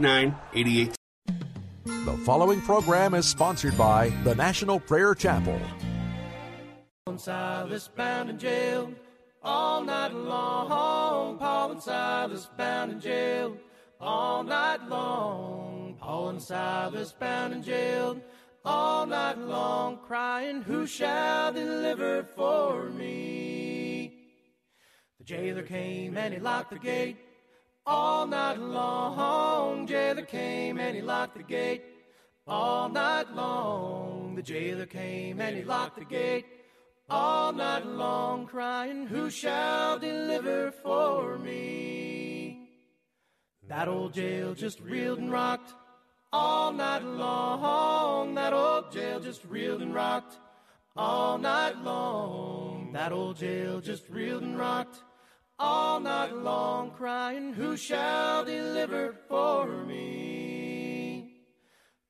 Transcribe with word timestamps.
988. 0.00 0.94
The 1.84 2.16
following 2.24 2.62
program 2.62 3.12
is 3.12 3.28
sponsored 3.28 3.76
by 3.76 4.08
the 4.24 4.34
National 4.34 4.80
Prayer 4.80 5.14
Chapel. 5.14 5.60
Paul 7.04 7.12
and 7.12 7.20
Silas 7.20 7.88
bound 7.88 8.30
in 8.30 8.38
jail 8.38 8.90
all 9.42 9.84
night 9.84 10.14
long. 10.14 11.38
Paul 11.38 11.72
and 11.72 11.82
Silas 11.82 12.48
bound 12.56 12.92
in 12.92 13.00
jail 13.00 13.54
all 14.00 14.42
night 14.42 14.82
long. 14.88 15.96
Paul 16.00 16.30
and 16.30 16.42
Silas 16.42 17.12
bound 17.12 17.52
in 17.52 17.62
jail 17.62 18.18
all 18.64 19.04
night 19.04 19.38
long, 19.38 19.98
crying, 20.06 20.62
Who 20.62 20.86
shall 20.86 21.52
deliver 21.52 22.22
for 22.22 22.88
me? 22.90 24.12
The 25.18 25.24
jailer 25.24 25.62
came 25.62 26.16
and 26.16 26.32
he 26.32 26.40
locked 26.40 26.70
the 26.70 26.78
gate 26.78 27.18
all 27.86 28.26
night 28.26 28.58
long. 28.58 29.86
The 29.86 29.92
jailer 29.92 30.22
came 30.22 30.78
and 30.78 30.96
he 30.96 31.02
locked 31.02 31.36
the 31.36 31.42
gate 31.42 31.82
all 32.46 32.88
night 32.88 33.34
long. 33.34 34.34
The 34.34 34.42
jailer 34.42 34.86
came 34.86 35.40
and 35.40 35.56
he 35.56 35.64
locked 35.64 35.98
the 35.98 36.04
gate 36.04 36.46
all 37.10 37.52
night 37.52 37.84
long, 37.84 38.46
crying, 38.46 39.06
Who 39.06 39.28
shall 39.28 39.98
deliver 39.98 40.70
for 40.70 41.38
me? 41.38 42.70
That 43.68 43.88
old 43.88 44.14
jail 44.14 44.54
just 44.54 44.80
reeled 44.80 45.18
and 45.18 45.30
rocked 45.30 45.74
all 46.32 46.72
night 46.72 47.04
long. 47.04 48.34
That 48.34 48.52
old 48.52 48.92
jail 48.92 49.20
just 49.20 49.44
reeled 49.44 49.82
and 49.82 49.94
rocked 49.94 50.38
all 50.96 51.38
night 51.38 51.76
long. 51.82 52.92
That 52.92 53.12
old 53.12 53.36
jail 53.36 53.80
just 53.80 54.08
reeled 54.08 54.42
and 54.42 54.58
rocked 54.58 55.02
all 55.58 56.00
night 56.00 56.34
long, 56.34 56.90
crying, 56.90 57.52
Who 57.52 57.76
shall 57.76 58.44
deliver 58.44 59.14
for 59.28 59.84
me? 59.84 61.42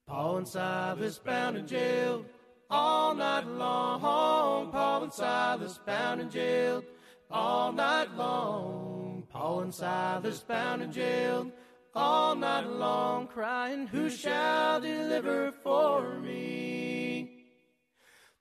Paul 0.06 0.38
and 0.38 0.48
Silas 0.48 1.18
bound 1.18 1.56
in 1.56 1.66
jail 1.66 2.24
all 2.70 3.14
night 3.14 3.46
long. 3.46 4.70
Paul 4.70 5.04
and 5.04 5.12
Silas 5.12 5.78
bound 5.86 6.20
in 6.20 6.30
jail 6.30 6.82
all 7.30 7.72
night 7.72 8.14
long. 8.16 9.24
Paul 9.30 9.60
and 9.60 9.74
Silas 9.74 10.40
bound 10.40 10.82
in 10.82 10.92
jail 10.92 11.50
all 11.94 12.34
night 12.34 12.66
long, 12.66 13.26
crying, 13.26 13.86
Who 13.86 14.08
shall 14.10 14.80
deliver 14.80 15.52
for 15.52 16.18
me? 16.20 17.46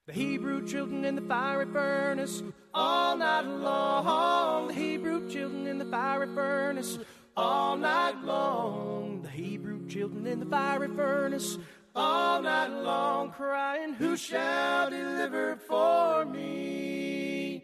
The 0.08 0.14
Hebrew 0.14 0.66
children 0.68 1.06
in 1.06 1.16
the 1.16 1.22
fiery 1.22 1.66
furnace 1.72 2.44
all 2.74 3.18
night 3.18 3.46
long. 3.46 4.68
The 4.68 4.74
Hebrew 4.74 5.30
children 5.30 5.68
in 5.68 5.78
the 5.78 5.86
fiery 5.86 6.28
furnace 6.34 7.00
all 7.36 7.78
night 7.78 8.24
long. 8.24 9.22
The 9.22 9.30
Hebrew 9.30 9.88
children 9.88 10.28
in 10.28 10.40
the 10.40 10.46
fiery 10.46 10.88
furnace 10.96 11.58
all 11.96 12.42
night 12.42 12.70
long, 12.70 13.32
crying, 13.32 13.94
Who 13.94 14.16
shall 14.16 14.90
deliver 14.90 15.58
for 15.58 16.26
me? 16.26 17.64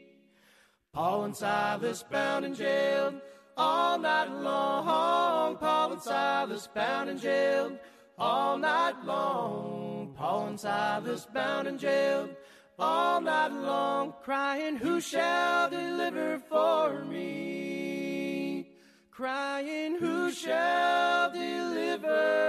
Paul 0.91 1.25
and 1.25 1.35
Silas 1.35 2.03
bound 2.03 2.43
in 2.45 2.53
jail 2.53 3.13
all 3.55 3.97
night 3.99 4.29
long. 4.31 5.57
Paul 5.57 5.93
and 5.93 6.01
Silas 6.01 6.67
bound 6.73 7.09
in 7.09 7.17
jail 7.17 7.77
all 8.17 8.57
night 8.57 8.95
long. 9.05 10.13
Paul 10.17 10.47
and 10.47 10.59
Silas 10.59 11.27
bound 11.33 11.67
in 11.67 11.77
jail 11.77 12.29
all 12.79 13.21
night 13.21 13.51
long, 13.51 14.13
crying, 14.23 14.75
Who 14.77 15.01
shall 15.01 15.69
deliver 15.69 16.39
for 16.49 17.03
me? 17.05 18.67
Crying, 19.11 19.97
Who 19.97 20.31
shall 20.31 21.31
deliver 21.31 22.47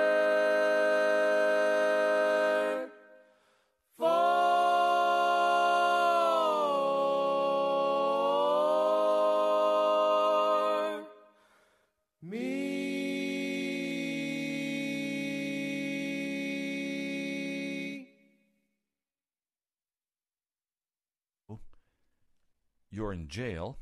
Jail. 23.28 23.78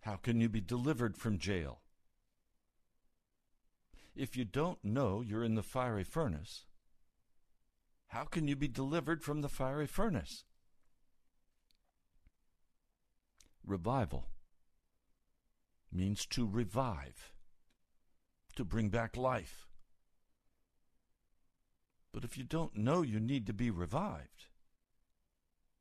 How 0.00 0.16
can 0.16 0.40
you 0.40 0.48
be 0.48 0.60
delivered 0.60 1.16
from 1.16 1.38
jail? 1.38 1.80
If 4.14 4.36
you 4.36 4.44
don't 4.44 4.84
know 4.84 5.20
you're 5.20 5.44
in 5.44 5.54
the 5.54 5.62
fiery 5.62 6.04
furnace, 6.04 6.66
how 8.08 8.24
can 8.24 8.48
you 8.48 8.56
be 8.56 8.68
delivered 8.68 9.22
from 9.22 9.42
the 9.42 9.48
fiery 9.48 9.86
furnace? 9.86 10.44
Revival 13.66 14.28
means 15.92 16.26
to 16.26 16.46
revive, 16.46 17.32
to 18.56 18.64
bring 18.64 18.88
back 18.88 19.16
life. 19.16 19.66
But 22.12 22.24
if 22.24 22.38
you 22.38 22.44
don't 22.44 22.76
know 22.76 23.02
you 23.02 23.20
need 23.20 23.46
to 23.46 23.52
be 23.52 23.70
revived, 23.70 24.46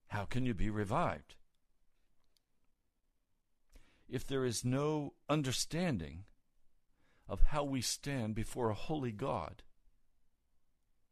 how 0.10 0.26
can 0.26 0.46
you 0.46 0.54
be 0.54 0.70
revived? 0.70 1.36
If 4.10 4.26
there 4.26 4.46
is 4.46 4.64
no 4.64 5.14
understanding 5.30 6.26
of 7.28 7.42
how 7.42 7.64
we 7.64 7.82
stand 7.82 8.36
before 8.36 8.70
a 8.70 8.76
holy 8.76 9.12
God, 9.12 9.64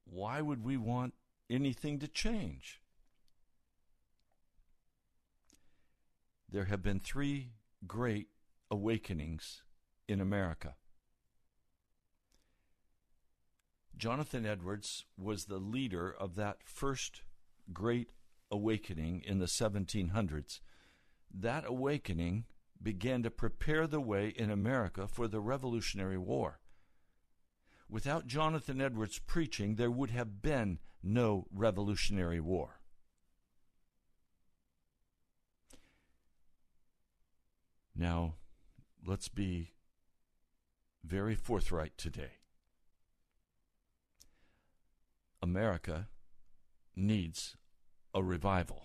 why 0.06 0.42
would 0.42 0.64
we 0.64 0.78
want 0.78 1.14
anything 1.50 2.00
to 2.00 2.08
change? 2.08 2.82
There 6.50 6.66
have 6.66 6.82
been 6.82 7.02
three 7.02 7.52
great 7.86 8.28
awakenings 8.72 9.64
in 10.08 10.22
America. 10.22 10.76
Jonathan 13.98 14.46
Edwards 14.46 15.06
was 15.18 15.46
the 15.46 15.58
leader 15.58 16.10
of 16.12 16.36
that 16.36 16.58
first 16.64 17.22
great 17.74 18.10
awakening 18.52 19.22
in 19.26 19.40
the 19.40 19.46
1700s. 19.46 20.60
That 21.34 21.66
awakening 21.66 22.46
began 22.82 23.24
to 23.24 23.32
prepare 23.32 23.88
the 23.88 24.02
way 24.02 24.30
in 24.30 24.52
America 24.52 25.08
for 25.08 25.28
the 25.28 25.40
Revolutionary 25.40 26.18
War. 26.18 26.60
Without 27.90 28.28
Jonathan 28.28 28.82
Edwards 28.82 29.20
preaching, 29.20 29.76
there 29.76 29.92
would 29.92 30.10
have 30.10 30.42
been 30.42 30.80
no 31.04 31.48
Revolutionary 31.54 32.40
War. 32.40 32.80
Now, 37.96 38.36
let's 39.06 39.30
be 39.30 39.72
very 41.04 41.36
forthright 41.36 41.98
today. 41.98 42.40
America 45.42 46.08
needs 46.96 47.56
a 48.14 48.24
revival. 48.24 48.85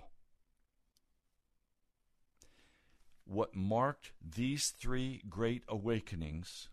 What 3.31 3.55
marked 3.55 4.11
these 4.21 4.71
three 4.71 5.23
great 5.31 5.63
awakenings 5.69 6.69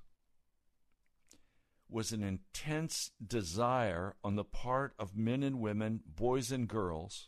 was 1.88 2.12
an 2.12 2.24
intense 2.24 3.12
desire 3.24 4.16
on 4.24 4.38
the 4.38 4.44
part 4.44 4.96
of 4.98 5.16
men 5.16 5.44
and 5.44 5.60
women, 5.60 6.00
boys 6.08 6.52
and 6.52 6.68
girls, 6.68 7.28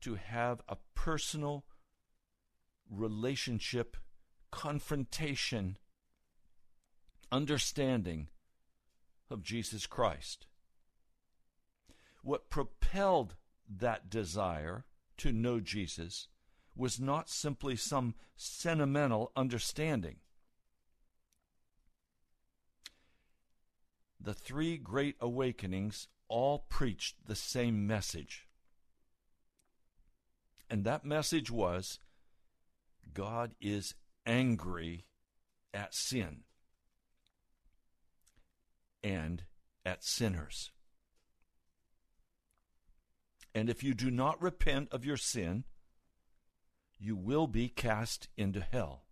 to 0.00 0.16
have 0.16 0.62
a 0.68 0.78
personal 0.96 1.64
relationship, 2.90 3.96
confrontation, 4.50 5.78
understanding 7.30 8.26
of 9.30 9.44
Jesus 9.44 9.86
Christ. 9.86 10.48
What 12.24 12.50
propelled 12.50 13.36
that 13.68 14.10
desire 14.10 14.86
to 15.18 15.30
know 15.30 15.60
Jesus 15.60 16.26
was 16.74 17.00
not 17.00 17.28
simply 17.28 17.76
some 17.76 18.14
sentimental 18.36 19.32
understanding. 19.36 20.16
the 24.22 24.34
three 24.34 24.76
great 24.76 25.16
awakenings 25.20 26.08
all 26.28 26.60
preached 26.68 27.16
the 27.26 27.34
same 27.34 27.86
message. 27.86 28.46
And 30.70 30.84
that 30.84 31.04
message 31.04 31.50
was 31.50 31.98
God 33.12 33.54
is 33.60 33.94
angry 34.24 35.06
at 35.74 35.94
sin 35.94 36.44
and 39.02 39.42
at 39.84 40.04
sinners. 40.04 40.70
And 43.54 43.68
if 43.68 43.82
you 43.82 43.92
do 43.92 44.10
not 44.10 44.40
repent 44.40 44.88
of 44.92 45.04
your 45.04 45.18
sin, 45.18 45.64
you 47.02 47.16
will 47.16 47.48
be 47.48 47.68
cast 47.68 48.28
into 48.36 48.60
hell. 48.60 49.02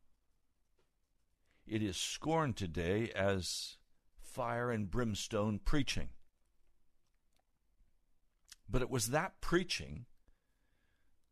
It 1.67 1.83
is 1.83 1.97
scorned 1.97 2.57
today 2.57 3.11
as 3.17 3.79
fire 4.21 4.71
and 4.71 4.89
brimstone 4.89 5.59
preaching. 5.59 6.11
But 8.69 8.83
it 8.83 8.91
was 8.91 9.09
that 9.09 9.41
preaching 9.41 10.07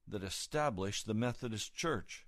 that 0.08 0.24
established 0.24 1.06
the 1.06 1.14
Methodist 1.14 1.74
Church. 1.74 2.26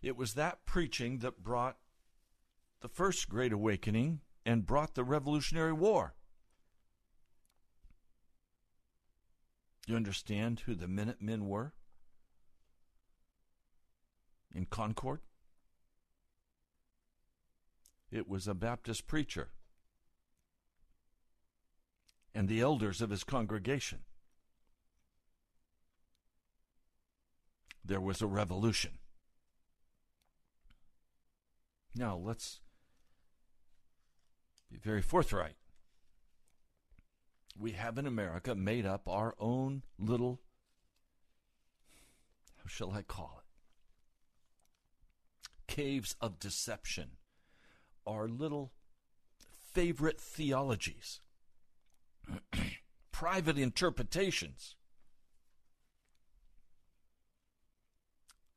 It 0.00 0.16
was 0.16 0.34
that 0.34 0.64
preaching 0.64 1.18
that 1.18 1.42
brought 1.42 1.76
the 2.82 2.88
First 2.88 3.28
Great 3.28 3.52
Awakening 3.52 4.20
and 4.46 4.64
brought 4.64 4.94
the 4.94 5.04
Revolutionary 5.04 5.72
War. 5.72 6.14
You 9.88 9.96
understand 9.96 10.60
who 10.60 10.76
the 10.76 10.86
Minutemen 10.86 11.48
were 11.48 11.72
in 14.54 14.66
Concord? 14.66 15.20
It 18.10 18.28
was 18.28 18.48
a 18.48 18.54
Baptist 18.54 19.06
preacher 19.06 19.48
and 22.34 22.48
the 22.48 22.60
elders 22.60 23.00
of 23.00 23.10
his 23.10 23.24
congregation. 23.24 24.00
There 27.84 28.00
was 28.00 28.22
a 28.22 28.26
revolution. 28.26 28.98
Now, 31.94 32.16
let's 32.16 32.60
be 34.70 34.78
very 34.78 35.02
forthright. 35.02 35.56
We 37.58 37.72
have 37.72 37.98
in 37.98 38.06
America 38.06 38.54
made 38.54 38.86
up 38.86 39.08
our 39.08 39.34
own 39.38 39.82
little, 39.98 40.40
how 42.56 42.68
shall 42.68 42.92
I 42.92 43.02
call 43.02 43.38
it? 43.38 43.39
Caves 45.70 46.16
of 46.20 46.40
deception, 46.40 47.10
our 48.04 48.26
little 48.26 48.72
favorite 49.72 50.20
theologies, 50.20 51.20
private 53.12 53.56
interpretations 53.56 54.74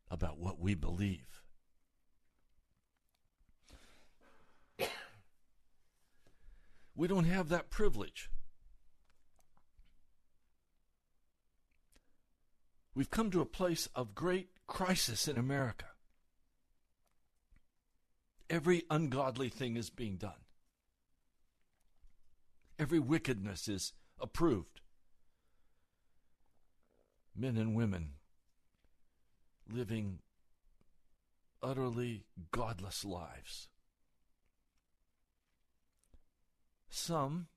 about 0.10 0.40
what 0.40 0.60
we 0.60 0.74
believe. 0.74 1.44
We 6.96 7.08
don't 7.08 7.26
have 7.26 7.50
that 7.50 7.70
privilege. 7.70 8.30
We've 12.96 13.10
come 13.10 13.30
to 13.32 13.42
a 13.42 13.46
place 13.46 13.88
of 13.96 14.14
great 14.14 14.50
crisis 14.68 15.28
in 15.28 15.38
America. 15.38 15.93
Every 18.54 18.84
ungodly 18.88 19.50
thing 19.50 19.78
is 19.78 19.90
being 19.90 20.18
done. 20.18 20.46
Every 22.78 23.00
wickedness 23.00 23.68
is 23.68 23.94
approved. 24.22 24.82
Men 27.36 27.58
and 27.58 27.74
women 27.74 28.12
living 29.68 30.20
utterly 31.64 32.26
godless 32.52 33.04
lives. 33.04 33.70
Some 36.92 37.48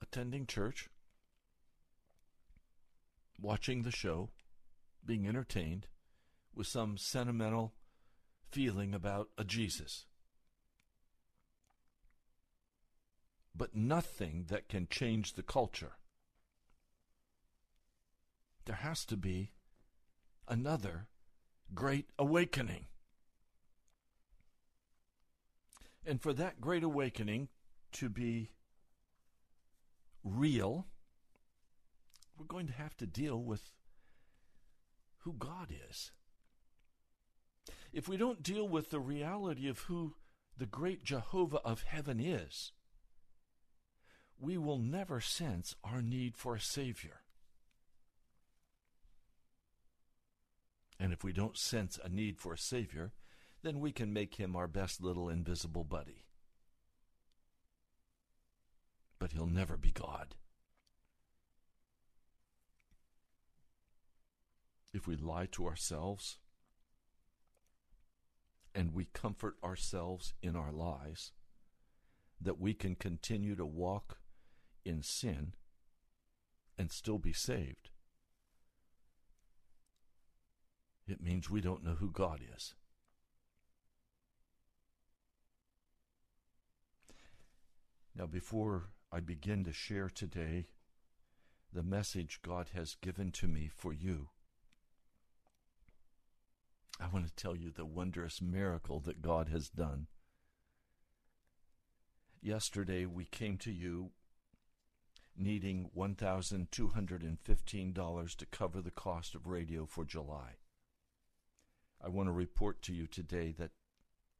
attending 0.00 0.46
church, 0.46 0.88
watching 3.38 3.82
the 3.82 3.90
show, 3.90 4.30
being 5.04 5.28
entertained 5.28 5.86
with 6.54 6.66
some 6.66 6.96
sentimental 6.96 7.74
feeling 8.52 8.94
about 8.94 9.30
a 9.38 9.44
Jesus. 9.44 10.04
But 13.54 13.74
nothing 13.74 14.46
that 14.48 14.68
can 14.68 14.86
change 14.88 15.32
the 15.32 15.42
culture. 15.42 15.92
There 18.66 18.76
has 18.76 19.04
to 19.06 19.16
be 19.16 19.52
another 20.46 21.08
great 21.74 22.10
awakening. 22.18 22.86
And 26.06 26.20
for 26.20 26.32
that 26.34 26.60
great 26.60 26.82
awakening 26.82 27.48
to 27.92 28.08
be 28.08 28.50
real, 30.22 30.86
we're 32.38 32.46
going 32.46 32.66
to 32.66 32.72
have 32.72 32.96
to 32.98 33.06
deal 33.06 33.42
with 33.42 33.72
who 35.18 35.34
God 35.38 35.68
is. 35.88 36.12
If 37.92 38.08
we 38.08 38.16
don't 38.16 38.42
deal 38.42 38.66
with 38.66 38.90
the 38.90 39.00
reality 39.00 39.68
of 39.68 39.80
who 39.80 40.14
the 40.56 40.66
great 40.66 41.04
Jehovah 41.04 41.60
of 41.64 41.82
heaven 41.82 42.20
is, 42.20 42.72
we 44.38 44.56
will 44.56 44.78
never 44.78 45.20
sense 45.20 45.76
our 45.84 46.02
need 46.02 46.36
for 46.36 46.54
a 46.54 46.60
Savior. 46.60 47.20
And 50.98 51.12
if 51.12 51.22
we 51.22 51.32
don't 51.32 51.58
sense 51.58 51.98
a 52.02 52.08
need 52.08 52.38
for 52.38 52.54
a 52.54 52.58
Savior, 52.58 53.12
then 53.62 53.80
we 53.80 53.92
can 53.92 54.12
make 54.12 54.36
him 54.36 54.56
our 54.56 54.68
best 54.68 55.02
little 55.02 55.28
invisible 55.28 55.84
buddy 55.84 56.24
but 59.22 59.30
he'll 59.30 59.46
never 59.46 59.76
be 59.76 59.92
God. 59.92 60.34
If 64.92 65.06
we 65.06 65.14
lie 65.14 65.46
to 65.52 65.68
ourselves 65.68 66.38
and 68.74 68.94
we 68.94 69.06
comfort 69.12 69.56
ourselves 69.62 70.34
in 70.42 70.56
our 70.56 70.72
lies, 70.72 71.32
that 72.40 72.60
we 72.60 72.74
can 72.74 72.94
continue 72.94 73.54
to 73.54 73.66
walk 73.66 74.18
in 74.84 75.02
sin 75.02 75.52
and 76.78 76.90
still 76.90 77.18
be 77.18 77.32
saved, 77.32 77.90
it 81.06 81.22
means 81.22 81.50
we 81.50 81.60
don't 81.60 81.84
know 81.84 81.94
who 81.94 82.10
God 82.10 82.40
is. 82.54 82.74
Now, 88.14 88.26
before 88.26 88.90
I 89.10 89.20
begin 89.20 89.64
to 89.64 89.72
share 89.72 90.08
today 90.08 90.66
the 91.72 91.82
message 91.82 92.40
God 92.42 92.68
has 92.74 92.96
given 93.00 93.30
to 93.32 93.46
me 93.46 93.70
for 93.74 93.92
you. 93.92 94.28
I 97.02 97.08
want 97.12 97.26
to 97.26 97.34
tell 97.34 97.56
you 97.56 97.72
the 97.72 97.84
wondrous 97.84 98.40
miracle 98.40 99.00
that 99.00 99.22
God 99.22 99.48
has 99.48 99.68
done. 99.68 100.06
Yesterday 102.40 103.06
we 103.06 103.24
came 103.24 103.58
to 103.58 103.72
you 103.72 104.12
needing 105.36 105.90
$1,215 105.96 108.36
to 108.36 108.46
cover 108.46 108.80
the 108.80 108.92
cost 108.92 109.34
of 109.34 109.48
radio 109.48 109.84
for 109.84 110.04
July. 110.04 110.58
I 112.00 112.08
want 112.08 112.28
to 112.28 112.32
report 112.32 112.82
to 112.82 112.94
you 112.94 113.08
today 113.08 113.52
that 113.58 113.72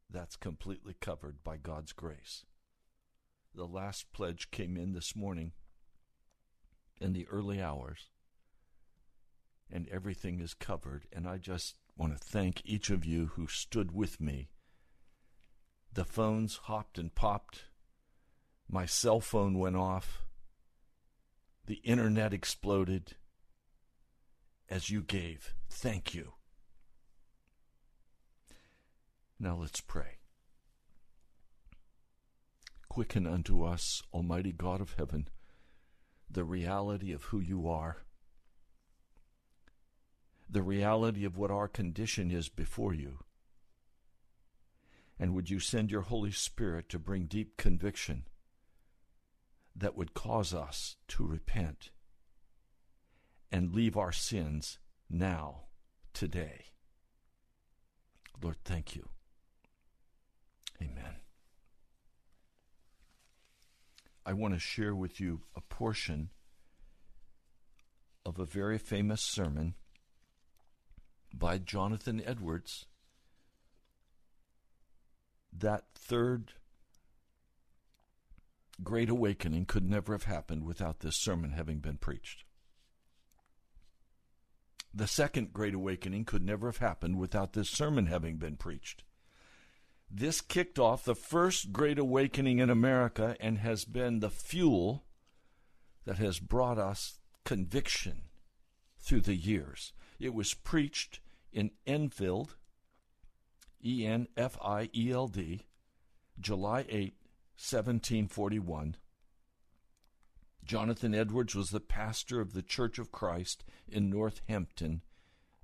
that's 0.09 0.37
completely 0.37 0.95
covered 1.01 1.43
by 1.43 1.57
God's 1.57 1.93
grace. 1.93 2.45
The 3.55 3.67
last 3.67 4.13
pledge 4.13 4.53
came 4.53 4.77
in 4.77 4.93
this 4.93 5.17
morning 5.17 5.51
in 7.01 7.13
the 7.13 7.27
early 7.29 7.61
hours, 7.61 8.11
and 9.71 9.89
everything 9.89 10.41
is 10.41 10.55
covered. 10.55 11.07
And 11.13 11.27
I 11.27 11.39
just 11.39 11.75
want 11.97 12.13
to 12.13 12.19
thank 12.19 12.63
each 12.65 12.91
of 12.91 13.05
you 13.05 13.27
who 13.35 13.47
stood 13.47 13.93
with 13.93 14.21
me. 14.21 14.49
The 15.93 16.05
phones 16.05 16.57
hopped 16.65 16.99
and 16.99 17.15
popped. 17.15 17.65
My 18.69 18.87
cell 18.87 19.21
phone 19.21 19.59
went 19.59 19.77
off. 19.77 20.23
The 21.67 21.81
internet 21.85 22.33
exploded 22.33 23.17
as 24.69 24.91
you 24.91 25.03
gave. 25.03 25.55
Thank 25.69 26.15
you. 26.15 26.33
Now 29.39 29.57
let's 29.57 29.81
pray. 29.81 30.19
Quicken 32.89 33.27
unto 33.27 33.65
us, 33.65 34.03
Almighty 34.13 34.53
God 34.53 34.81
of 34.81 34.95
heaven, 34.99 35.29
the 36.31 36.45
reality 36.45 37.13
of 37.13 37.25
who 37.25 37.41
you 37.41 37.69
are, 37.69 38.05
the 40.53 40.63
reality 40.63 41.25
of 41.25 41.39
what 41.39 41.51
our 41.51 41.67
condition 41.67 42.31
is 42.31 42.51
before 42.51 42.93
you, 42.93 43.21
And 45.19 45.35
would 45.35 45.51
you 45.51 45.61
send 45.61 45.91
your 45.91 46.01
Holy 46.03 46.33
Spirit 46.33 46.89
to 46.89 46.99
bring 46.99 47.27
deep 47.27 47.57
conviction 47.57 48.25
that 49.77 49.97
would 49.97 50.15
cause 50.15 50.53
us 50.53 50.97
to 51.09 51.25
repent 51.25 51.91
and 53.53 53.73
leave 53.73 53.97
our 53.97 54.11
sins 54.11 54.79
now, 55.09 55.63
today? 56.13 56.67
Lord, 58.43 58.57
thank 58.65 58.97
you. 58.97 59.09
Amen. 60.83 61.21
I 64.27 64.33
want 64.33 64.55
to 64.55 64.61
share 64.61 64.95
with 64.95 65.21
you 65.21 65.43
a 65.55 65.61
portion 65.61 66.31
of 68.27 68.41
a 68.41 68.45
very 68.45 68.79
famous 68.79 69.23
sermon 69.23 69.75
by 71.43 71.59
Jonathan 71.59 72.23
Edwards. 72.25 72.87
That 75.53 75.87
third 75.93 76.53
Great 78.85 79.11
Awakening 79.11 79.65
could 79.65 79.85
never 79.85 80.13
have 80.13 80.23
happened 80.23 80.65
without 80.65 81.01
this 81.01 81.17
sermon 81.17 81.51
having 81.51 81.81
been 81.81 81.97
preached. 81.97 82.45
The 84.95 85.09
second 85.09 85.53
Great 85.53 85.75
Awakening 85.75 86.27
could 86.27 86.47
never 86.47 86.69
have 86.69 86.77
happened 86.77 87.19
without 87.19 87.55
this 87.55 87.71
sermon 87.71 88.07
having 88.07 88.37
been 88.37 88.57
preached. 88.57 89.03
This 90.09 90.41
kicked 90.41 90.79
off 90.79 91.05
the 91.05 91.17
first 91.17 91.73
Great 91.73 91.99
Awakening 91.99 92.61
in 92.61 92.71
America 92.71 93.37
and 93.41 93.59
has 93.59 93.85
been 93.85 94.21
the 94.21 94.31
fuel 94.31 95.07
that 96.05 96.19
has 96.19 96.39
brought 96.39 96.79
us 96.79 97.19
conviction 97.45 98.27
through 99.01 99.23
the 99.23 99.35
years. 99.35 99.93
It 100.21 100.35
was 100.35 100.55
preached 100.55 101.19
in 101.53 101.71
Enfield, 101.87 102.57
E 103.85 104.07
N 104.07 104.29
F 104.37 104.57
I 104.63 104.89
E 104.95 105.13
L 105.13 105.29
D, 105.29 105.67
July 106.41 106.85
8, 106.89 107.15
1741. 107.57 108.97
Jonathan 110.65 111.15
Edwards 111.15 111.55
was 111.55 111.71
the 111.71 111.81
pastor 111.81 112.41
of 112.41 112.53
the 112.53 112.63
Church 112.63 112.99
of 112.99 113.11
Christ 113.11 113.65
in 113.89 114.09
Northampton, 114.09 115.03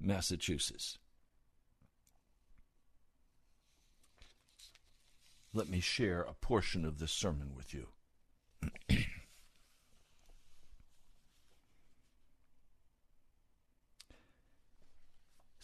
Massachusetts. 0.01 0.99
Let 5.55 5.69
me 5.69 5.81
share 5.81 6.23
a 6.23 6.35
portion 6.35 6.85
of 6.85 6.99
this 6.99 7.13
sermon 7.13 7.55
with 7.55 7.73
you. 7.73 7.89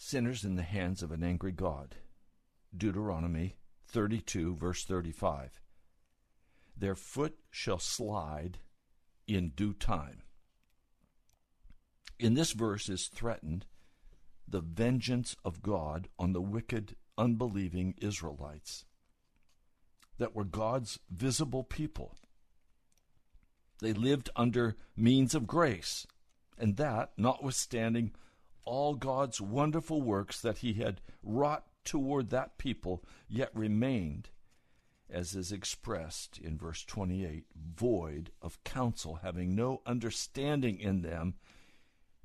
Sinners 0.07 0.45
in 0.45 0.53
the 0.53 0.61
hands 0.61 1.01
of 1.01 1.11
an 1.11 1.23
angry 1.23 1.51
God. 1.51 1.95
Deuteronomy 2.77 3.55
32, 3.87 4.55
verse 4.55 4.83
35. 4.85 5.59
Their 6.77 6.93
foot 6.93 7.39
shall 7.49 7.79
slide 7.79 8.59
in 9.25 9.49
due 9.49 9.73
time. 9.73 10.21
In 12.19 12.35
this 12.35 12.51
verse 12.51 12.87
is 12.87 13.07
threatened 13.07 13.65
the 14.47 14.61
vengeance 14.61 15.35
of 15.43 15.63
God 15.63 16.07
on 16.19 16.33
the 16.33 16.41
wicked, 16.41 16.95
unbelieving 17.17 17.95
Israelites 17.97 18.85
that 20.19 20.35
were 20.35 20.45
God's 20.45 20.99
visible 21.09 21.63
people. 21.63 22.15
They 23.81 23.91
lived 23.91 24.29
under 24.35 24.75
means 24.95 25.33
of 25.33 25.47
grace, 25.47 26.05
and 26.59 26.77
that, 26.77 27.13
notwithstanding 27.17 28.11
all 28.65 28.95
God's 28.95 29.39
wonderful 29.39 30.01
works 30.01 30.41
that 30.41 30.59
He 30.59 30.73
had 30.73 31.01
wrought 31.23 31.65
toward 31.83 32.29
that 32.31 32.57
people, 32.57 33.03
yet 33.27 33.51
remained 33.53 34.29
as 35.09 35.35
is 35.35 35.51
expressed 35.51 36.37
in 36.39 36.57
verse 36.57 36.83
28, 36.83 37.45
void 37.55 38.31
of 38.41 38.63
counsel, 38.63 39.19
having 39.21 39.55
no 39.55 39.81
understanding 39.85 40.79
in 40.79 41.01
them, 41.01 41.35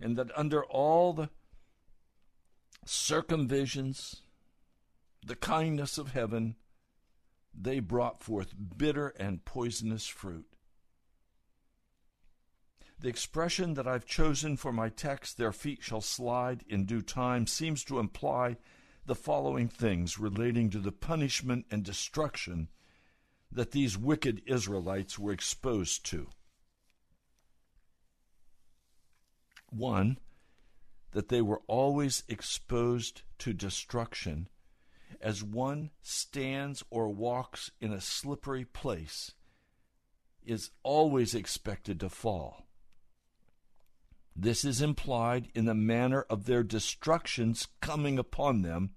and 0.01 0.17
that 0.17 0.37
under 0.37 0.65
all 0.65 1.13
the 1.13 1.29
circumvisions, 2.87 4.23
the 5.25 5.37
kindness 5.37 5.99
of 5.99 6.13
heaven, 6.13 6.57
they 7.55 7.81
brought 7.81 8.23
forth 8.23 8.55
bitter 8.77 9.09
and 9.19 9.45
poisonous 9.45 10.07
fruit. 10.07 10.47
The 13.01 13.09
expression 13.09 13.75
that 13.75 13.89
I've 13.89 14.05
chosen 14.05 14.59
for 14.59 14.73
my 14.73 14.91
text, 14.91 15.39
their 15.39 15.53
feet 15.53 15.83
shall 15.83 16.03
slide 16.03 16.65
in 16.69 16.85
due 16.85 17.01
time, 17.01 17.47
seems 17.47 17.83
to 17.85 17.99
imply 17.99 18.59
the 19.07 19.15
following 19.15 19.69
things 19.69 20.19
relating 20.19 20.69
to 20.71 20.79
the 20.79 20.93
punishment 20.93 21.65
and 21.71 21.83
destruction 21.83 22.69
that 23.51 23.71
these 23.71 23.97
wicked 23.97 24.43
Israelites 24.45 25.19
were 25.19 25.33
exposed 25.33 26.05
to. 26.07 26.29
One, 29.71 30.19
that 31.13 31.29
they 31.29 31.41
were 31.41 31.63
always 31.67 32.23
exposed 32.29 33.23
to 33.39 33.55
destruction 33.55 34.49
as 35.23 35.43
one 35.43 35.91
stands 36.03 36.85
or 36.91 37.09
walks 37.09 37.71
in 37.81 37.93
a 37.93 38.01
slippery 38.01 38.67
place 38.67 39.33
is 40.45 40.71
always 40.83 41.35
expected 41.35 41.99
to 42.01 42.09
fall. 42.11 42.67
This 44.35 44.65
is 44.65 44.81
implied 44.81 45.49
in 45.55 45.65
the 45.65 45.75
manner 45.75 46.23
of 46.23 46.45
their 46.45 46.63
destructions 46.63 47.69
coming 47.81 48.19
upon 48.19 48.63
them, 48.63 48.95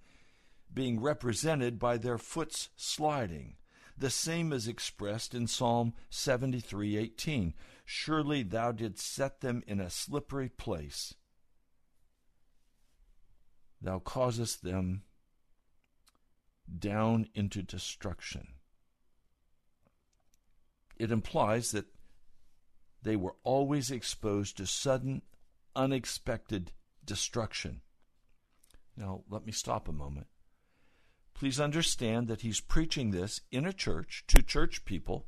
being 0.73 0.99
represented 0.99 1.79
by 1.79 1.97
their 1.97 2.17
foot's 2.17 2.69
sliding. 2.75 3.57
The 3.97 4.09
same 4.09 4.51
is 4.51 4.67
expressed 4.67 5.35
in 5.35 5.47
Psalm 5.47 5.93
73:18. 6.09 7.53
Surely 7.85 8.43
thou 8.43 8.71
didst 8.71 9.05
set 9.05 9.41
them 9.41 9.63
in 9.67 9.79
a 9.79 9.89
slippery 9.89 10.49
place. 10.49 11.13
Thou 13.81 13.99
causest 13.99 14.63
them 14.63 15.03
down 16.79 17.27
into 17.35 17.61
destruction. 17.61 18.55
It 20.95 21.11
implies 21.11 21.71
that 21.71 21.87
they 23.03 23.15
were 23.15 23.35
always 23.43 23.91
exposed 23.91 24.57
to 24.57 24.65
sudden, 24.65 25.21
unexpected 25.75 26.71
destruction. 27.05 27.81
Now, 28.95 29.23
let 29.29 29.45
me 29.45 29.51
stop 29.51 29.87
a 29.87 29.93
moment. 29.93 30.27
Please 31.33 31.59
understand 31.59 32.27
that 32.27 32.41
he's 32.41 32.61
preaching 32.61 33.11
this 33.11 33.41
in 33.51 33.65
a 33.65 33.73
church 33.73 34.23
to 34.27 34.41
church 34.41 34.85
people. 34.85 35.25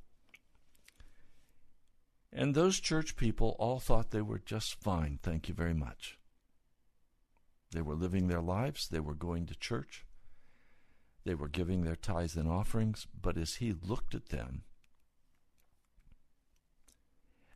And 2.31 2.53
those 2.53 2.79
church 2.79 3.15
people 3.15 3.55
all 3.59 3.79
thought 3.79 4.11
they 4.11 4.21
were 4.21 4.39
just 4.39 4.75
fine, 4.81 5.19
thank 5.21 5.47
you 5.49 5.55
very 5.55 5.73
much. 5.73 6.19
They 7.71 7.81
were 7.81 7.95
living 7.95 8.27
their 8.27 8.41
lives, 8.41 8.87
they 8.87 8.99
were 8.99 9.15
going 9.15 9.47
to 9.47 9.55
church, 9.55 10.05
they 11.25 11.35
were 11.35 11.47
giving 11.49 11.83
their 11.83 11.95
tithes 11.95 12.35
and 12.35 12.47
offerings, 12.47 13.07
but 13.19 13.37
as 13.37 13.55
he 13.55 13.73
looked 13.73 14.13
at 14.13 14.29
them, 14.29 14.63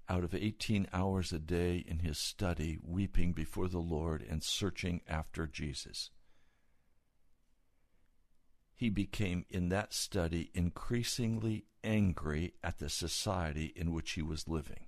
out 0.09 0.23
of 0.23 0.33
18 0.33 0.87
hours 0.91 1.31
a 1.31 1.39
day 1.39 1.77
in 1.87 1.99
his 1.99 2.17
study, 2.17 2.79
weeping 2.81 3.31
before 3.31 3.67
the 3.67 3.79
Lord 3.79 4.25
and 4.27 4.43
searching 4.43 5.01
after 5.07 5.45
Jesus, 5.45 6.09
he 8.73 8.89
became 8.89 9.45
in 9.49 9.69
that 9.69 9.93
study 9.93 10.49
increasingly 10.53 11.65
angry 11.83 12.53
at 12.63 12.79
the 12.79 12.89
society 12.89 13.73
in 13.75 13.91
which 13.91 14.11
he 14.11 14.21
was 14.21 14.47
living. 14.47 14.85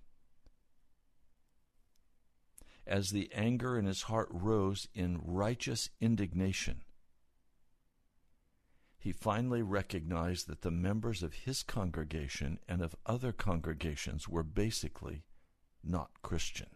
As 2.87 3.11
the 3.11 3.29
anger 3.33 3.77
in 3.77 3.85
his 3.85 4.03
heart 4.03 4.29
rose 4.31 4.87
in 4.93 5.19
righteous 5.23 5.89
indignation, 5.99 6.83
he 9.01 9.11
finally 9.11 9.63
recognized 9.63 10.47
that 10.47 10.61
the 10.61 10.69
members 10.69 11.23
of 11.23 11.33
his 11.33 11.63
congregation 11.63 12.59
and 12.67 12.83
of 12.83 12.95
other 13.03 13.31
congregations 13.31 14.29
were 14.29 14.43
basically 14.43 15.23
not 15.83 16.11
Christian. 16.21 16.67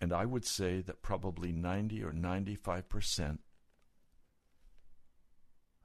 And 0.00 0.14
I 0.14 0.24
would 0.24 0.46
say 0.46 0.80
that 0.80 1.02
probably 1.02 1.52
90 1.52 2.02
or 2.02 2.14
95 2.14 2.88
percent 2.88 3.40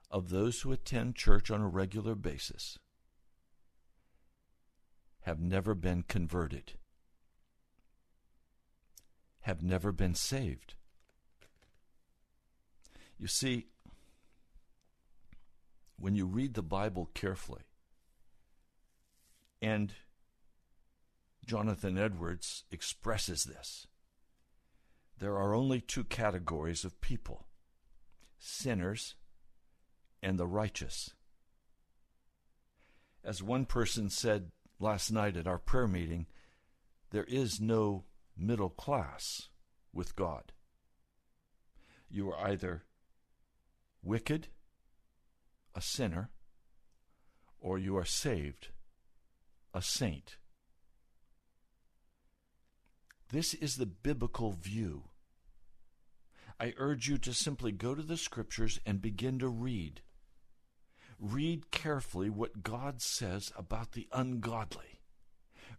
of 0.09 0.29
those 0.29 0.61
who 0.61 0.71
attend 0.71 1.17
church 1.17 1.51
on 1.51 1.59
a 1.59 1.67
regular 1.67 2.15
basis 2.15 2.79
have 5.23 5.41
never 5.41 5.75
been 5.75 6.03
converted, 6.03 6.73
have 9.41 9.61
never 9.61 9.91
been 9.91 10.15
saved. 10.15 10.75
You 13.17 13.27
see, 13.27 13.67
when 15.97 16.15
you 16.15 16.25
read 16.25 16.53
the 16.53 16.61
Bible 16.61 17.09
carefully, 17.13 17.63
and 19.61 19.93
Jonathan 21.45 21.97
Edwards 21.97 22.63
expresses 22.71 23.45
this, 23.45 23.87
there 25.19 25.37
are 25.37 25.53
only 25.53 25.79
two 25.79 26.03
categories 26.03 26.83
of 26.83 27.01
people 27.01 27.47
sinners 28.37 29.15
and 30.21 30.37
the 30.37 30.45
righteous. 30.45 31.11
As 33.23 33.41
one 33.41 33.65
person 33.65 34.09
said 34.09 34.51
last 34.79 35.11
night 35.11 35.35
at 35.37 35.47
our 35.47 35.57
prayer 35.57 35.87
meeting, 35.87 36.27
there 37.11 37.23
is 37.23 37.59
no 37.59 38.03
middle 38.37 38.69
class 38.69 39.49
with 39.93 40.15
God. 40.15 40.51
You 42.09 42.29
are 42.31 42.47
either 42.49 42.83
wicked, 44.05 44.47
a 45.73 45.81
sinner, 45.81 46.29
or 47.59 47.77
you 47.77 47.97
are 47.97 48.05
saved, 48.05 48.69
a 49.73 49.81
saint. 49.81 50.37
This 53.29 53.53
is 53.55 53.75
the 53.75 53.87
biblical 53.87 54.51
view. 54.51 55.05
I 56.59 56.73
urge 56.77 57.09
you 57.09 57.17
to 57.17 57.33
simply 57.33 57.71
go 57.71 57.95
to 57.95 58.03
the 58.03 58.15
scriptures 58.15 58.79
and 58.85 59.01
begin 59.01 59.39
to 59.39 59.49
read. 59.49 60.01
Read 61.19 61.71
carefully 61.71 62.29
what 62.29 62.63
God 62.63 63.01
says 63.01 63.51
about 63.57 63.93
the 63.93 64.07
ungodly. 64.13 65.01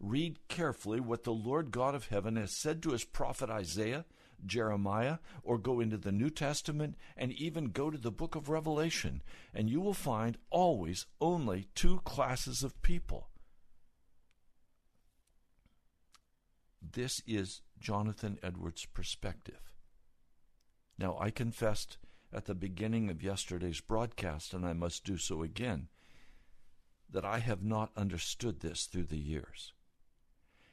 Read 0.00 0.40
carefully 0.48 1.00
what 1.00 1.24
the 1.24 1.32
Lord 1.32 1.70
God 1.70 1.94
of 1.94 2.08
heaven 2.08 2.36
has 2.36 2.50
said 2.50 2.82
to 2.82 2.90
his 2.90 3.04
prophet 3.04 3.48
Isaiah, 3.48 4.04
Jeremiah, 4.44 5.18
or 5.42 5.58
go 5.58 5.80
into 5.80 5.96
the 5.96 6.12
New 6.12 6.30
Testament 6.30 6.96
and 7.16 7.32
even 7.32 7.70
go 7.70 7.90
to 7.90 7.98
the 7.98 8.10
book 8.10 8.34
of 8.34 8.48
Revelation, 8.48 9.22
and 9.54 9.70
you 9.70 9.80
will 9.80 9.94
find 9.94 10.38
always 10.50 11.06
only 11.20 11.68
two 11.74 12.00
classes 12.04 12.62
of 12.62 12.82
people. 12.82 13.28
This 16.82 17.22
is 17.26 17.62
Jonathan 17.78 18.38
Edwards' 18.42 18.86
perspective. 18.86 19.72
Now, 20.98 21.16
I 21.20 21.30
confessed 21.30 21.98
at 22.32 22.46
the 22.46 22.54
beginning 22.54 23.10
of 23.10 23.22
yesterday's 23.22 23.80
broadcast, 23.80 24.54
and 24.54 24.64
I 24.64 24.72
must 24.72 25.04
do 25.04 25.16
so 25.16 25.42
again, 25.42 25.88
that 27.10 27.24
I 27.24 27.38
have 27.38 27.62
not 27.62 27.92
understood 27.96 28.60
this 28.60 28.84
through 28.84 29.04
the 29.04 29.18
years. 29.18 29.72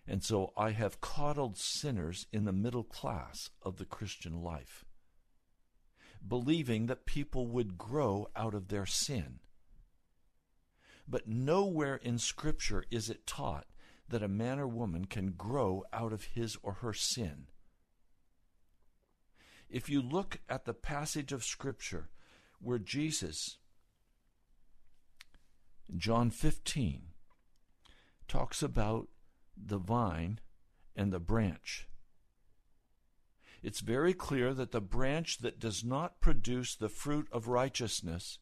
And 0.07 0.23
so 0.23 0.51
I 0.57 0.71
have 0.71 1.01
coddled 1.01 1.57
sinners 1.57 2.27
in 2.31 2.45
the 2.45 2.51
middle 2.51 2.83
class 2.83 3.49
of 3.61 3.77
the 3.77 3.85
Christian 3.85 4.41
life, 4.41 4.83
believing 6.27 6.87
that 6.87 7.05
people 7.05 7.47
would 7.47 7.77
grow 7.77 8.27
out 8.35 8.53
of 8.53 8.67
their 8.67 8.85
sin. 8.85 9.39
But 11.07 11.27
nowhere 11.27 11.95
in 11.95 12.17
Scripture 12.17 12.85
is 12.91 13.09
it 13.09 13.25
taught 13.25 13.65
that 14.09 14.23
a 14.23 14.27
man 14.27 14.59
or 14.59 14.67
woman 14.67 15.05
can 15.05 15.31
grow 15.31 15.83
out 15.93 16.13
of 16.13 16.25
his 16.25 16.57
or 16.61 16.73
her 16.73 16.93
sin. 16.93 17.47
If 19.69 19.89
you 19.89 20.01
look 20.01 20.39
at 20.49 20.65
the 20.65 20.73
passage 20.73 21.31
of 21.31 21.43
Scripture 21.43 22.09
where 22.59 22.77
Jesus, 22.77 23.57
John 25.97 26.29
15, 26.29 27.07
talks 28.27 28.61
about 28.61 29.07
the 29.57 29.77
vine 29.77 30.39
and 30.95 31.11
the 31.11 31.19
branch. 31.19 31.87
It's 33.61 33.79
very 33.79 34.13
clear 34.13 34.53
that 34.53 34.71
the 34.71 34.81
branch 34.81 35.37
that 35.39 35.59
does 35.59 35.83
not 35.83 36.19
produce 36.19 36.75
the 36.75 36.89
fruit 36.89 37.27
of 37.31 37.47
righteousness 37.47 38.39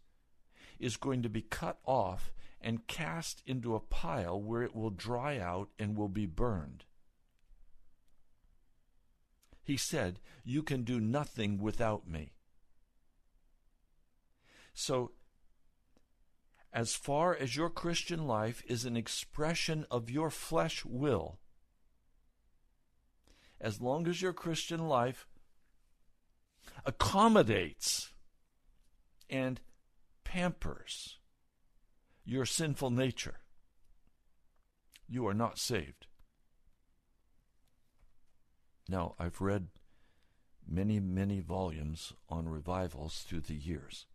is 0.80 0.98
going 0.98 1.22
to 1.22 1.30
be 1.30 1.44
cut 1.44 1.78
off 1.86 2.34
and 2.60 2.88
cast 2.88 3.44
into 3.46 3.76
a 3.76 3.80
pile 3.80 4.42
where 4.42 4.64
it 4.64 4.76
will 4.76 4.90
dry 4.90 5.38
out 5.38 5.70
and 5.78 5.96
will 5.96 6.10
be 6.10 6.26
burned. 6.26 6.86
He 9.64 9.78
said, 9.78 10.20
You 10.44 10.64
can 10.64 10.84
do 10.84 11.00
nothing 11.00 11.60
without 11.60 12.08
me. 12.08 12.34
So, 14.74 15.12
as 16.74 16.96
far 16.96 17.36
as 17.36 17.56
your 17.56 17.70
Christian 17.70 18.26
life 18.26 18.64
is 18.66 18.86
an 18.86 18.96
expression 18.96 19.86
of 19.92 20.10
your 20.10 20.30
flesh 20.30 20.86
will, 20.86 21.40
as 23.60 23.82
long 23.82 24.08
as 24.08 24.22
your 24.22 24.34
Christian 24.34 24.88
life 24.88 25.28
accommodates 26.86 28.14
and 29.30 29.60
pampers 30.24 31.18
your 32.24 32.46
sinful 32.46 32.90
nature, 32.90 33.40
you 35.08 35.28
are 35.28 35.34
not 35.34 35.60
saved. 35.60 36.08
Now, 38.88 39.16
I've 39.20 39.42
read 39.42 39.68
many, 40.68 41.00
many 41.00 41.40
volumes 41.40 42.14
on 42.30 42.48
revivals 42.48 43.26
through 43.28 43.42
the 43.42 43.56
years. 43.56 44.06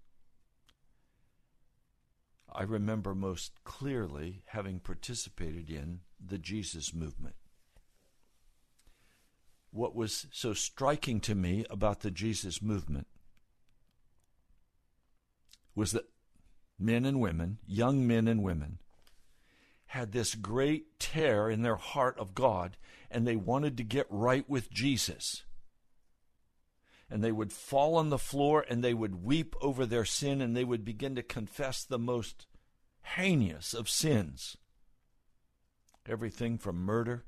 I 2.52 2.62
remember 2.62 3.14
most 3.14 3.52
clearly 3.64 4.42
having 4.46 4.80
participated 4.80 5.68
in 5.68 6.00
the 6.24 6.38
Jesus 6.38 6.94
movement. 6.94 7.34
What 9.70 9.94
was 9.94 10.26
so 10.32 10.54
striking 10.54 11.20
to 11.20 11.34
me 11.34 11.66
about 11.68 12.00
the 12.00 12.10
Jesus 12.10 12.62
movement 12.62 13.06
was 15.74 15.92
that 15.92 16.08
men 16.78 17.04
and 17.04 17.20
women, 17.20 17.58
young 17.66 18.06
men 18.06 18.26
and 18.26 18.42
women, 18.42 18.78
had 19.86 20.12
this 20.12 20.34
great 20.34 20.98
tear 20.98 21.50
in 21.50 21.62
their 21.62 21.76
heart 21.76 22.18
of 22.18 22.34
God 22.34 22.76
and 23.10 23.26
they 23.26 23.36
wanted 23.36 23.76
to 23.76 23.84
get 23.84 24.06
right 24.08 24.48
with 24.48 24.70
Jesus. 24.70 25.44
And 27.08 27.22
they 27.22 27.32
would 27.32 27.52
fall 27.52 27.96
on 27.96 28.10
the 28.10 28.18
floor 28.18 28.64
and 28.68 28.82
they 28.82 28.94
would 28.94 29.22
weep 29.22 29.54
over 29.60 29.86
their 29.86 30.04
sin 30.04 30.40
and 30.40 30.56
they 30.56 30.64
would 30.64 30.84
begin 30.84 31.14
to 31.14 31.22
confess 31.22 31.84
the 31.84 31.98
most 31.98 32.46
heinous 33.02 33.74
of 33.74 33.88
sins. 33.88 34.56
Everything 36.08 36.58
from 36.58 36.76
murder, 36.76 37.24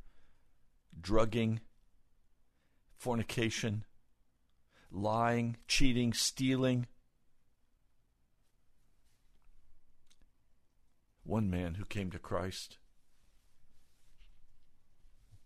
drugging, 1.00 1.60
fornication, 2.96 3.84
lying, 4.90 5.56
cheating, 5.68 6.12
stealing. 6.12 6.86
One 11.22 11.50
man 11.50 11.74
who 11.74 11.84
came 11.84 12.10
to 12.10 12.18
Christ 12.18 12.78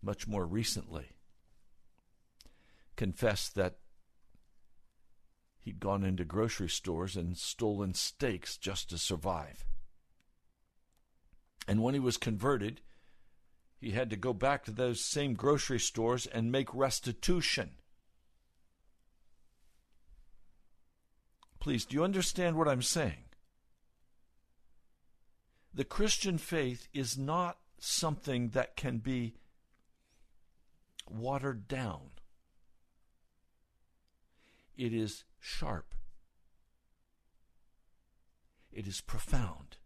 much 0.01 0.27
more 0.27 0.45
recently 0.45 1.13
confessed 2.95 3.55
that 3.55 3.77
he'd 5.63 5.79
gone 5.79 6.03
into 6.03 6.25
grocery 6.25 6.69
stores 6.69 7.15
and 7.15 7.37
stolen 7.37 7.93
steaks 7.93 8.57
just 8.57 8.89
to 8.89 8.97
survive. 8.97 9.65
And 11.67 11.81
when 11.81 11.93
he 11.93 11.99
was 11.99 12.17
converted, 12.17 12.81
he 13.79 13.91
had 13.91 14.09
to 14.09 14.17
go 14.17 14.33
back 14.33 14.65
to 14.65 14.71
those 14.71 15.03
same 15.03 15.33
grocery 15.33 15.79
stores 15.79 16.25
and 16.25 16.51
make 16.51 16.73
restitution. 16.73 17.71
Please, 21.59 21.85
do 21.85 21.95
you 21.95 22.03
understand 22.03 22.57
what 22.57 22.67
I'm 22.67 22.81
saying? 22.81 23.23
The 25.73 25.85
Christian 25.85 26.37
faith 26.37 26.89
is 26.93 27.17
not 27.17 27.57
something 27.79 28.49
that 28.49 28.75
can 28.75 28.97
be 28.97 29.35
watered 31.09 31.69
down. 31.69 32.11
It 34.75 34.93
is 34.93 35.23
sharp. 35.43 35.93
It 38.71 38.87
is 38.87 39.01
profound. 39.01 39.77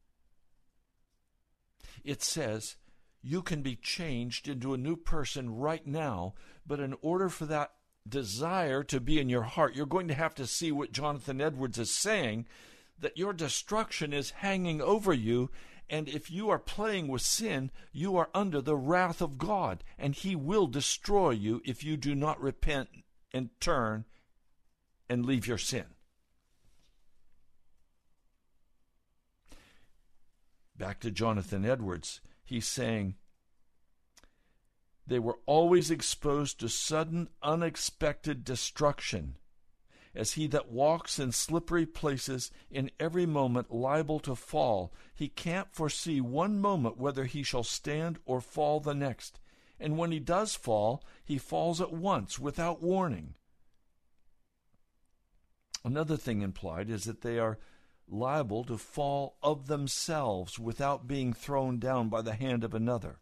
It 2.04 2.22
says 2.22 2.78
you 3.22 3.41
can 3.41 3.62
be 3.62 3.76
changed 3.76 4.48
into 4.48 4.74
a 4.74 4.78
new 4.78 4.96
person 4.96 5.56
right 5.56 5.86
now, 5.86 6.36
but 6.65 6.80
in 6.80 6.96
order 7.02 7.28
for 7.28 7.46
that 7.48 7.72
desire 8.08 8.84
to 8.84 9.02
be 9.02 9.20
in 9.20 9.28
your 9.28 9.43
heart, 9.43 9.76
you're 9.76 9.86
going 9.86 10.08
to 10.08 10.13
have 10.13 10.36
to 10.36 10.48
see 10.48 10.72
what 10.72 10.93
Jonathan 10.93 11.41
Edwards 11.41 11.78
is 11.78 11.91
saying 11.91 12.46
that 13.00 13.17
your 13.17 13.34
destruction 13.34 14.13
is 14.13 14.30
hanging 14.32 14.82
over 14.82 15.12
you 15.12 15.50
and 15.89 16.10
if 16.10 16.30
you 16.30 16.50
are 16.50 16.60
playing 16.60 17.08
with 17.08 17.22
sin, 17.22 17.72
you 17.93 18.17
are 18.17 18.30
under 18.34 18.62
the 18.62 18.76
wrath 18.76 19.22
of 19.22 19.38
God, 19.38 19.84
and 19.98 20.13
He 20.13 20.36
will 20.36 20.67
destroy 20.67 21.32
you 21.32 21.62
if 21.63 21.84
you 21.84 21.96
do 21.96 22.13
not 22.13 22.41
repent 22.41 22.89
and 23.34 23.50
turn 23.62 24.06
and 25.10 25.26
leave 25.26 25.48
your 25.48 25.58
sin. 25.58 25.86
Back 30.78 31.00
to 31.02 31.12
Jonathan 31.12 31.65
Edwards, 31.65 32.22
he's 32.46 32.67
saying, 32.67 33.15
they 35.08 35.20
were 35.20 35.39
always 35.46 35.89
exposed 35.89 36.60
to 36.60 36.70
sudden, 36.70 37.30
unexpected 37.41 38.43
destruction 38.43 39.36
as 40.13 40.34
he 40.34 40.48
that 40.48 40.72
walks 40.72 41.20
in 41.20 41.32
slippery 41.32 41.86
places 41.86 42.52
in 42.72 42.91
every 43.00 43.26
moment 43.26 43.72
liable 43.74 44.20
to 44.20 44.36
fall. 44.36 44.91
He 45.13 45.30
can't 45.30 45.72
foresee 45.72 46.20
one 46.20 46.60
moment 46.60 46.98
whether 46.98 47.26
he 47.26 47.43
shall 47.43 47.63
stand 47.63 48.20
or 48.26 48.41
fall 48.41 48.80
the 48.80 48.96
next. 48.96 49.39
And 49.80 49.98
when 49.98 50.12
he 50.12 50.20
does 50.20 50.56
fall, 50.56 51.04
he 51.24 51.38
falls 51.38 51.80
at 51.80 51.93
once 51.93 52.39
without 52.39 52.82
warning. 52.82 53.36
Another 55.88 56.17
thing 56.17 56.41
implied 56.41 56.89
is 56.89 57.06
that 57.06 57.21
they 57.21 57.39
are 57.39 57.60
liable 58.10 58.65
to 58.65 58.78
fall 58.78 59.38
of 59.41 59.67
themselves 59.67 60.60
without 60.60 61.08
being 61.08 61.32
thrown 61.32 61.80
down 61.80 62.10
by 62.10 62.21
the 62.21 62.34
hand 62.34 62.65
of 62.65 62.73
another. 62.73 63.21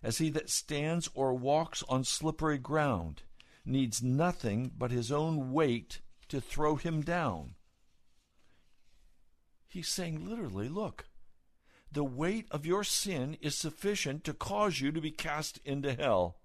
As 0.00 0.18
he 0.18 0.30
that 0.30 0.48
stands 0.48 1.10
or 1.12 1.34
walks 1.34 1.82
on 1.88 2.04
slippery 2.04 2.56
ground 2.56 3.24
needs 3.64 4.00
nothing 4.00 4.70
but 4.78 4.92
his 4.92 5.10
own 5.10 5.50
weight 5.50 6.02
to 6.28 6.40
throw 6.40 6.76
him 6.76 7.02
down. 7.02 7.56
He's 9.66 9.88
saying 9.88 10.24
literally, 10.24 10.68
look, 10.68 11.08
the 11.90 12.04
weight 12.04 12.46
of 12.52 12.64
your 12.64 12.84
sin 12.84 13.36
is 13.40 13.56
sufficient 13.56 14.22
to 14.22 14.34
cause 14.34 14.80
you 14.80 14.92
to 14.92 15.00
be 15.00 15.10
cast 15.10 15.58
into 15.64 15.94
hell. 15.94 16.36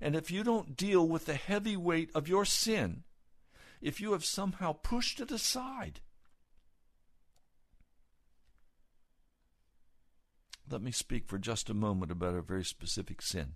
And 0.00 0.14
if 0.16 0.30
you 0.30 0.44
don't 0.44 0.76
deal 0.76 1.06
with 1.08 1.26
the 1.26 1.34
heavy 1.34 1.76
weight 1.76 2.10
of 2.14 2.28
your 2.28 2.44
sin, 2.44 3.04
if 3.80 4.00
you 4.00 4.12
have 4.12 4.24
somehow 4.24 4.72
pushed 4.72 5.20
it 5.20 5.30
aside, 5.30 6.00
let 10.70 10.82
me 10.82 10.90
speak 10.90 11.26
for 11.28 11.38
just 11.38 11.70
a 11.70 11.74
moment 11.74 12.10
about 12.10 12.34
a 12.34 12.42
very 12.42 12.64
specific 12.64 13.22
sin. 13.22 13.54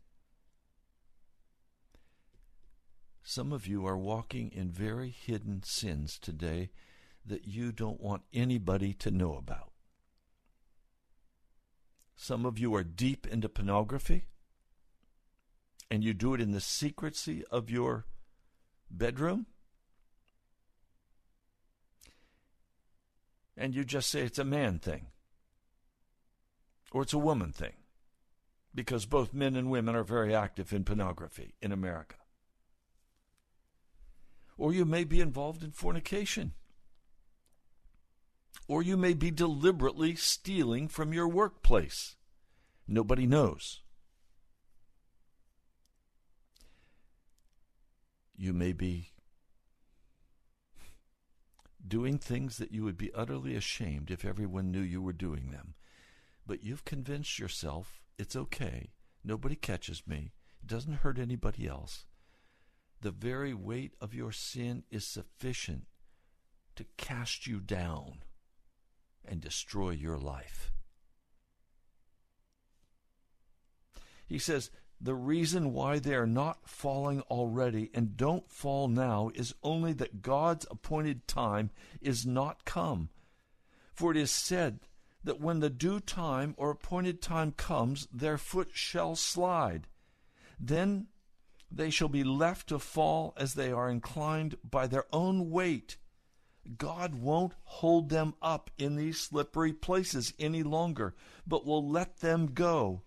Some 3.22 3.52
of 3.52 3.66
you 3.66 3.86
are 3.86 3.98
walking 3.98 4.50
in 4.52 4.70
very 4.70 5.10
hidden 5.10 5.62
sins 5.62 6.18
today 6.18 6.70
that 7.26 7.46
you 7.46 7.72
don't 7.72 8.00
want 8.00 8.22
anybody 8.32 8.94
to 8.94 9.10
know 9.10 9.36
about. 9.36 9.72
Some 12.16 12.46
of 12.46 12.58
you 12.58 12.74
are 12.74 12.84
deep 12.84 13.26
into 13.26 13.48
pornography, 13.48 14.28
and 15.90 16.04
you 16.04 16.14
do 16.14 16.34
it 16.34 16.40
in 16.40 16.52
the 16.52 16.60
secrecy 16.60 17.44
of 17.50 17.70
your 17.70 18.06
bedroom. 18.90 19.46
And 23.56 23.74
you 23.74 23.84
just 23.84 24.08
say 24.08 24.20
it's 24.20 24.38
a 24.38 24.44
man 24.44 24.78
thing, 24.78 25.08
or 26.92 27.02
it's 27.02 27.12
a 27.12 27.18
woman 27.18 27.50
thing, 27.50 27.72
because 28.72 29.04
both 29.04 29.34
men 29.34 29.56
and 29.56 29.70
women 29.70 29.96
are 29.96 30.04
very 30.04 30.34
active 30.34 30.72
in 30.72 30.84
pornography 30.84 31.54
in 31.60 31.72
America. 31.72 32.16
Or 34.56 34.72
you 34.72 34.84
may 34.84 35.04
be 35.04 35.20
involved 35.20 35.64
in 35.64 35.72
fornication 35.72 36.52
or 38.68 38.82
you 38.82 38.96
may 38.96 39.14
be 39.14 39.30
deliberately 39.30 40.14
stealing 40.14 40.88
from 40.88 41.12
your 41.12 41.26
workplace. 41.26 42.16
Nobody 42.86 43.26
knows. 43.26 43.80
You 48.40 48.52
may 48.52 48.72
be 48.72 49.10
doing 51.86 52.18
things 52.18 52.58
that 52.58 52.70
you 52.70 52.84
would 52.84 52.96
be 52.96 53.12
utterly 53.12 53.56
ashamed 53.56 54.12
if 54.12 54.24
everyone 54.24 54.70
knew 54.70 54.80
you 54.80 55.02
were 55.02 55.12
doing 55.12 55.50
them. 55.50 55.74
But 56.46 56.62
you've 56.62 56.84
convinced 56.84 57.40
yourself 57.40 58.00
it's 58.16 58.36
okay. 58.36 58.90
Nobody 59.24 59.56
catches 59.56 60.06
me. 60.06 60.30
It 60.62 60.68
doesn't 60.68 61.00
hurt 61.00 61.18
anybody 61.18 61.66
else. 61.66 62.06
The 63.00 63.10
very 63.10 63.54
weight 63.54 63.94
of 64.00 64.14
your 64.14 64.30
sin 64.30 64.84
is 64.88 65.04
sufficient 65.04 65.86
to 66.76 66.86
cast 66.96 67.48
you 67.48 67.58
down 67.58 68.20
and 69.24 69.40
destroy 69.40 69.90
your 69.90 70.16
life. 70.16 70.72
He 74.26 74.38
says, 74.38 74.70
the 75.00 75.14
reason 75.14 75.72
why 75.72 75.98
they 75.98 76.14
are 76.14 76.26
not 76.26 76.68
falling 76.68 77.20
already 77.22 77.90
and 77.94 78.16
don't 78.16 78.50
fall 78.50 78.88
now 78.88 79.30
is 79.34 79.54
only 79.62 79.92
that 79.94 80.22
God's 80.22 80.66
appointed 80.70 81.28
time 81.28 81.70
is 82.00 82.26
not 82.26 82.64
come. 82.64 83.10
For 83.94 84.10
it 84.10 84.16
is 84.16 84.30
said 84.30 84.80
that 85.22 85.40
when 85.40 85.60
the 85.60 85.70
due 85.70 86.00
time 86.00 86.54
or 86.56 86.70
appointed 86.70 87.22
time 87.22 87.52
comes, 87.52 88.08
their 88.12 88.38
foot 88.38 88.70
shall 88.72 89.14
slide. 89.14 89.86
Then 90.58 91.06
they 91.70 91.90
shall 91.90 92.08
be 92.08 92.24
left 92.24 92.68
to 92.68 92.78
fall 92.78 93.34
as 93.36 93.54
they 93.54 93.70
are 93.70 93.90
inclined 93.90 94.56
by 94.68 94.86
their 94.86 95.04
own 95.12 95.50
weight. 95.50 95.96
God 96.76 97.14
won't 97.14 97.54
hold 97.64 98.08
them 98.08 98.34
up 98.42 98.70
in 98.78 98.96
these 98.96 99.20
slippery 99.20 99.72
places 99.72 100.34
any 100.38 100.62
longer, 100.62 101.14
but 101.46 101.64
will 101.64 101.88
let 101.88 102.18
them 102.18 102.46
go. 102.52 103.02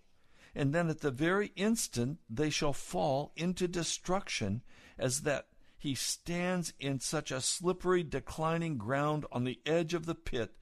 And 0.54 0.74
then 0.74 0.88
at 0.88 1.00
the 1.00 1.10
very 1.10 1.52
instant 1.56 2.18
they 2.28 2.50
shall 2.50 2.72
fall 2.72 3.32
into 3.36 3.66
destruction, 3.66 4.62
as 4.98 5.22
that 5.22 5.46
he 5.78 5.94
stands 5.94 6.72
in 6.78 7.00
such 7.00 7.30
a 7.30 7.40
slippery, 7.40 8.02
declining 8.02 8.76
ground 8.76 9.26
on 9.32 9.44
the 9.44 9.58
edge 9.66 9.94
of 9.94 10.06
the 10.06 10.14
pit 10.14 10.54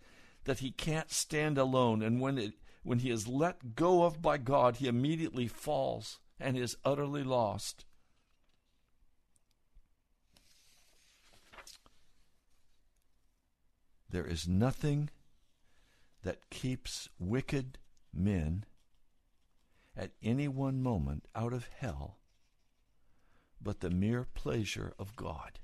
that 0.45 0.61
he 0.61 0.71
can't 0.71 1.11
stand 1.11 1.59
alone. 1.59 2.03
And 2.03 2.21
when, 2.21 2.39
it, 2.39 2.55
when 2.83 3.01
he 3.01 3.11
is 3.11 3.29
let 3.29 3.75
go 3.75 4.05
of 4.05 4.23
by 4.23 4.39
God, 4.39 4.77
he 4.77 4.87
immediately 4.87 5.47
falls 5.47 6.21
and 6.39 6.57
is 6.57 6.77
utterly 6.85 7.23
lost. 7.23 7.85
There 14.09 14.27
is 14.27 14.49
nothing 14.49 15.11
that 16.23 16.51
keeps 16.51 17.09
wicked 17.19 17.79
men 18.13 18.65
at 19.97 20.13
any 20.23 20.49
one 20.49 20.83
moment 20.83 21.27
out 21.35 21.53
of 21.53 21.69
hell 21.79 22.21
but 23.61 23.81
the 23.81 23.91
mere 23.91 24.27
pleasure 24.35 24.95
of 24.99 25.17
God. 25.17 25.61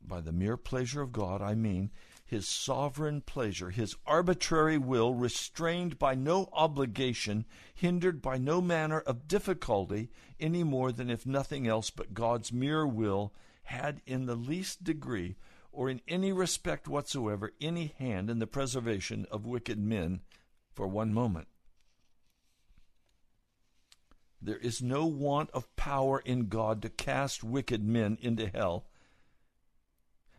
By 0.00 0.22
the 0.22 0.32
mere 0.32 0.56
pleasure 0.56 1.02
of 1.02 1.12
God, 1.12 1.42
I 1.42 1.54
mean 1.54 1.90
his 2.24 2.48
sovereign 2.48 3.20
pleasure, 3.20 3.70
his 3.70 3.96
arbitrary 4.06 4.78
will, 4.78 5.14
restrained 5.14 5.98
by 5.98 6.14
no 6.14 6.48
obligation, 6.52 7.44
hindered 7.74 8.22
by 8.22 8.38
no 8.38 8.62
manner 8.62 9.00
of 9.00 9.28
difficulty, 9.28 10.10
any 10.38 10.64
more 10.64 10.92
than 10.92 11.10
if 11.10 11.26
nothing 11.26 11.66
else 11.66 11.90
but 11.90 12.14
God's 12.14 12.52
mere 12.52 12.86
will 12.86 13.34
had 13.64 14.00
in 14.06 14.26
the 14.26 14.36
least 14.36 14.82
degree 14.82 15.36
or 15.72 15.90
in 15.90 16.00
any 16.08 16.32
respect 16.32 16.88
whatsoever 16.88 17.52
any 17.60 17.94
hand 17.98 18.30
in 18.30 18.38
the 18.38 18.46
preservation 18.46 19.26
of 19.30 19.44
wicked 19.44 19.78
men 19.78 20.20
for 20.72 20.88
one 20.88 21.12
moment. 21.12 21.48
There 24.42 24.56
is 24.56 24.80
no 24.80 25.04
want 25.06 25.50
of 25.50 25.74
power 25.76 26.18
in 26.18 26.48
God 26.48 26.80
to 26.82 26.88
cast 26.88 27.44
wicked 27.44 27.84
men 27.84 28.16
into 28.22 28.48
hell. 28.48 28.86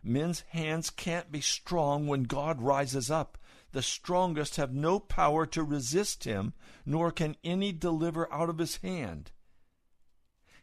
Men's 0.02 0.40
hands 0.48 0.90
can't 0.90 1.30
be 1.30 1.40
strong 1.40 2.08
when 2.08 2.24
God 2.24 2.60
rises 2.60 3.10
up. 3.10 3.38
The 3.70 3.82
strongest 3.82 4.56
have 4.56 4.74
no 4.74 4.98
power 4.98 5.46
to 5.46 5.62
resist 5.62 6.24
him, 6.24 6.52
nor 6.84 7.12
can 7.12 7.36
any 7.44 7.72
deliver 7.72 8.30
out 8.32 8.50
of 8.50 8.58
his 8.58 8.78
hand. 8.78 9.30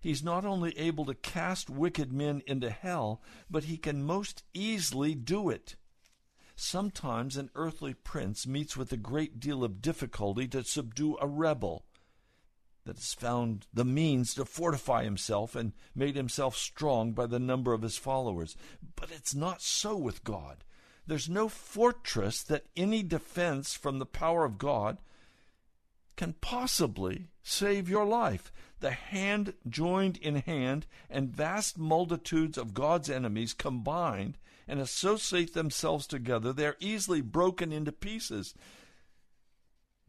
He's 0.02 0.22
not 0.22 0.46
only 0.46 0.78
able 0.78 1.06
to 1.06 1.14
cast 1.14 1.70
wicked 1.70 2.12
men 2.12 2.42
into 2.46 2.70
hell, 2.70 3.22
but 3.50 3.66
he 3.66 3.78
can 3.78 4.04
most 4.04 4.44
easily 4.54 5.16
do 5.16 5.50
it. 5.50 5.76
Sometimes 6.58 7.38
an 7.38 7.50
earthly 7.56 7.94
prince 7.94 8.46
meets 8.46 8.76
with 8.76 8.92
a 8.92 8.98
great 8.98 9.40
deal 9.40 9.64
of 9.64 9.82
difficulty 9.82 10.46
to 10.50 10.64
subdue 10.66 11.18
a 11.22 11.28
rebel 11.28 11.86
that 12.90 12.98
has 12.98 13.14
found 13.14 13.68
the 13.72 13.86
means 13.86 14.34
to 14.34 14.46
fortify 14.46 15.04
himself 15.04 15.56
and 15.56 15.74
made 15.94 16.16
himself 16.16 16.58
strong 16.58 17.12
by 17.12 17.28
the 17.28 17.38
number 17.38 17.72
of 17.72 17.84
his 17.84 17.98
followers. 17.98 18.56
But 18.96 19.12
it's 19.12 19.36
not 19.36 19.62
so 19.62 19.96
with 19.96 20.24
God. 20.24 20.64
There's 21.06 21.30
no 21.30 21.50
fortress 21.50 22.42
that 22.42 22.66
any 22.76 23.04
defense 23.04 23.76
from 23.76 24.00
the 24.00 24.08
power 24.08 24.44
of 24.44 24.58
God 24.58 24.98
can 26.18 26.34
possibly 26.42 27.28
save 27.44 27.88
your 27.88 28.06
life 28.06 28.52
the 28.80 28.92
hand 28.92 29.54
joined 29.68 30.18
in 30.18 30.38
hand, 30.38 30.88
and 31.12 31.30
vast 31.30 31.78
multitudes 31.78 32.58
of 32.58 32.74
God's 32.74 33.10
enemies 33.10 33.54
combined 33.54 34.38
and 34.68 34.80
associate 34.80 35.54
themselves 35.54 36.08
together, 36.08 36.54
they 36.54 36.66
are 36.66 36.78
easily 36.80 37.22
broken 37.22 37.72
into 37.72 37.92
pieces. 37.92 38.56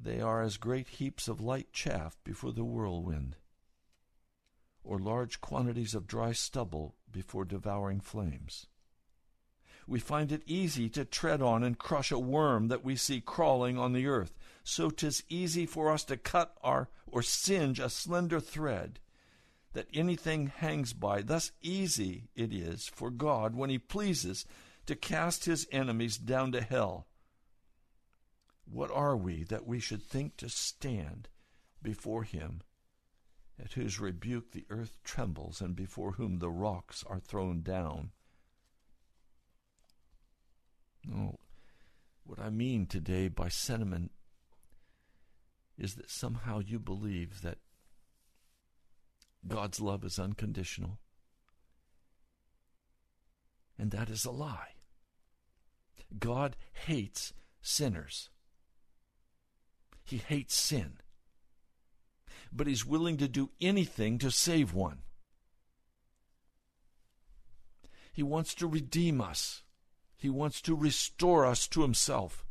They 0.02 0.20
are 0.20 0.40
as 0.40 0.56
great 0.56 0.88
heaps 0.88 1.28
of 1.28 1.42
light 1.42 1.72
chaff 1.72 2.16
before 2.24 2.52
the 2.52 2.64
whirlwind, 2.64 3.36
or 4.82 4.98
large 4.98 5.42
quantities 5.42 5.94
of 5.94 6.06
dry 6.06 6.32
stubble 6.32 6.96
before 7.12 7.44
devouring 7.44 8.00
flames. 8.00 8.66
We 9.86 10.00
find 10.00 10.32
it 10.32 10.42
easy 10.46 10.88
to 10.90 11.04
tread 11.04 11.42
on 11.42 11.62
and 11.62 11.78
crush 11.78 12.10
a 12.10 12.18
worm 12.18 12.68
that 12.68 12.82
we 12.82 12.96
see 12.96 13.20
crawling 13.20 13.76
on 13.76 13.92
the 13.92 14.06
earth. 14.06 14.38
So 14.62 14.88
'tis 14.88 15.22
easy 15.28 15.66
for 15.66 15.90
us 15.90 16.04
to 16.04 16.16
cut 16.16 16.56
our 16.62 16.88
or 17.06 17.22
singe 17.22 17.78
a 17.78 17.90
slender 17.90 18.40
thread 18.40 19.00
that 19.74 19.88
anything 19.92 20.46
hangs 20.46 20.94
by. 20.94 21.20
Thus 21.22 21.52
easy 21.60 22.30
it 22.34 22.54
is 22.54 22.88
for 22.88 23.10
God, 23.10 23.54
when 23.54 23.68
He 23.68 23.78
pleases, 23.78 24.46
to 24.86 24.96
cast 24.96 25.44
His 25.44 25.66
enemies 25.70 26.16
down 26.16 26.52
to 26.52 26.62
hell. 26.62 27.06
What 28.70 28.90
are 28.90 29.16
we 29.16 29.44
that 29.44 29.66
we 29.66 29.80
should 29.80 30.02
think 30.02 30.36
to 30.38 30.48
stand 30.48 31.28
before 31.82 32.22
Him 32.22 32.62
at 33.62 33.72
whose 33.72 34.00
rebuke 34.00 34.52
the 34.52 34.64
earth 34.70 34.98
trembles, 35.04 35.60
and 35.60 35.76
before 35.76 36.12
whom 36.12 36.38
the 36.38 36.50
rocks 36.50 37.04
are 37.06 37.20
thrown 37.20 37.62
down. 37.62 38.10
No, 41.04 41.38
what 42.24 42.38
I 42.38 42.50
mean 42.50 42.86
today 42.86 43.28
by 43.28 43.48
sentiment 43.48 44.12
is 45.78 45.94
that 45.94 46.10
somehow 46.10 46.60
you 46.60 46.78
believe 46.78 47.42
that 47.42 47.58
God's 49.46 49.80
love 49.80 50.04
is 50.04 50.18
unconditional. 50.18 50.98
And 53.78 53.90
that 53.92 54.10
is 54.10 54.26
a 54.26 54.30
lie. 54.30 54.74
God 56.18 56.56
hates 56.72 57.32
sinners. 57.62 58.28
He 60.10 60.16
hates 60.16 60.56
sin. 60.56 60.94
But 62.52 62.66
he's 62.66 62.84
willing 62.84 63.16
to 63.18 63.28
do 63.28 63.50
anything 63.60 64.18
to 64.18 64.32
save 64.32 64.74
one. 64.74 65.02
He 68.12 68.24
wants 68.24 68.52
to 68.56 68.66
redeem 68.66 69.20
us. 69.20 69.62
He 70.16 70.28
wants 70.28 70.60
to 70.62 70.74
restore 70.74 71.46
us 71.46 71.68
to 71.68 71.82
himself. 71.82 72.44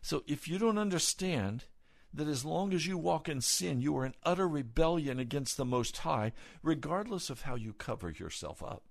So 0.00 0.24
if 0.26 0.48
you 0.48 0.58
don't 0.58 0.78
understand 0.78 1.64
that 2.14 2.28
as 2.28 2.46
long 2.46 2.72
as 2.72 2.86
you 2.86 2.96
walk 2.96 3.28
in 3.28 3.42
sin, 3.42 3.82
you 3.82 3.94
are 3.98 4.06
in 4.06 4.14
utter 4.22 4.48
rebellion 4.48 5.18
against 5.18 5.58
the 5.58 5.66
Most 5.66 5.98
High, 5.98 6.32
regardless 6.62 7.28
of 7.28 7.42
how 7.42 7.56
you 7.56 7.74
cover 7.74 8.08
yourself 8.08 8.62
up, 8.62 8.84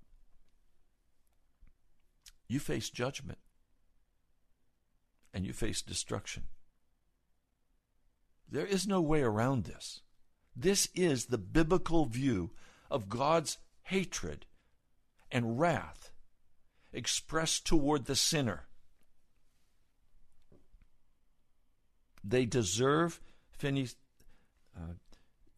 you 2.46 2.60
face 2.60 2.88
judgment 2.88 3.38
and 5.34 5.44
you 5.44 5.52
face 5.52 5.82
destruction. 5.82 6.44
There 8.50 8.66
is 8.66 8.86
no 8.86 9.00
way 9.00 9.22
around 9.22 9.64
this. 9.64 10.00
This 10.56 10.88
is 10.94 11.26
the 11.26 11.38
biblical 11.38 12.06
view 12.06 12.50
of 12.90 13.08
God's 13.08 13.58
hatred 13.82 14.46
and 15.30 15.58
wrath 15.58 16.10
expressed 16.92 17.66
toward 17.66 18.06
the 18.06 18.16
sinner. 18.16 18.66
They 22.24 22.44
deserve, 22.44 23.20
Finney, 23.50 23.88
uh, 24.76 24.94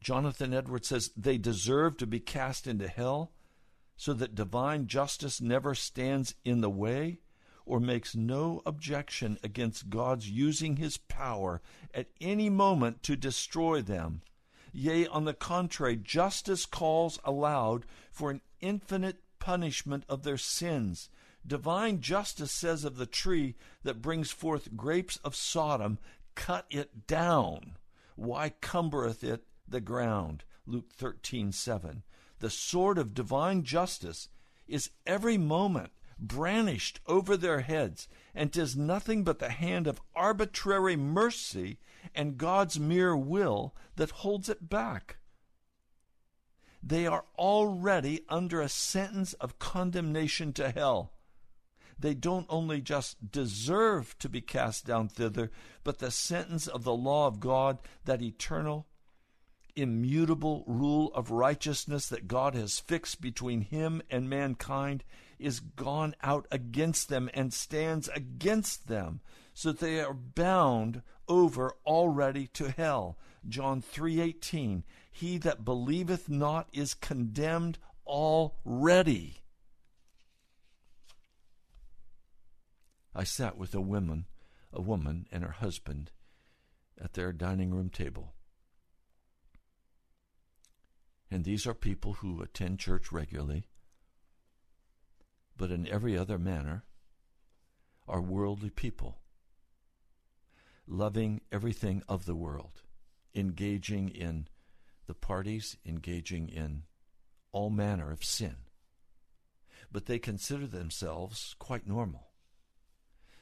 Jonathan 0.00 0.53
Edwards 0.53 0.88
says, 0.88 1.11
they 1.16 1.38
deserve 1.38 1.96
to 1.98 2.07
be 2.07 2.20
cast 2.20 2.66
into 2.66 2.88
hell 2.88 3.33
so 3.96 4.12
that 4.14 4.35
divine 4.35 4.87
justice 4.87 5.40
never 5.40 5.74
stands 5.74 6.35
in 6.44 6.61
the 6.61 6.70
way 6.70 7.20
or 7.66 7.80
makes 7.80 8.14
no 8.14 8.62
objection 8.66 9.38
against 9.42 9.90
God's 9.90 10.30
using 10.30 10.76
his 10.76 10.96
power 10.96 11.60
at 11.94 12.08
any 12.20 12.48
moment 12.50 13.02
to 13.04 13.16
destroy 13.16 13.82
them. 13.82 14.22
Yea, 14.72 15.06
on 15.06 15.24
the 15.24 15.34
contrary, 15.34 15.96
justice 15.96 16.66
calls 16.66 17.18
aloud 17.24 17.84
for 18.12 18.30
an 18.30 18.40
infinite 18.60 19.20
punishment 19.38 20.04
of 20.08 20.22
their 20.22 20.38
sins. 20.38 21.08
Divine 21.46 22.00
justice 22.00 22.52
says 22.52 22.84
of 22.84 22.96
the 22.96 23.06
tree 23.06 23.56
that 23.82 24.02
brings 24.02 24.30
forth 24.30 24.76
grapes 24.76 25.16
of 25.24 25.34
Sodom, 25.34 25.98
cut 26.34 26.66
it 26.70 27.06
down. 27.06 27.76
Why 28.14 28.52
cumbereth 28.60 29.24
it 29.24 29.44
the 29.66 29.80
ground? 29.80 30.44
Luke 30.66 30.92
thirteen 30.92 31.52
seven. 31.52 32.02
The 32.38 32.50
sword 32.50 32.98
of 32.98 33.14
divine 33.14 33.64
justice 33.64 34.28
is 34.68 34.90
every 35.06 35.36
moment 35.38 35.90
brandished 36.20 37.00
over 37.06 37.37
their 37.37 37.61
heads, 37.61 38.09
and 38.35 38.52
'tis 38.52 38.76
nothing 38.76 39.24
but 39.24 39.38
the 39.38 39.50
hand 39.50 39.87
of 39.87 40.00
arbitrary 40.14 40.96
mercy 40.96 41.78
and 42.14 42.38
God's 42.38 42.78
mere 42.78 43.16
will 43.16 43.74
that 43.96 44.11
holds 44.11 44.48
it 44.48 44.68
back. 44.68 45.16
They 46.83 47.06
are 47.06 47.26
already 47.37 48.24
under 48.28 48.61
a 48.61 48.68
sentence 48.68 49.35
of 49.35 49.59
condemnation 49.59 50.52
to 50.54 50.70
hell. 50.70 51.12
They 51.98 52.14
don't 52.14 52.46
only 52.48 52.80
just 52.80 53.30
deserve 53.30 54.18
to 54.20 54.28
be 54.30 54.40
cast 54.40 54.87
down 54.87 55.09
thither, 55.09 55.50
but 55.85 55.98
the 55.98 56.11
sentence 56.11 56.66
of 56.66 56.85
the 56.85 56.94
law 56.94 57.26
of 57.26 57.40
God, 57.40 57.78
that 58.06 58.22
eternal, 58.22 58.87
immutable 59.76 60.64
rule 60.66 61.12
of 61.14 61.30
righteousness 61.30 62.09
that 62.09 62.28
God 62.28 62.54
has 62.54 62.80
fixed 62.80 63.20
between 63.20 63.61
Him 63.61 64.00
and 64.09 64.30
mankind, 64.30 65.04
is 65.40 65.61
gone 65.61 66.14
out 66.22 66.46
against 66.50 67.09
them 67.09 67.31
and 67.35 67.53
stands 67.53 68.09
against 68.09 68.88
them, 68.88 69.20
so 69.55 69.72
that 69.72 69.81
they 69.81 70.00
are 70.00 70.14
bound 70.14 71.03
over 71.29 71.74
already 71.87 72.46
to 72.48 72.70
hell. 72.70 73.18
John 73.48 73.81
3:18 73.81 74.85
He 75.11 75.38
that 75.38 75.64
believeth 75.64 76.29
not 76.29 76.68
is 76.72 76.94
condemned 76.94 77.79
already. 78.07 79.42
I 83.14 83.24
sat 83.24 83.57
with 83.57 83.74
a 83.74 83.81
woman, 83.81 84.26
a 84.72 84.81
woman 84.81 85.26
and 85.33 85.42
her 85.42 85.53
husband 85.53 86.12
at 87.00 87.14
their 87.14 87.33
dining 87.33 87.72
room 87.74 87.90
table. 87.90 88.35
And 91.31 91.44
these 91.44 91.66
are 91.66 91.74
people 91.74 92.14
who 92.14 92.42
attend 92.42 92.81
church 92.81 93.12
regularly, 93.12 93.66
but 95.60 95.70
in 95.70 95.86
every 95.88 96.16
other 96.16 96.38
manner 96.38 96.84
are 98.08 98.22
worldly 98.22 98.70
people, 98.70 99.18
loving 100.86 101.42
everything 101.52 102.02
of 102.08 102.24
the 102.24 102.34
world, 102.34 102.80
engaging 103.34 104.08
in 104.08 104.48
the 105.06 105.12
parties, 105.12 105.76
engaging 105.84 106.48
in 106.48 106.84
all 107.52 107.68
manner 107.68 108.10
of 108.10 108.24
sin. 108.24 108.56
But 109.92 110.06
they 110.06 110.18
consider 110.18 110.66
themselves 110.66 111.54
quite 111.58 111.86
normal 111.86 112.28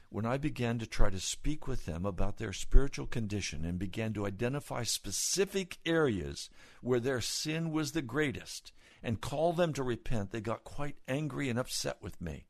when 0.09 0.25
I 0.25 0.37
began 0.37 0.77
to 0.79 0.87
try 0.87 1.09
to 1.09 1.21
speak 1.21 1.69
with 1.69 1.85
them 1.85 2.05
about 2.05 2.35
their 2.35 2.51
spiritual 2.51 3.05
condition 3.05 3.63
and 3.63 3.79
began 3.79 4.11
to 4.15 4.25
identify 4.25 4.83
specific 4.83 5.77
areas 5.85 6.49
where 6.81 6.99
their 6.99 7.21
sin 7.21 7.71
was 7.71 7.93
the 7.93 8.01
greatest 8.01 8.73
and 9.01 9.21
call 9.21 9.53
them 9.53 9.73
to 9.73 9.83
repent, 9.83 10.31
they 10.31 10.41
got 10.41 10.63
quite 10.63 10.97
angry 11.07 11.49
and 11.49 11.57
upset 11.57 11.97
with 12.01 12.19
me 12.19 12.45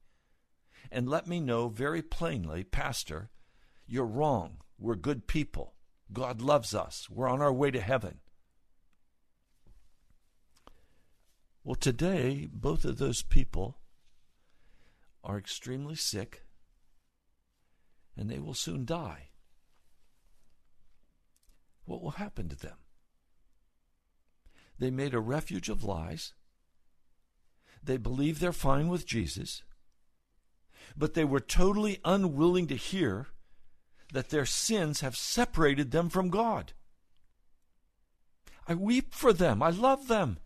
and 0.91 1.09
let 1.09 1.27
me 1.27 1.39
know 1.39 1.69
very 1.69 2.01
plainly, 2.01 2.63
Pastor, 2.63 3.29
you're 3.87 4.05
wrong. 4.05 4.57
We're 4.77 4.95
good 4.95 5.27
people. 5.27 5.73
God 6.11 6.41
loves 6.41 6.73
us. 6.73 7.07
We're 7.09 7.27
on 7.27 7.41
our 7.41 7.53
way 7.53 7.71
to 7.71 7.81
heaven. 7.81 8.19
Well, 11.63 11.75
today, 11.75 12.47
both 12.51 12.85
of 12.85 12.97
those 12.97 13.21
people 13.21 13.77
are 15.23 15.37
extremely 15.37 15.95
sick 15.95 16.43
and 18.15 18.29
they 18.29 18.39
will 18.39 18.53
soon 18.53 18.85
die. 18.85 19.29
What 21.85 22.01
will 22.01 22.11
happen 22.11 22.49
to 22.49 22.55
them? 22.55 22.77
They 24.77 24.89
made 24.89 25.13
a 25.13 25.19
refuge 25.19 25.69
of 25.69 25.83
lies. 25.83 26.33
They 27.83 27.97
believe 27.97 28.39
they're 28.39 28.51
fine 28.51 28.87
with 28.87 29.05
Jesus, 29.05 29.63
but 30.97 31.13
they 31.13 31.23
were 31.23 31.39
totally 31.39 31.99
unwilling 32.03 32.67
to 32.67 32.75
hear 32.75 33.27
that 34.13 34.29
their 34.29 34.45
sins 34.45 35.01
have 35.01 35.15
separated 35.15 35.91
them 35.91 36.09
from 36.09 36.29
God. 36.29 36.73
I 38.67 38.75
weep 38.75 39.13
for 39.13 39.33
them. 39.33 39.63
I 39.63 39.69
love 39.69 40.07
them. 40.07 40.37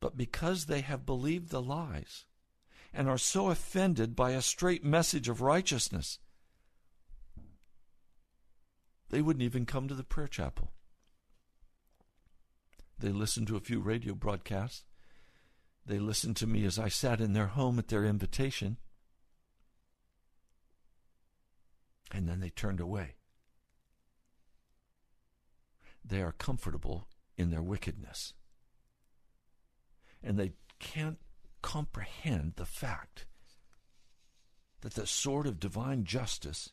But 0.00 0.16
because 0.16 0.66
they 0.66 0.80
have 0.80 1.06
believed 1.06 1.50
the 1.50 1.62
lies, 1.62 2.24
and 2.92 3.08
are 3.08 3.18
so 3.18 3.50
offended 3.50 4.16
by 4.16 4.32
a 4.32 4.42
straight 4.42 4.84
message 4.84 5.28
of 5.28 5.40
righteousness, 5.40 6.18
they 9.10 9.22
wouldn't 9.22 9.42
even 9.42 9.66
come 9.66 9.88
to 9.88 9.94
the 9.94 10.04
prayer 10.04 10.28
chapel. 10.28 10.72
They 13.00 13.10
listened 13.10 13.46
to 13.48 13.56
a 13.56 13.60
few 13.60 13.80
radio 13.80 14.14
broadcasts. 14.14 14.84
They 15.86 15.98
listened 15.98 16.36
to 16.36 16.46
me 16.46 16.64
as 16.64 16.78
I 16.78 16.88
sat 16.88 17.20
in 17.20 17.32
their 17.32 17.46
home 17.46 17.78
at 17.78 17.88
their 17.88 18.04
invitation. 18.04 18.76
And 22.12 22.28
then 22.28 22.40
they 22.40 22.50
turned 22.50 22.80
away. 22.80 23.14
They 26.04 26.20
are 26.20 26.32
comfortable 26.32 27.08
in 27.36 27.50
their 27.50 27.62
wickedness. 27.62 28.34
And 30.22 30.38
they 30.38 30.52
can't 30.78 31.18
comprehend 31.62 32.54
the 32.56 32.66
fact 32.66 33.26
that 34.82 34.94
the 34.94 35.06
sword 35.06 35.46
of 35.46 35.60
divine 35.60 36.04
justice 36.04 36.70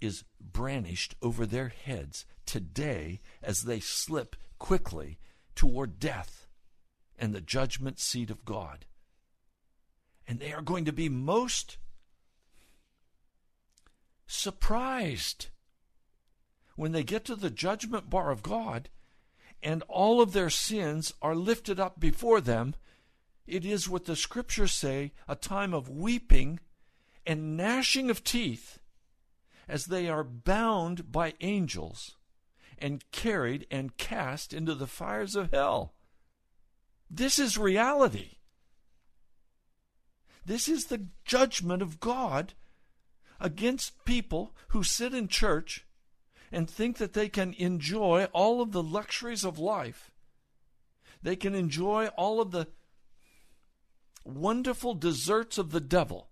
is 0.00 0.24
brandished 0.40 1.14
over 1.22 1.46
their 1.46 1.68
heads 1.68 2.24
today 2.44 3.20
as 3.42 3.62
they 3.62 3.80
slip 3.80 4.36
quickly 4.58 5.18
toward 5.56 5.98
death 5.98 6.46
and 7.18 7.34
the 7.34 7.40
judgment 7.40 7.98
seat 7.98 8.30
of 8.30 8.44
God. 8.44 8.84
And 10.28 10.38
they 10.38 10.52
are 10.52 10.62
going 10.62 10.84
to 10.84 10.92
be 10.92 11.08
most 11.08 11.78
surprised 14.26 15.46
when 16.76 16.92
they 16.92 17.02
get 17.02 17.24
to 17.24 17.34
the 17.36 17.50
judgment 17.50 18.10
bar 18.10 18.30
of 18.30 18.42
God 18.42 18.88
and 19.62 19.82
all 19.88 20.20
of 20.20 20.32
their 20.32 20.50
sins 20.50 21.14
are 21.22 21.34
lifted 21.34 21.80
up 21.80 21.98
before 21.98 22.40
them, 22.40 22.74
it 23.46 23.64
is 23.64 23.88
what 23.88 24.04
the 24.04 24.16
scriptures 24.16 24.72
say 24.72 25.12
a 25.26 25.34
time 25.34 25.72
of 25.72 25.88
weeping 25.88 26.60
and 27.24 27.56
gnashing 27.56 28.10
of 28.10 28.22
teeth 28.22 28.78
as 29.68 29.86
they 29.86 30.08
are 30.08 30.22
bound 30.22 31.10
by 31.10 31.34
angels 31.40 32.15
and 32.78 33.10
carried 33.10 33.66
and 33.70 33.96
cast 33.96 34.52
into 34.52 34.74
the 34.74 34.86
fires 34.86 35.34
of 35.34 35.50
hell. 35.50 35.94
This 37.10 37.38
is 37.38 37.56
reality. 37.56 38.38
This 40.44 40.68
is 40.68 40.86
the 40.86 41.06
judgment 41.24 41.82
of 41.82 42.00
God 42.00 42.54
against 43.40 44.04
people 44.04 44.54
who 44.68 44.82
sit 44.82 45.12
in 45.12 45.28
church 45.28 45.86
and 46.52 46.70
think 46.70 46.98
that 46.98 47.12
they 47.12 47.28
can 47.28 47.54
enjoy 47.54 48.24
all 48.32 48.60
of 48.60 48.72
the 48.72 48.82
luxuries 48.82 49.44
of 49.44 49.58
life. 49.58 50.10
They 51.22 51.36
can 51.36 51.54
enjoy 51.54 52.06
all 52.16 52.40
of 52.40 52.52
the 52.52 52.68
wonderful 54.24 54.94
desserts 54.94 55.58
of 55.58 55.70
the 55.70 55.80
devil. 55.80 56.30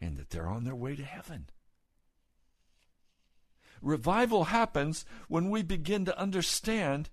And 0.00 0.16
that 0.16 0.30
they're 0.30 0.46
on 0.46 0.64
their 0.64 0.76
way 0.76 0.94
to 0.94 1.04
heaven. 1.04 1.48
Revival 3.82 4.44
happens 4.44 5.04
when 5.28 5.50
we 5.50 5.62
begin 5.62 6.04
to 6.04 6.18
understand 6.18 7.10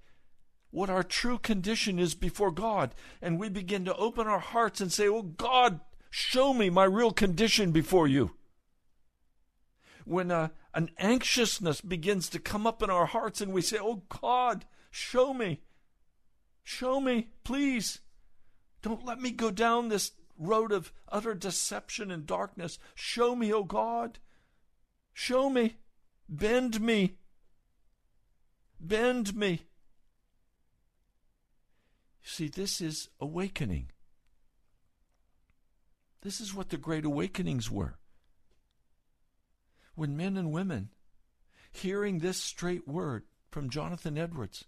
what 0.71 0.89
our 0.89 1.04
true 1.04 1.38
condition 1.38 1.99
is 1.99 2.15
before 2.15 2.51
God. 2.51 2.93
And 3.21 3.39
we 3.39 3.49
begin 3.49 3.86
to 3.86 3.95
open 3.95 4.28
our 4.28 4.39
hearts 4.39 4.82
and 4.82 4.91
say, 4.91 5.08
Oh 5.08 5.21
God, 5.21 5.80
show 6.10 6.54
me 6.54 6.69
my 6.69 6.84
real 6.84 7.12
condition 7.12 7.71
before 7.71 8.08
you. 8.08 8.32
When 10.04 10.32
uh, 10.32 10.49
an 10.73 10.91
anxiousness 10.99 11.82
begins 11.82 12.30
to 12.30 12.39
come 12.39 12.67
up 12.67 12.84
in 12.84 12.89
our 12.89 13.06
hearts 13.06 13.41
and 13.41 13.54
we 13.54 13.62
say, 13.62 13.78
Oh 13.80 14.04
God, 14.21 14.65
show 14.91 15.34
me. 15.34 15.62
Show 16.63 16.99
me, 16.99 17.30
please. 17.43 17.99
Don't 18.82 19.06
let 19.06 19.19
me 19.19 19.32
go 19.32 19.51
down 19.51 19.89
this 19.89 20.12
road 20.38 20.71
of 20.71 20.91
utter 21.10 21.34
deception 21.34 22.12
and 22.12 22.25
darkness. 22.25 22.78
Show 22.93 23.36
me, 23.36 23.54
O 23.54 23.60
oh 23.60 23.63
God. 23.63 24.19
Show 25.13 25.49
me. 25.49 25.78
Bend 26.28 26.82
me. 26.82 27.16
Bend 28.80 29.36
me. 29.36 29.62
See, 32.24 32.48
this 32.48 32.82
is 32.82 33.10
awakening. 33.20 33.92
This 36.22 36.42
is 36.42 36.56
what 36.56 36.70
the 36.70 36.78
great 36.78 37.06
awakenings 37.06 37.70
were. 37.70 37.96
When 39.94 40.18
men 40.18 40.36
and 40.36 40.52
women, 40.52 40.90
hearing 41.72 42.20
this 42.20 42.42
straight 42.42 42.88
word 42.88 43.24
from 43.52 43.70
Jonathan 43.70 44.18
Edwards 44.18 44.66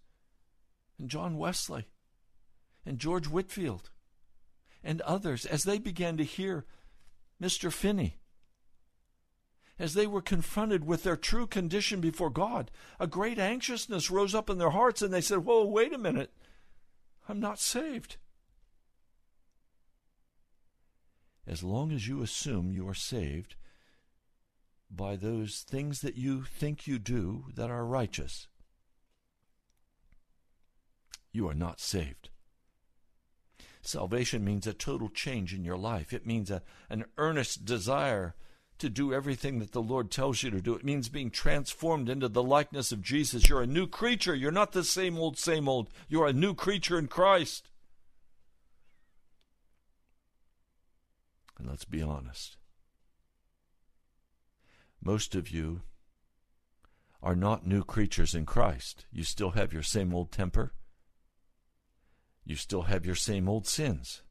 and 1.00 1.10
John 1.10 1.38
Wesley 1.38 1.88
and 2.86 3.00
George 3.00 3.28
Whitefield 3.28 3.89
and 4.84 5.02
others, 5.02 5.46
as 5.46 5.63
they 5.63 5.80
began 5.80 6.15
to 6.17 6.24
hear 6.24 6.65
Mr. 7.41 7.72
Finney, 7.72 8.17
as 9.80 9.94
they 9.94 10.08
were 10.08 10.22
confronted 10.22 10.86
with 10.86 11.04
their 11.04 11.16
true 11.16 11.48
condition 11.48 12.02
before 12.02 12.30
God, 12.30 12.72
a 13.00 13.08
great 13.08 13.38
anxiousness 13.38 14.10
rose 14.10 14.34
up 14.34 14.50
in 14.50 14.58
their 14.58 14.72
hearts 14.72 15.02
and 15.02 15.13
they 15.13 15.22
said, 15.22 15.40
Whoa, 15.40 15.66
wait 15.66 15.94
a 15.94 15.98
minute. 15.98 16.32
I'm 17.30 17.40
not 17.40 17.60
saved. 17.60 18.18
As 21.46 21.63
long 21.63 21.92
as 21.92 22.08
you 22.08 22.22
assume 22.22 22.72
you 22.72 22.88
are 22.88 22.94
saved 22.94 23.56
by 24.90 25.16
those 25.16 25.60
things 25.62 26.02
that 26.02 26.16
you 26.16 26.44
think 26.44 26.88
you 26.88 27.00
do 27.00 27.46
that 27.56 27.70
are 27.70 27.86
righteous, 27.86 28.48
you 31.32 31.48
are 31.48 31.54
not 31.54 31.80
saved. 31.80 32.30
Salvation 33.82 34.44
means 34.44 34.68
a 34.68 34.74
total 34.74 35.08
change 35.08 35.54
in 35.54 35.63
your 35.63 35.78
life. 35.78 36.12
It 36.12 36.26
means 36.26 36.52
a, 36.52 36.62
an 36.90 37.06
earnest 37.18 37.63
desire 37.63 38.36
to 38.80 38.90
do 38.90 39.13
everything 39.13 39.60
that 39.60 39.72
the 39.72 39.82
Lord 39.82 40.12
tells 40.12 40.44
you 40.44 40.52
to 40.52 40.62
do. 40.62 40.74
It 40.76 40.86
means 40.86 41.10
being 41.10 41.32
transformed 41.32 42.10
into 42.10 42.28
the 42.28 42.44
likeness 42.44 42.92
of 42.92 43.02
Jesus. 43.02 43.50
You're 43.50 43.62
a 43.62 43.68
new 43.68 43.88
creature. 43.88 44.36
You're 44.36 44.52
not 44.52 44.72
the 44.72 44.84
same 44.84 45.18
old, 45.18 45.38
same 45.38 45.68
old. 45.68 45.90
You're 46.08 46.28
a 46.28 46.34
new 46.34 46.54
creature 46.54 46.98
in 46.98 47.08
Christ. 47.08 47.70
And 51.58 51.68
let's 51.68 51.86
be 51.86 52.02
honest. 52.02 52.58
Most 55.02 55.36
of 55.36 55.50
you 55.50 55.82
are 57.24 57.36
not 57.36 57.66
new 57.66 57.84
creatures 57.84 58.36
in 58.36 58.46
Christ. 58.46 59.06
You 59.12 59.24
still 59.24 59.52
have 59.52 59.74
your 59.74 59.84
same 59.84 60.13
old 60.13 60.32
temper. 60.32 60.74
You 62.46 62.56
still 62.56 62.84
have 62.84 63.06
your 63.06 63.16
same 63.16 63.50
old 63.50 63.68
sins. 63.68 64.22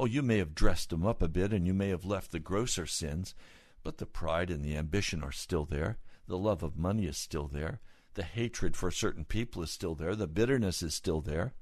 Oh, 0.00 0.04
you 0.04 0.22
may 0.22 0.38
have 0.38 0.54
dressed 0.54 0.90
them 0.90 1.04
up 1.04 1.20
a 1.20 1.28
bit 1.28 1.52
and 1.52 1.66
you 1.66 1.74
may 1.74 1.88
have 1.88 2.04
left 2.04 2.30
the 2.30 2.38
grosser 2.38 2.86
sins, 2.86 3.34
but 3.82 3.98
the 3.98 4.06
pride 4.06 4.48
and 4.48 4.64
the 4.64 4.76
ambition 4.76 5.24
are 5.24 5.32
still 5.32 5.64
there. 5.64 5.98
The 6.28 6.38
love 6.38 6.62
of 6.62 6.78
money 6.78 7.06
is 7.06 7.16
still 7.16 7.48
there. 7.48 7.80
The 8.14 8.22
hatred 8.22 8.76
for 8.76 8.92
certain 8.92 9.24
people 9.24 9.60
is 9.60 9.72
still 9.72 9.96
there. 9.96 10.14
The 10.14 10.28
bitterness 10.28 10.84
is 10.84 10.94
still 10.94 11.20
there. 11.20 11.52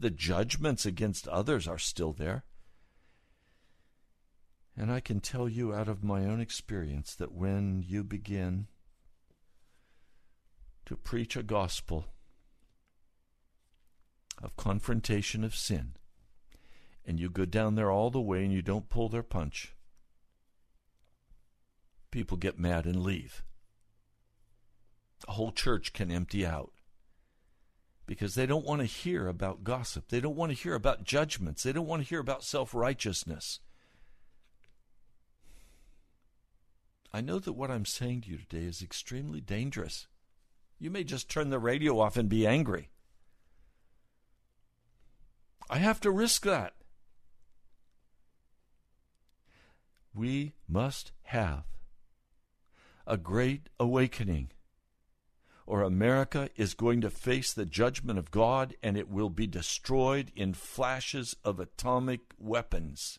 The 0.00 0.10
judgments 0.10 0.84
against 0.84 1.28
others 1.28 1.68
are 1.68 1.78
still 1.78 2.12
there. 2.12 2.44
And 4.76 4.90
I 4.90 4.98
can 4.98 5.20
tell 5.20 5.48
you 5.48 5.72
out 5.72 5.88
of 5.88 6.02
my 6.02 6.24
own 6.24 6.40
experience 6.40 7.14
that 7.14 7.32
when 7.32 7.84
you 7.86 8.02
begin 8.02 8.66
to 10.86 10.96
preach 10.96 11.36
a 11.36 11.42
gospel 11.44 12.06
of 14.42 14.56
confrontation 14.56 15.44
of 15.44 15.54
sin, 15.54 15.95
and 17.06 17.20
you 17.20 17.30
go 17.30 17.44
down 17.44 17.76
there 17.76 17.90
all 17.90 18.10
the 18.10 18.20
way 18.20 18.44
and 18.44 18.52
you 18.52 18.62
don't 18.62 18.90
pull 18.90 19.08
their 19.08 19.22
punch, 19.22 19.74
people 22.10 22.36
get 22.36 22.58
mad 22.58 22.84
and 22.84 23.02
leave. 23.02 23.44
A 25.28 25.32
whole 25.32 25.52
church 25.52 25.92
can 25.92 26.10
empty 26.10 26.44
out 26.44 26.72
because 28.06 28.34
they 28.34 28.46
don't 28.46 28.66
want 28.66 28.80
to 28.80 28.86
hear 28.86 29.28
about 29.28 29.64
gossip. 29.64 30.08
They 30.08 30.20
don't 30.20 30.36
want 30.36 30.50
to 30.50 30.58
hear 30.62 30.74
about 30.74 31.04
judgments. 31.04 31.62
They 31.62 31.72
don't 31.72 31.86
want 31.86 32.02
to 32.02 32.08
hear 32.08 32.20
about 32.20 32.44
self 32.44 32.74
righteousness. 32.74 33.60
I 37.12 37.20
know 37.20 37.38
that 37.38 37.54
what 37.54 37.70
I'm 37.70 37.86
saying 37.86 38.22
to 38.22 38.30
you 38.30 38.38
today 38.38 38.66
is 38.66 38.82
extremely 38.82 39.40
dangerous. 39.40 40.06
You 40.78 40.90
may 40.90 41.02
just 41.02 41.30
turn 41.30 41.48
the 41.48 41.58
radio 41.58 41.98
off 41.98 42.16
and 42.16 42.28
be 42.28 42.46
angry. 42.46 42.90
I 45.70 45.78
have 45.78 46.00
to 46.02 46.10
risk 46.10 46.44
that. 46.44 46.74
We 50.16 50.54
must 50.66 51.12
have 51.24 51.64
a 53.06 53.16
great 53.16 53.68
awakening, 53.78 54.50
or 55.66 55.82
America 55.82 56.48
is 56.56 56.74
going 56.74 57.00
to 57.00 57.10
face 57.10 57.52
the 57.52 57.66
judgment 57.66 58.18
of 58.18 58.30
God 58.30 58.74
and 58.82 58.96
it 58.96 59.08
will 59.08 59.30
be 59.30 59.46
destroyed 59.46 60.32
in 60.34 60.54
flashes 60.54 61.36
of 61.44 61.60
atomic 61.60 62.20
weapons. 62.38 63.18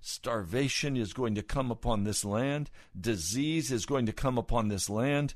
Starvation 0.00 0.96
is 0.96 1.12
going 1.12 1.34
to 1.34 1.42
come 1.42 1.70
upon 1.70 2.04
this 2.04 2.24
land, 2.24 2.70
disease 2.98 3.72
is 3.72 3.86
going 3.86 4.06
to 4.06 4.12
come 4.12 4.38
upon 4.38 4.68
this 4.68 4.88
land. 4.88 5.34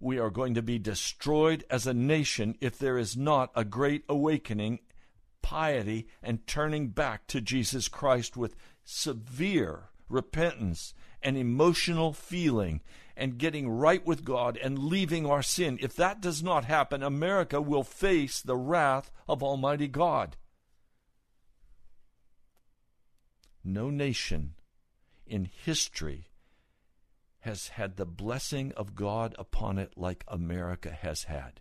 We 0.00 0.18
are 0.18 0.30
going 0.30 0.54
to 0.54 0.62
be 0.62 0.78
destroyed 0.78 1.64
as 1.70 1.86
a 1.86 1.94
nation 1.94 2.56
if 2.60 2.78
there 2.78 2.98
is 2.98 3.16
not 3.16 3.50
a 3.54 3.64
great 3.64 4.04
awakening, 4.08 4.78
piety, 5.42 6.06
and 6.22 6.46
turning 6.46 6.88
back 6.88 7.26
to 7.28 7.40
Jesus 7.40 7.88
Christ 7.88 8.36
with 8.36 8.54
severe 8.90 9.90
repentance 10.08 10.94
and 11.22 11.36
emotional 11.36 12.14
feeling 12.14 12.80
and 13.14 13.36
getting 13.36 13.68
right 13.68 14.04
with 14.06 14.24
God 14.24 14.56
and 14.56 14.78
leaving 14.78 15.26
our 15.26 15.42
sin. 15.42 15.78
If 15.82 15.94
that 15.96 16.22
does 16.22 16.42
not 16.42 16.64
happen, 16.64 17.02
America 17.02 17.60
will 17.60 17.82
face 17.82 18.40
the 18.40 18.56
wrath 18.56 19.10
of 19.28 19.42
Almighty 19.42 19.88
God. 19.88 20.36
No 23.62 23.90
nation 23.90 24.54
in 25.26 25.50
history 25.64 26.28
has 27.40 27.68
had 27.68 27.96
the 27.96 28.06
blessing 28.06 28.72
of 28.74 28.94
God 28.94 29.34
upon 29.38 29.78
it 29.78 29.98
like 29.98 30.24
America 30.26 30.90
has 30.90 31.24
had. 31.24 31.60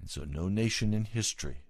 And 0.00 0.10
so, 0.10 0.24
no 0.24 0.48
nation 0.48 0.92
in 0.92 1.04
history 1.04 1.62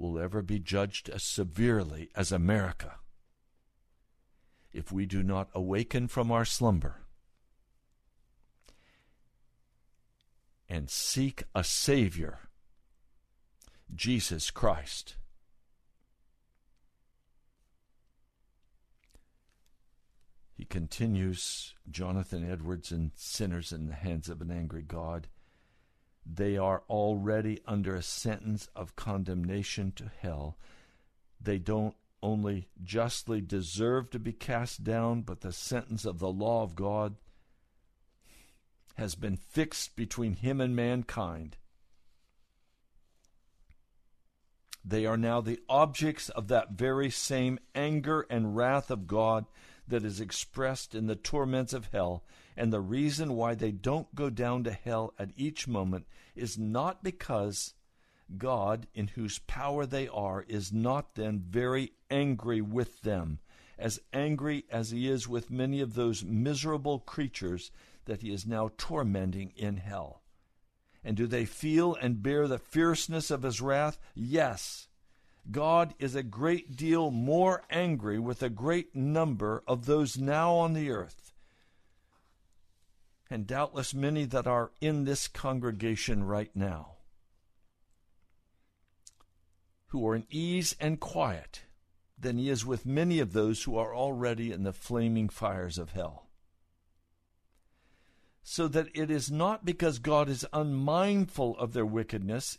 will 0.00 0.18
ever 0.18 0.40
be 0.40 0.58
judged 0.58 1.10
as 1.10 1.22
severely 1.22 2.08
as 2.16 2.32
America 2.32 2.96
if 4.72 4.90
we 4.90 5.04
do 5.04 5.22
not 5.22 5.50
awaken 5.54 6.08
from 6.08 6.32
our 6.32 6.44
slumber 6.44 7.02
and 10.68 10.88
seek 10.88 11.42
a 11.54 11.62
Savior, 11.62 12.38
Jesus 13.94 14.50
Christ. 14.50 15.16
He 20.54 20.64
continues 20.64 21.74
Jonathan 21.90 22.48
Edwards 22.48 22.92
and 22.92 23.10
Sinners 23.16 23.72
in 23.72 23.88
the 23.88 23.94
Hands 23.94 24.28
of 24.28 24.40
an 24.40 24.50
Angry 24.50 24.82
God. 24.82 25.26
They 26.32 26.56
are 26.56 26.84
already 26.88 27.60
under 27.66 27.96
a 27.96 28.02
sentence 28.02 28.68
of 28.76 28.94
condemnation 28.94 29.90
to 29.92 30.10
hell. 30.20 30.56
They 31.40 31.58
don't 31.58 31.96
only 32.22 32.68
justly 32.84 33.40
deserve 33.40 34.10
to 34.10 34.18
be 34.20 34.32
cast 34.32 34.84
down, 34.84 35.22
but 35.22 35.40
the 35.40 35.52
sentence 35.52 36.04
of 36.04 36.18
the 36.18 36.30
law 36.30 36.62
of 36.62 36.76
God 36.76 37.16
has 38.94 39.14
been 39.14 39.36
fixed 39.36 39.96
between 39.96 40.34
him 40.34 40.60
and 40.60 40.76
mankind. 40.76 41.56
They 44.84 45.06
are 45.06 45.16
now 45.16 45.40
the 45.40 45.60
objects 45.68 46.28
of 46.28 46.48
that 46.48 46.72
very 46.72 47.10
same 47.10 47.58
anger 47.74 48.26
and 48.30 48.54
wrath 48.54 48.90
of 48.90 49.06
God 49.06 49.46
that 49.88 50.04
is 50.04 50.20
expressed 50.20 50.94
in 50.94 51.06
the 51.06 51.16
torments 51.16 51.72
of 51.72 51.86
hell. 51.86 52.24
And 52.60 52.70
the 52.70 52.80
reason 52.82 53.36
why 53.36 53.54
they 53.54 53.70
don't 53.70 54.14
go 54.14 54.28
down 54.28 54.64
to 54.64 54.72
hell 54.72 55.14
at 55.18 55.30
each 55.34 55.66
moment 55.66 56.06
is 56.34 56.58
not 56.58 57.02
because 57.02 57.72
God, 58.36 58.86
in 58.92 59.08
whose 59.08 59.38
power 59.38 59.86
they 59.86 60.08
are, 60.08 60.44
is 60.46 60.70
not 60.70 61.14
then 61.14 61.38
very 61.38 61.92
angry 62.10 62.60
with 62.60 63.00
them, 63.00 63.38
as 63.78 63.98
angry 64.12 64.66
as 64.70 64.90
he 64.90 65.08
is 65.08 65.26
with 65.26 65.50
many 65.50 65.80
of 65.80 65.94
those 65.94 66.22
miserable 66.22 66.98
creatures 66.98 67.70
that 68.04 68.20
he 68.20 68.30
is 68.30 68.46
now 68.46 68.70
tormenting 68.76 69.54
in 69.56 69.78
hell. 69.78 70.20
And 71.02 71.16
do 71.16 71.26
they 71.26 71.46
feel 71.46 71.94
and 71.94 72.22
bear 72.22 72.46
the 72.46 72.58
fierceness 72.58 73.30
of 73.30 73.42
his 73.42 73.62
wrath? 73.62 73.98
Yes. 74.14 74.86
God 75.50 75.94
is 75.98 76.14
a 76.14 76.22
great 76.22 76.76
deal 76.76 77.10
more 77.10 77.62
angry 77.70 78.18
with 78.18 78.42
a 78.42 78.50
great 78.50 78.94
number 78.94 79.62
of 79.66 79.86
those 79.86 80.18
now 80.18 80.56
on 80.56 80.74
the 80.74 80.90
earth. 80.90 81.29
And 83.30 83.46
doubtless 83.46 83.94
many 83.94 84.24
that 84.24 84.46
are 84.46 84.72
in 84.80 85.04
this 85.04 85.28
congregation 85.28 86.24
right 86.24 86.50
now, 86.54 86.96
who 89.86 90.06
are 90.08 90.16
in 90.16 90.26
ease 90.28 90.74
and 90.80 90.98
quiet, 90.98 91.62
than 92.18 92.38
he 92.38 92.48
is 92.48 92.66
with 92.66 92.84
many 92.84 93.20
of 93.20 93.32
those 93.32 93.62
who 93.62 93.78
are 93.78 93.94
already 93.94 94.50
in 94.50 94.64
the 94.64 94.72
flaming 94.72 95.28
fires 95.28 95.78
of 95.78 95.92
hell. 95.92 96.26
So 98.42 98.66
that 98.68 98.88
it 98.94 99.10
is 99.10 99.30
not 99.30 99.64
because 99.64 100.00
God 100.00 100.28
is 100.28 100.44
unmindful 100.52 101.56
of 101.56 101.72
their 101.72 101.86
wickedness 101.86 102.58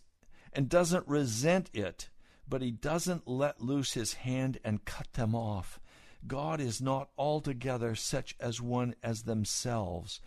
and 0.54 0.70
doesn't 0.70 1.08
resent 1.08 1.70
it 1.74 2.10
but 2.52 2.62
he 2.62 2.70
doesn't 2.70 3.30
let 3.30 3.62
loose 3.62 3.94
his 3.94 4.14
hand 4.14 4.60
and 4.62 4.84
cut 4.84 5.14
them 5.14 5.34
off. 5.34 5.80
God 6.28 6.60
is 6.60 6.82
not 6.82 7.10
altogether 7.18 7.96
such 7.96 8.36
as 8.42 8.60
one 8.62 8.94
as 9.02 9.24
themselves, 9.24 10.20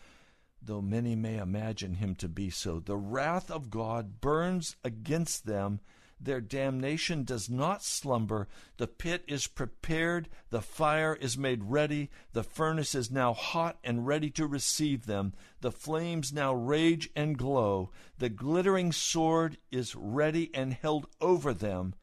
though 0.66 0.80
many 0.80 1.14
may 1.14 1.36
imagine 1.36 1.94
him 1.94 2.14
to 2.16 2.28
be 2.28 2.50
so. 2.50 2.80
The 2.80 2.96
wrath 2.96 3.50
of 3.50 3.70
God 3.70 4.20
burns 4.20 4.76
against 4.84 5.46
them. 5.46 5.80
Their 6.20 6.40
damnation 6.40 7.24
does 7.24 7.50
not 7.50 7.82
slumber. 7.82 8.48
The 8.76 8.86
pit 8.86 9.24
is 9.26 9.46
prepared. 9.46 10.28
The 10.50 10.62
fire 10.62 11.14
is 11.14 11.36
made 11.36 11.64
ready. 11.64 12.10
The 12.32 12.44
furnace 12.44 12.94
is 12.94 13.10
now 13.10 13.34
hot 13.34 13.78
and 13.84 14.06
ready 14.06 14.30
to 14.30 14.46
receive 14.46 15.06
them. 15.06 15.34
The 15.60 15.72
flames 15.72 16.32
now 16.32 16.54
rage 16.54 17.10
and 17.14 17.36
glow. 17.36 17.90
The 18.18 18.30
glittering 18.30 18.92
sword 18.92 19.58
is 19.70 19.94
ready 19.94 20.50
and 20.54 20.72
held 20.72 21.06
over 21.20 21.52
them 21.52 21.94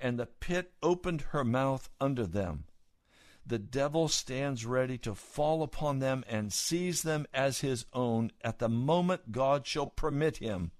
and 0.00 0.18
the 0.18 0.26
pit 0.26 0.72
opened 0.82 1.22
her 1.30 1.44
mouth 1.44 1.90
under 2.00 2.26
them. 2.26 2.64
The 3.48 3.58
devil 3.58 4.08
stands 4.08 4.66
ready 4.66 4.98
to 4.98 5.14
fall 5.14 5.62
upon 5.62 6.00
them 6.00 6.22
and 6.28 6.52
seize 6.52 7.02
them 7.02 7.26
as 7.32 7.62
his 7.62 7.86
own 7.94 8.30
at 8.42 8.58
the 8.58 8.68
moment 8.68 9.32
God 9.32 9.66
shall 9.66 9.86
permit 9.86 10.36
him. 10.36 10.72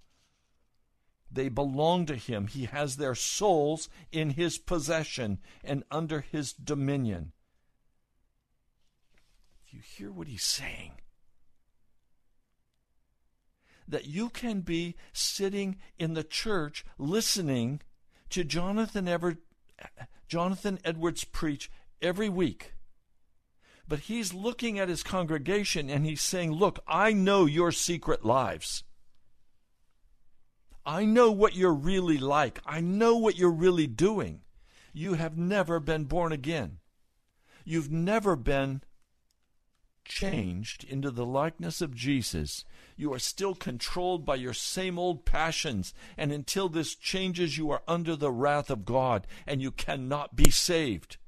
They 1.31 1.49
belong 1.49 2.05
to 2.07 2.14
him. 2.14 2.47
He 2.47 2.66
has 2.66 2.97
their 2.97 3.14
souls 3.14 3.89
in 4.12 4.31
his 4.31 4.59
possession 4.59 5.39
and 5.64 5.83
under 5.91 6.21
his 6.21 6.53
dominion. 6.53 7.33
You 9.69 9.81
hear 9.81 10.12
what 10.12 10.29
he's 10.29 10.45
saying? 10.45 10.93
That 13.87 14.07
you 14.07 14.29
can 14.29 14.61
be 14.61 14.95
sitting 15.14 15.77
in 15.99 16.12
the 16.12 16.25
church 16.25 16.85
listening 16.99 17.81
to 18.29 18.45
Jonathan 18.45 19.09
Ever, 19.09 19.39
Jonathan 20.29 20.79
Edwards 20.85 21.25
preach 21.25 21.71
every 22.03 22.28
week. 22.28 22.74
But 23.86 24.01
he's 24.01 24.34
looking 24.34 24.78
at 24.78 24.88
his 24.88 25.03
congregation 25.03 25.88
and 25.88 26.05
he's 26.05 26.20
saying, 26.20 26.53
Look, 26.53 26.78
I 26.86 27.12
know 27.12 27.46
your 27.46 27.72
secret 27.72 28.24
lives. 28.24 28.84
I 30.84 31.05
know 31.05 31.30
what 31.30 31.55
you're 31.55 31.74
really 31.74 32.18
like. 32.18 32.61
I 32.66 32.80
know 32.80 33.16
what 33.16 33.36
you're 33.36 33.51
really 33.51 33.86
doing. 33.86 34.40
You 34.92 35.14
have 35.14 35.36
never 35.36 35.80
been 35.80 36.05
born 36.05 36.32
again. 36.32 36.78
You've 37.64 37.90
never 37.90 38.36
been 38.36 38.82
changed 40.09 40.82
into 40.84 41.11
the 41.11 41.26
likeness 41.26 41.80
of 41.80 41.94
Jesus, 41.94 42.64
you 42.96 43.12
are 43.12 43.18
still 43.18 43.55
controlled 43.55 44.24
by 44.24 44.34
your 44.34 44.55
same 44.55 44.99
old 44.99 45.24
passions. 45.24 45.94
And 46.16 46.32
until 46.32 46.68
this 46.68 46.96
changes, 46.96 47.57
you 47.57 47.70
are 47.70 47.82
under 47.86 48.16
the 48.16 48.32
wrath 48.32 48.70
of 48.70 48.84
God 48.84 49.26
and 49.46 49.62
you 49.62 49.70
cannot 49.70 50.34
be 50.34 50.51
saved. 50.51 51.18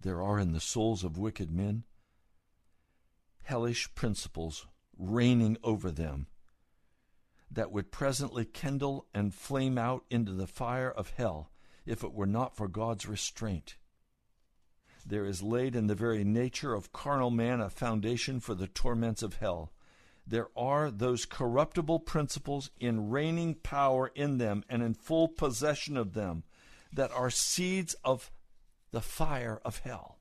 There 0.00 0.22
are 0.22 0.38
in 0.38 0.52
the 0.52 0.60
souls 0.60 1.04
of 1.04 1.18
wicked 1.18 1.50
men 1.50 1.84
hellish 3.42 3.94
principles 3.94 4.66
reigning 4.98 5.56
over 5.64 5.90
them 5.90 6.26
that 7.50 7.72
would 7.72 7.90
presently 7.90 8.44
kindle 8.44 9.06
and 9.14 9.34
flame 9.34 9.78
out 9.78 10.04
into 10.10 10.32
the 10.32 10.46
fire 10.46 10.90
of 10.90 11.14
hell 11.16 11.50
if 11.86 12.04
it 12.04 12.12
were 12.12 12.26
not 12.26 12.54
for 12.54 12.68
God's 12.68 13.06
restraint. 13.06 13.76
There 15.06 15.24
is 15.24 15.42
laid 15.42 15.74
in 15.74 15.86
the 15.86 15.94
very 15.94 16.24
nature 16.24 16.74
of 16.74 16.92
carnal 16.92 17.30
man 17.30 17.62
a 17.62 17.70
foundation 17.70 18.40
for 18.40 18.54
the 18.54 18.66
torments 18.68 19.22
of 19.22 19.36
hell. 19.36 19.72
There 20.26 20.48
are 20.54 20.90
those 20.90 21.24
corruptible 21.24 22.00
principles 22.00 22.70
in 22.78 23.08
reigning 23.08 23.54
power 23.54 24.08
in 24.14 24.36
them 24.36 24.62
and 24.68 24.82
in 24.82 24.92
full 24.92 25.28
possession 25.28 25.96
of 25.96 26.12
them 26.12 26.44
that 26.92 27.10
are 27.12 27.30
seeds 27.30 27.94
of 28.04 28.30
the 28.90 29.00
fire 29.00 29.60
of 29.64 29.80
hell. 29.80 30.18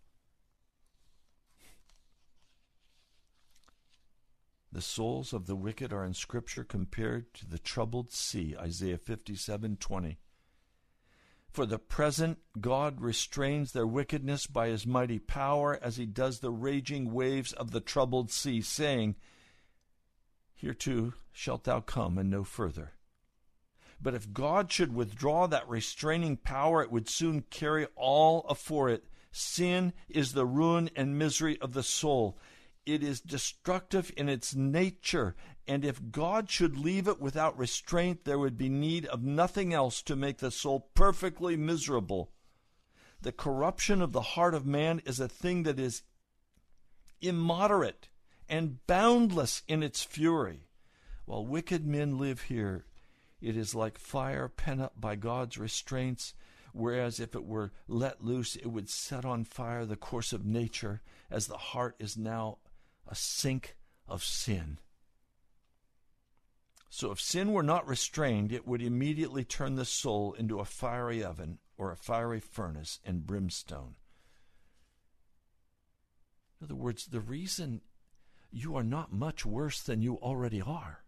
The 4.72 4.82
souls 4.82 5.34
of 5.34 5.48
the 5.48 5.56
wicked 5.56 5.94
are 5.94 6.06
in 6.06 6.14
Scripture 6.14 6.64
compared 6.64 7.34
to 7.36 7.48
the 7.48 7.58
troubled 7.58 8.12
sea, 8.12 8.56
Isaiah 8.58 8.98
57 8.98 9.78
20. 9.78 10.20
For 11.50 11.66
the 11.66 11.80
present, 11.80 12.40
God 12.60 13.02
restrains 13.02 13.72
their 13.72 13.88
wickedness 13.88 14.46
by 14.46 14.68
his 14.68 14.86
mighty 14.86 15.18
power 15.18 15.80
as 15.82 15.98
he 15.98 16.06
does 16.06 16.40
the 16.40 16.52
raging 16.52 17.12
waves 17.12 17.54
of 17.54 17.72
the 17.72 17.80
troubled 17.80 18.30
sea, 18.30 18.62
saying, 18.62 19.16
Hereto 20.54 21.14
shalt 21.32 21.64
thou 21.64 21.80
come 21.80 22.18
and 22.18 22.30
no 22.30 22.44
further. 22.44 22.97
But 24.02 24.14
if 24.14 24.32
God 24.32 24.72
should 24.72 24.94
withdraw 24.94 25.48
that 25.48 25.68
restraining 25.68 26.38
power, 26.38 26.82
it 26.82 26.92
would 26.92 27.10
soon 27.10 27.42
carry 27.50 27.88
all 27.96 28.42
afore 28.42 28.90
it. 28.90 29.06
Sin 29.32 29.94
is 30.08 30.34
the 30.34 30.46
ruin 30.46 30.90
and 30.96 31.18
misery 31.18 31.60
of 31.62 31.74
the 31.74 31.84
soul. 31.84 32.38
It 32.86 33.04
is 33.04 33.20
destructive 33.20 34.12
in 34.16 34.30
its 34.30 34.56
nature, 34.56 35.36
and 35.68 35.84
if 35.84 36.12
God 36.12 36.50
should 36.50 36.78
leave 36.78 37.08
it 37.08 37.20
without 37.20 37.58
restraint, 37.58 38.24
there 38.24 38.40
would 38.40 38.58
be 38.58 38.70
need 38.70 39.06
of 39.08 39.24
nothing 39.24 39.74
else 39.74 40.02
to 40.04 40.16
make 40.16 40.38
the 40.38 40.52
soul 40.52 40.90
perfectly 40.94 41.58
miserable. 41.58 42.32
The 43.22 43.34
corruption 43.34 44.02
of 44.02 44.14
the 44.14 44.22
heart 44.22 44.54
of 44.54 44.66
man 44.66 45.02
is 45.06 45.20
a 45.20 45.28
thing 45.28 45.64
that 45.64 45.80
is 45.80 46.04
immoderate 47.22 48.10
and 48.48 48.86
boundless 48.88 49.64
in 49.68 49.84
its 49.84 50.04
fury. 50.04 50.68
While 51.26 51.46
wicked 51.46 51.86
men 51.86 52.18
live 52.18 52.44
here, 52.44 52.86
it 53.42 53.56
is 53.56 53.76
like 53.76 54.00
fire 54.00 54.48
pent 54.48 54.82
up 54.82 55.00
by 55.00 55.16
God's 55.16 55.58
restraints, 55.58 56.34
whereas 56.74 57.20
if 57.20 57.36
it 57.36 57.46
were 57.46 57.72
let 57.88 58.24
loose, 58.24 58.56
it 58.56 58.68
would 58.68 58.90
set 58.90 59.26
on 59.26 59.44
fire 59.44 59.86
the 59.86 59.96
course 59.96 60.34
of 60.34 60.46
nature, 60.46 61.02
as 61.30 61.48
the 61.48 61.58
heart 61.58 61.96
is 62.00 62.18
now 62.18 62.58
a 63.08 63.16
sink 63.16 63.78
of 64.08 64.24
sin. 64.24 64.80
So 66.90 67.12
if 67.12 67.20
sin 67.20 67.52
were 67.52 67.64
not 67.64 67.88
restrained, 67.88 68.52
it 68.52 68.68
would 68.68 68.82
immediately 68.82 69.44
turn 69.44 69.76
the 69.76 69.86
soul 69.86 70.34
into 70.34 70.60
a 70.60 70.66
fiery 70.66 71.24
oven 71.24 71.60
or 71.78 71.92
a 71.92 71.98
fiery 71.98 72.40
furnace 72.40 73.00
and 73.06 73.28
brimstone. 73.28 73.96
In 76.60 76.66
other 76.66 76.76
words, 76.76 77.06
the 77.06 77.20
reason 77.20 77.82
you 78.52 78.76
are 78.76 78.84
not 78.84 79.14
much 79.14 79.46
worse 79.46 79.82
than 79.82 80.02
you 80.02 80.16
already 80.16 80.62
are 80.62 81.04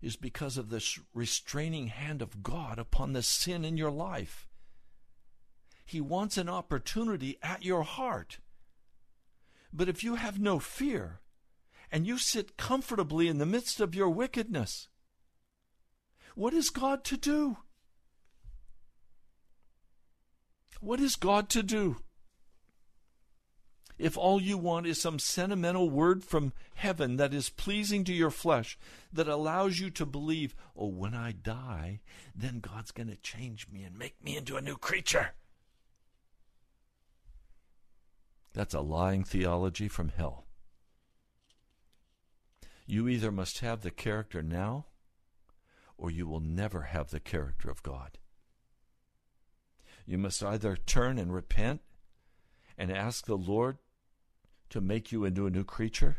is 0.00 0.16
because 0.16 0.56
of 0.56 0.70
this 0.70 0.98
restraining 1.12 1.88
hand 1.88 2.22
of 2.22 2.42
God 2.42 2.78
upon 2.78 3.12
the 3.12 3.22
sin 3.22 3.64
in 3.64 3.76
your 3.76 3.90
life. 3.90 4.48
He 5.84 6.00
wants 6.00 6.36
an 6.36 6.48
opportunity 6.48 7.38
at 7.42 7.64
your 7.64 7.82
heart. 7.82 8.38
But 9.72 9.88
if 9.88 10.04
you 10.04 10.14
have 10.14 10.38
no 10.38 10.58
fear 10.58 11.20
and 11.90 12.06
you 12.06 12.18
sit 12.18 12.56
comfortably 12.56 13.28
in 13.28 13.38
the 13.38 13.46
midst 13.46 13.80
of 13.80 13.94
your 13.94 14.08
wickedness, 14.08 14.88
what 16.34 16.54
is 16.54 16.70
God 16.70 17.04
to 17.04 17.16
do? 17.16 17.56
What 20.80 21.00
is 21.00 21.16
God 21.16 21.48
to 21.50 21.62
do? 21.62 21.96
If 23.98 24.16
all 24.16 24.40
you 24.40 24.56
want 24.56 24.86
is 24.86 25.00
some 25.00 25.18
sentimental 25.18 25.90
word 25.90 26.22
from 26.22 26.52
heaven 26.74 27.16
that 27.16 27.34
is 27.34 27.50
pleasing 27.50 28.04
to 28.04 28.12
your 28.12 28.30
flesh, 28.30 28.78
that 29.12 29.28
allows 29.28 29.80
you 29.80 29.90
to 29.90 30.06
believe, 30.06 30.54
oh, 30.76 30.86
when 30.86 31.14
I 31.14 31.32
die, 31.32 32.00
then 32.34 32.60
God's 32.60 32.92
going 32.92 33.08
to 33.08 33.16
change 33.16 33.68
me 33.68 33.82
and 33.82 33.98
make 33.98 34.22
me 34.22 34.36
into 34.36 34.56
a 34.56 34.62
new 34.62 34.76
creature. 34.76 35.30
That's 38.52 38.74
a 38.74 38.80
lying 38.80 39.24
theology 39.24 39.88
from 39.88 40.10
hell. 40.10 40.46
You 42.86 43.08
either 43.08 43.30
must 43.30 43.58
have 43.58 43.82
the 43.82 43.90
character 43.90 44.42
now, 44.42 44.86
or 45.96 46.10
you 46.10 46.26
will 46.26 46.40
never 46.40 46.82
have 46.82 47.10
the 47.10 47.20
character 47.20 47.68
of 47.68 47.82
God. 47.82 48.18
You 50.06 50.16
must 50.16 50.42
either 50.42 50.76
turn 50.76 51.18
and 51.18 51.34
repent 51.34 51.82
and 52.78 52.90
ask 52.90 53.26
the 53.26 53.36
Lord 53.36 53.78
to 54.70 54.80
make 54.80 55.12
you 55.12 55.24
into 55.24 55.46
a 55.46 55.50
new 55.50 55.64
creature, 55.64 56.18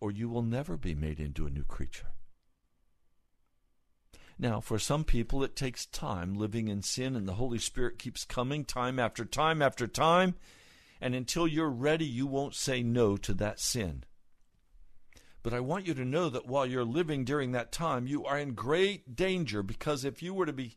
or 0.00 0.10
you 0.10 0.28
will 0.28 0.42
never 0.42 0.76
be 0.76 0.94
made 0.94 1.20
into 1.20 1.46
a 1.46 1.50
new 1.50 1.64
creature. 1.64 2.08
Now, 4.38 4.60
for 4.60 4.78
some 4.78 5.04
people, 5.04 5.42
it 5.42 5.56
takes 5.56 5.86
time 5.86 6.34
living 6.34 6.68
in 6.68 6.82
sin, 6.82 7.16
and 7.16 7.26
the 7.26 7.34
Holy 7.34 7.58
Spirit 7.58 7.98
keeps 7.98 8.24
coming 8.24 8.64
time 8.64 8.98
after 8.98 9.24
time 9.24 9.62
after 9.62 9.86
time. 9.86 10.34
And 11.00 11.14
until 11.14 11.46
you're 11.46 11.70
ready, 11.70 12.04
you 12.04 12.26
won't 12.26 12.54
say 12.54 12.82
no 12.82 13.16
to 13.18 13.32
that 13.34 13.60
sin. 13.60 14.04
But 15.42 15.54
I 15.54 15.60
want 15.60 15.86
you 15.86 15.94
to 15.94 16.04
know 16.04 16.28
that 16.28 16.46
while 16.46 16.66
you're 16.66 16.84
living 16.84 17.24
during 17.24 17.52
that 17.52 17.72
time, 17.72 18.06
you 18.06 18.24
are 18.24 18.38
in 18.38 18.54
great 18.54 19.14
danger 19.14 19.62
because 19.62 20.04
if 20.04 20.22
you 20.22 20.34
were 20.34 20.46
to 20.46 20.52
be 20.52 20.76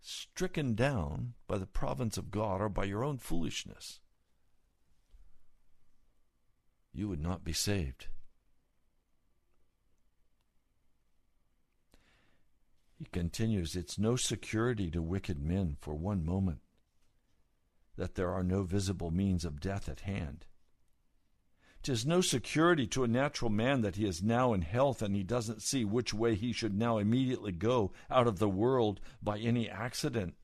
stricken 0.00 0.74
down 0.74 1.34
by 1.46 1.58
the 1.58 1.66
providence 1.66 2.16
of 2.16 2.30
God 2.30 2.60
or 2.60 2.68
by 2.68 2.84
your 2.84 3.04
own 3.04 3.18
foolishness, 3.18 4.00
you 6.92 7.08
would 7.08 7.20
not 7.20 7.44
be 7.44 7.52
saved. 7.52 8.08
He 12.98 13.06
continues, 13.06 13.74
It's 13.74 13.98
no 13.98 14.16
security 14.16 14.90
to 14.90 15.02
wicked 15.02 15.42
men 15.42 15.76
for 15.80 15.94
one 15.94 16.24
moment 16.24 16.60
that 17.96 18.14
there 18.14 18.30
are 18.30 18.44
no 18.44 18.62
visible 18.62 19.10
means 19.10 19.44
of 19.44 19.60
death 19.60 19.88
at 19.88 20.00
hand. 20.00 20.46
Tis 21.82 22.06
no 22.06 22.20
security 22.20 22.86
to 22.86 23.02
a 23.02 23.08
natural 23.08 23.50
man 23.50 23.80
that 23.80 23.96
he 23.96 24.06
is 24.06 24.22
now 24.22 24.52
in 24.52 24.62
health 24.62 25.02
and 25.02 25.16
he 25.16 25.24
doesn't 25.24 25.62
see 25.62 25.84
which 25.84 26.14
way 26.14 26.36
he 26.36 26.52
should 26.52 26.74
now 26.74 26.98
immediately 26.98 27.50
go 27.50 27.92
out 28.08 28.28
of 28.28 28.38
the 28.38 28.48
world 28.48 29.00
by 29.20 29.38
any 29.38 29.68
accident, 29.68 30.34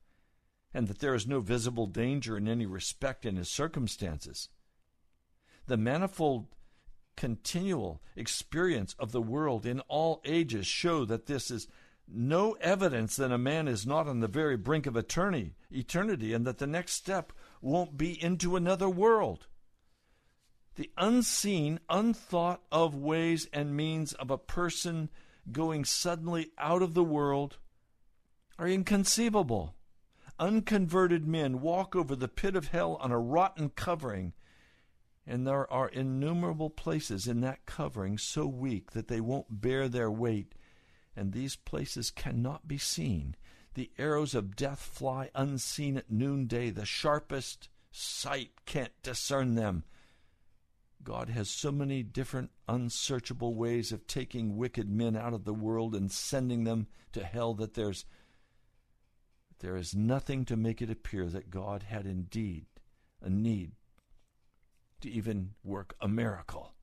and 0.73 0.89
that 0.89 0.99
there 0.99 1.15
is 1.15 1.25
no 1.25 1.39
visible 1.39 1.87
danger 1.87 2.35
in 2.35 2.47
any 2.47 2.65
respect 2.65 3.25
in 3.25 3.37
his 3.37 3.49
circumstances 3.49 4.49
the 5.69 5.77
manifold 5.77 6.47
continual 7.15 8.01
experience 8.15 8.95
of 8.99 9.11
the 9.11 9.21
world 9.21 9.65
in 9.65 9.79
all 9.81 10.21
ages 10.25 10.65
show 10.65 11.05
that 11.05 11.25
this 11.25 11.51
is 11.51 11.67
no 12.07 12.53
evidence 12.61 13.15
that 13.17 13.31
a 13.31 13.37
man 13.37 13.67
is 13.67 13.85
not 13.85 14.07
on 14.07 14.19
the 14.19 14.27
very 14.27 14.57
brink 14.57 14.85
of 14.85 14.97
eternity, 14.97 15.53
eternity 15.69 16.33
and 16.33 16.45
that 16.45 16.57
the 16.57 16.67
next 16.67 16.93
step 16.93 17.31
won't 17.61 17.97
be 17.97 18.21
into 18.23 18.55
another 18.55 18.89
world. 18.89 19.47
The 20.75 20.89
unseen, 20.97 21.79
unthought 21.89 22.61
of 22.71 22.95
ways 22.95 23.47
and 23.51 23.75
means 23.75 24.13
of 24.13 24.31
a 24.31 24.37
person 24.37 25.09
going 25.51 25.83
suddenly 25.83 26.51
out 26.57 26.81
of 26.81 26.93
the 26.93 27.03
world 27.03 27.57
are 28.57 28.67
inconceivable. 28.67 29.75
Unconverted 30.39 31.27
men 31.27 31.59
walk 31.59 31.95
over 31.95 32.15
the 32.15 32.29
pit 32.29 32.55
of 32.55 32.69
hell 32.69 32.97
on 33.01 33.11
a 33.11 33.19
rotten 33.19 33.69
covering 33.69 34.33
and 35.29 35.45
there 35.45 35.71
are 35.71 35.89
innumerable 35.89 36.71
places 36.71 37.27
in 37.27 37.41
that 37.41 37.67
covering 37.67 38.17
so 38.17 38.47
weak 38.47 38.91
that 38.91 39.07
they 39.07 39.21
won't 39.21 39.61
bear 39.61 39.87
their 39.87 40.09
weight, 40.09 40.55
and 41.15 41.31
these 41.31 41.55
places 41.55 42.09
cannot 42.09 42.67
be 42.67 42.79
seen. 42.79 43.35
The 43.75 43.91
arrows 43.99 44.33
of 44.33 44.55
death 44.55 44.79
fly 44.79 45.29
unseen 45.35 45.97
at 45.97 46.09
noonday. 46.09 46.71
The 46.71 46.85
sharpest 46.85 47.69
sight 47.91 48.49
can't 48.65 48.91
discern 49.03 49.53
them. 49.53 49.83
God 51.03 51.29
has 51.29 51.47
so 51.47 51.71
many 51.71 52.01
different 52.01 52.49
unsearchable 52.67 53.53
ways 53.53 53.91
of 53.91 54.07
taking 54.07 54.57
wicked 54.57 54.89
men 54.89 55.15
out 55.15 55.33
of 55.33 55.45
the 55.45 55.53
world 55.53 55.93
and 55.93 56.11
sending 56.11 56.63
them 56.63 56.87
to 57.13 57.23
hell 57.23 57.53
that 57.53 57.75
there's 57.75 58.03
there 59.59 59.75
is 59.75 59.93
nothing 59.93 60.45
to 60.45 60.55
make 60.55 60.81
it 60.81 60.89
appear 60.89 61.27
that 61.27 61.49
God 61.49 61.83
had 61.83 62.05
indeed 62.05 62.65
a 63.21 63.29
need 63.29 63.73
to 65.01 65.09
even 65.09 65.51
work 65.63 65.95
a 66.01 66.07
miracle 66.07 66.73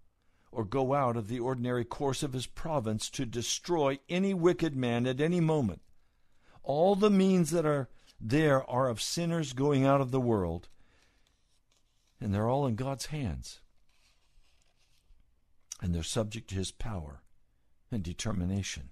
or 0.52 0.64
go 0.64 0.94
out 0.94 1.16
of 1.16 1.28
the 1.28 1.38
ordinary 1.38 1.84
course 1.84 2.22
of 2.22 2.32
his 2.32 2.46
province 2.46 3.10
to 3.10 3.26
destroy 3.26 3.98
any 4.08 4.32
wicked 4.32 4.74
man 4.74 5.06
at 5.06 5.20
any 5.20 5.40
moment. 5.40 5.82
All 6.62 6.94
the 6.94 7.10
means 7.10 7.50
that 7.50 7.66
are 7.66 7.88
there 8.18 8.68
are 8.68 8.88
of 8.88 9.02
sinners 9.02 9.52
going 9.52 9.84
out 9.84 10.00
of 10.00 10.10
the 10.10 10.20
world, 10.20 10.68
and 12.20 12.32
they're 12.32 12.48
all 12.48 12.66
in 12.66 12.74
God's 12.74 13.06
hands. 13.06 13.60
And 15.82 15.94
they're 15.94 16.02
subject 16.02 16.48
to 16.48 16.54
his 16.54 16.70
power 16.70 17.20
and 17.92 18.02
determination. 18.02 18.88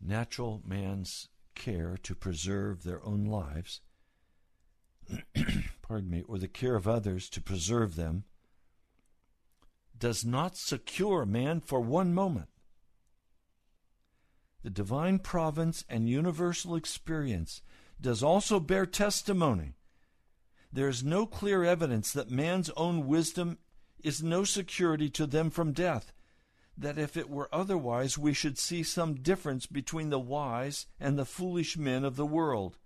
Natural 0.00 0.60
man's 0.66 1.28
care 1.54 1.96
to 2.02 2.14
preserve 2.14 2.82
their 2.82 3.02
own 3.06 3.24
lives 3.24 3.80
pardon 5.82 6.10
me, 6.10 6.22
or 6.26 6.38
the 6.38 6.48
care 6.48 6.76
of 6.76 6.88
others 6.88 7.28
to 7.30 7.40
preserve 7.40 7.96
them, 7.96 8.24
does 9.98 10.24
not 10.24 10.56
secure 10.56 11.24
man 11.24 11.60
for 11.60 11.80
one 11.80 12.12
moment. 12.12 12.48
The 14.62 14.70
divine 14.70 15.18
providence 15.18 15.84
and 15.88 16.08
universal 16.08 16.74
experience 16.74 17.60
does 18.00 18.22
also 18.22 18.58
bear 18.58 18.86
testimony. 18.86 19.74
There 20.72 20.88
is 20.88 21.04
no 21.04 21.26
clear 21.26 21.64
evidence 21.64 22.12
that 22.12 22.30
man's 22.30 22.70
own 22.70 23.06
wisdom 23.06 23.58
is 24.02 24.22
no 24.22 24.44
security 24.44 25.08
to 25.10 25.26
them 25.26 25.50
from 25.50 25.72
death, 25.72 26.12
that 26.76 26.98
if 26.98 27.16
it 27.16 27.30
were 27.30 27.48
otherwise 27.52 28.18
we 28.18 28.32
should 28.32 28.58
see 28.58 28.82
some 28.82 29.14
difference 29.14 29.66
between 29.66 30.10
the 30.10 30.18
wise 30.18 30.86
and 30.98 31.18
the 31.18 31.24
foolish 31.24 31.76
men 31.76 32.04
of 32.04 32.16
the 32.16 32.26
world. 32.26 32.78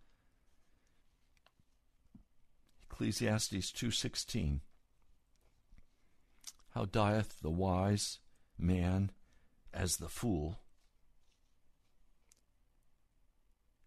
Ecclesiastes 2.99 3.71
2:16 3.71 4.61
How 6.71 6.85
dieth 6.85 7.39
the 7.39 7.51
wise 7.51 8.19
man 8.59 9.13
as 9.73 9.99
the 9.99 10.09
fool? 10.09 10.59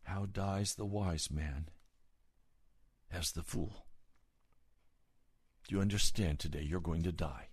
How 0.04 0.26
dies 0.28 0.76
the 0.76 0.86
wise 0.86 1.30
man 1.30 1.68
as 3.12 3.34
the 3.34 3.44
fool? 3.44 3.86
Do 5.68 5.76
you 5.76 5.82
understand 5.82 6.40
today? 6.40 6.62
You're 6.62 6.80
going 6.80 7.04
to 7.04 7.12
die. 7.12 7.50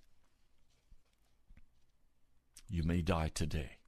You 2.69 2.85
may 2.85 3.03
die 3.03 3.31
today 3.31 3.79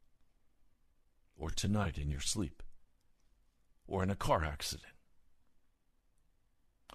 or 1.37 1.51
tonight 1.51 1.99
in 1.99 2.11
your 2.11 2.19
sleep 2.19 2.65
or 3.87 4.03
in 4.03 4.11
a 4.11 4.17
car 4.17 4.45
accident 4.45 5.00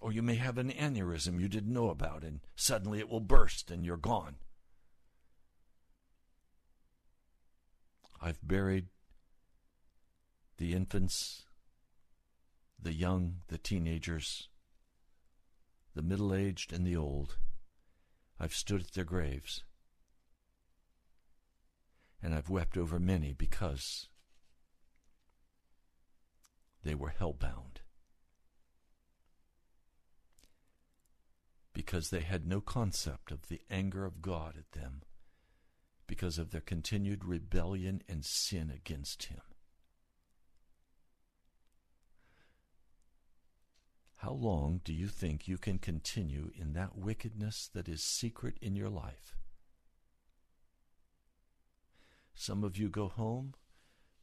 or 0.02 0.12
you 0.12 0.22
may 0.22 0.36
have 0.36 0.58
an 0.58 0.72
aneurysm 0.72 1.40
you 1.40 1.48
didn't 1.48 1.74
know 1.74 1.90
about, 1.90 2.24
and 2.24 2.42
suddenly 2.56 3.00
it 3.00 3.10
will 3.10 3.20
burst 3.20 3.72
and 3.72 3.86
you're 3.86 3.98
gone. 3.98 4.36
I've 8.22 8.40
buried 8.42 8.88
the 10.58 10.74
infants, 10.74 11.44
the 12.82 12.94
young, 12.94 13.42
the 13.48 13.58
teenagers, 13.58 14.50
the 15.94 16.02
middle 16.02 16.34
aged, 16.34 16.74
and 16.74 16.86
the 16.86 16.96
old. 16.96 17.38
I've 18.40 18.54
stood 18.54 18.82
at 18.82 18.92
their 18.94 19.04
graves. 19.04 19.64
And 22.22 22.34
I've 22.34 22.50
wept 22.50 22.78
over 22.78 23.00
many 23.00 23.34
because 23.34 24.10
they 26.84 26.96
were 26.96 27.10
hell 27.10 27.34
bound. 27.34 27.75
Because 31.86 32.10
they 32.10 32.22
had 32.22 32.48
no 32.48 32.60
concept 32.60 33.32
of 33.32 33.48
the 33.48 33.62
anger 33.70 34.06
of 34.06 34.22
God 34.22 34.56
at 34.58 34.72
them 34.72 35.04
because 36.08 36.40
of 36.40 36.50
their 36.50 36.62
continued 36.62 37.24
rebellion 37.24 38.02
and 38.10 38.26
sin 38.26 38.72
against 38.74 39.26
Him. 39.26 39.42
How 44.18 44.32
long 44.32 44.82
do 44.84 44.94
you 44.94 45.08
think 45.08 45.48
you 45.48 45.60
can 45.60 45.78
continue 45.78 46.50
in 46.60 46.74
that 46.74 46.98
wickedness 46.98 47.70
that 47.76 47.88
is 47.88 48.02
secret 48.04 48.58
in 48.62 48.76
your 48.76 48.90
life? 48.90 49.36
Some 52.34 52.64
of 52.64 52.78
you 52.78 52.90
go 52.90 53.10
home, 53.10 53.54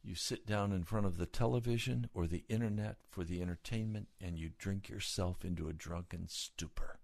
you 0.03 0.15
sit 0.15 0.45
down 0.45 0.73
in 0.73 0.83
front 0.83 1.05
of 1.05 1.17
the 1.17 1.25
television 1.25 2.09
or 2.13 2.27
the 2.27 2.43
internet 2.49 2.97
for 3.09 3.23
the 3.23 3.41
entertainment, 3.41 4.09
and 4.19 4.37
you 4.37 4.51
drink 4.57 4.89
yourself 4.89 5.45
into 5.45 5.69
a 5.69 5.73
drunken 5.73 6.27
stupor. 6.27 6.99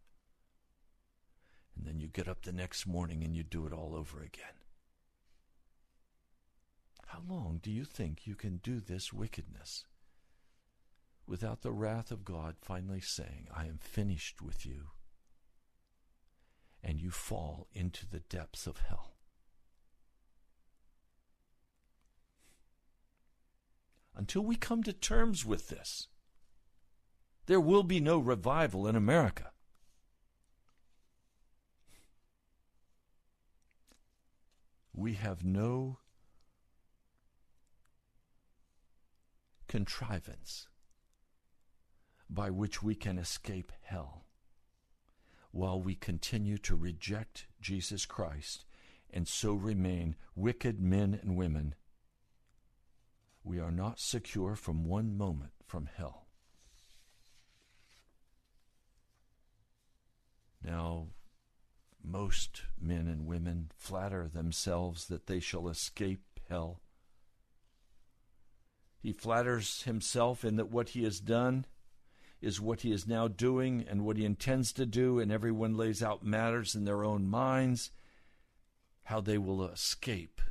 And 1.80 1.88
then 1.88 2.01
you 2.01 2.07
get 2.07 2.27
up 2.27 2.41
the 2.41 2.51
next 2.51 2.86
morning 2.86 3.23
and 3.23 3.34
you 3.34 3.41
do 3.41 3.65
it 3.65 3.71
all 3.71 3.95
over 3.95 4.19
again. 4.19 4.59
How 7.05 7.21
long 7.25 7.61
do 7.63 7.71
you 7.71 7.86
think 7.86 8.27
you 8.27 8.36
can 8.36 8.57
do 8.57 8.82
this 8.82 9.13
wickedness 9.13 9.86
without 11.25 11.61
the 11.61 11.71
wrath 11.71 12.11
of 12.11 12.25
God 12.25 12.57
finally 12.59 12.99
saying, 12.99 13.47
I 13.55 13.65
am 13.65 13.77
finished 13.80 14.41
with 14.41 14.65
you? 14.65 14.88
And 16.84 16.99
you 16.99 17.11
fall 17.11 17.67
into 17.71 18.05
the 18.05 18.19
depths 18.19 18.67
of 18.67 18.80
hell. 18.89 19.13
Until 24.17 24.41
we 24.41 24.57
come 24.57 24.84
to 24.84 24.91
terms 24.91 25.45
with 25.45 25.69
this, 25.69 26.09
there 27.45 27.61
will 27.61 27.84
be 27.84 28.01
no 28.01 28.19
revival 28.19 28.86
in 28.86 28.97
America. 28.97 29.51
We 35.00 35.14
have 35.14 35.45
no 35.45 36.00
contrivance 39.70 40.68
by 42.30 42.50
which 42.50 42.84
we 42.84 42.95
can 42.95 43.18
escape 43.18 43.72
hell 43.82 44.26
while 45.52 45.82
we 45.82 45.95
continue 45.95 46.58
to 46.58 46.76
reject 46.76 47.47
Jesus 47.62 48.06
Christ 48.06 48.66
and 49.10 49.26
so 49.26 49.54
remain 49.54 50.18
wicked 50.36 50.82
men 50.82 51.18
and 51.22 51.38
women. 51.38 51.76
We 53.41 53.58
are 53.58 53.72
not 53.72 54.02
secure 54.02 54.58
from 54.58 54.84
one 54.84 55.18
moment 55.18 55.54
from 55.66 55.88
hell. 55.95 56.28
Now, 60.62 61.08
most 62.04 62.64
men 62.80 63.08
and 63.08 63.28
women 63.28 63.70
flatter 63.76 64.28
themselves 64.28 65.08
that 65.08 65.28
they 65.28 65.39
shall 65.39 65.68
escape 65.68 66.39
hell 66.50 66.82
he 69.02 69.14
flatters 69.14 69.84
himself 69.84 70.43
in 70.43 70.58
that 70.58 70.72
what 70.72 70.89
he 70.89 71.04
has 71.04 71.20
done 71.20 71.66
is 72.41 72.60
what 72.60 72.82
he 72.82 72.91
is 72.91 73.08
now 73.08 73.28
doing 73.28 73.86
and 73.89 74.06
what 74.06 74.18
he 74.18 74.26
intends 74.26 74.72
to 74.74 74.86
do, 74.86 75.20
and 75.20 75.32
everyone 75.32 75.76
lays 75.76 76.04
out 76.04 76.24
matters 76.24 76.76
in 76.76 76.86
their 76.86 77.04
own 77.04 77.28
minds 77.28 77.91
how 79.04 79.20
they 79.20 79.38
will 79.38 79.66
escape 79.66 80.41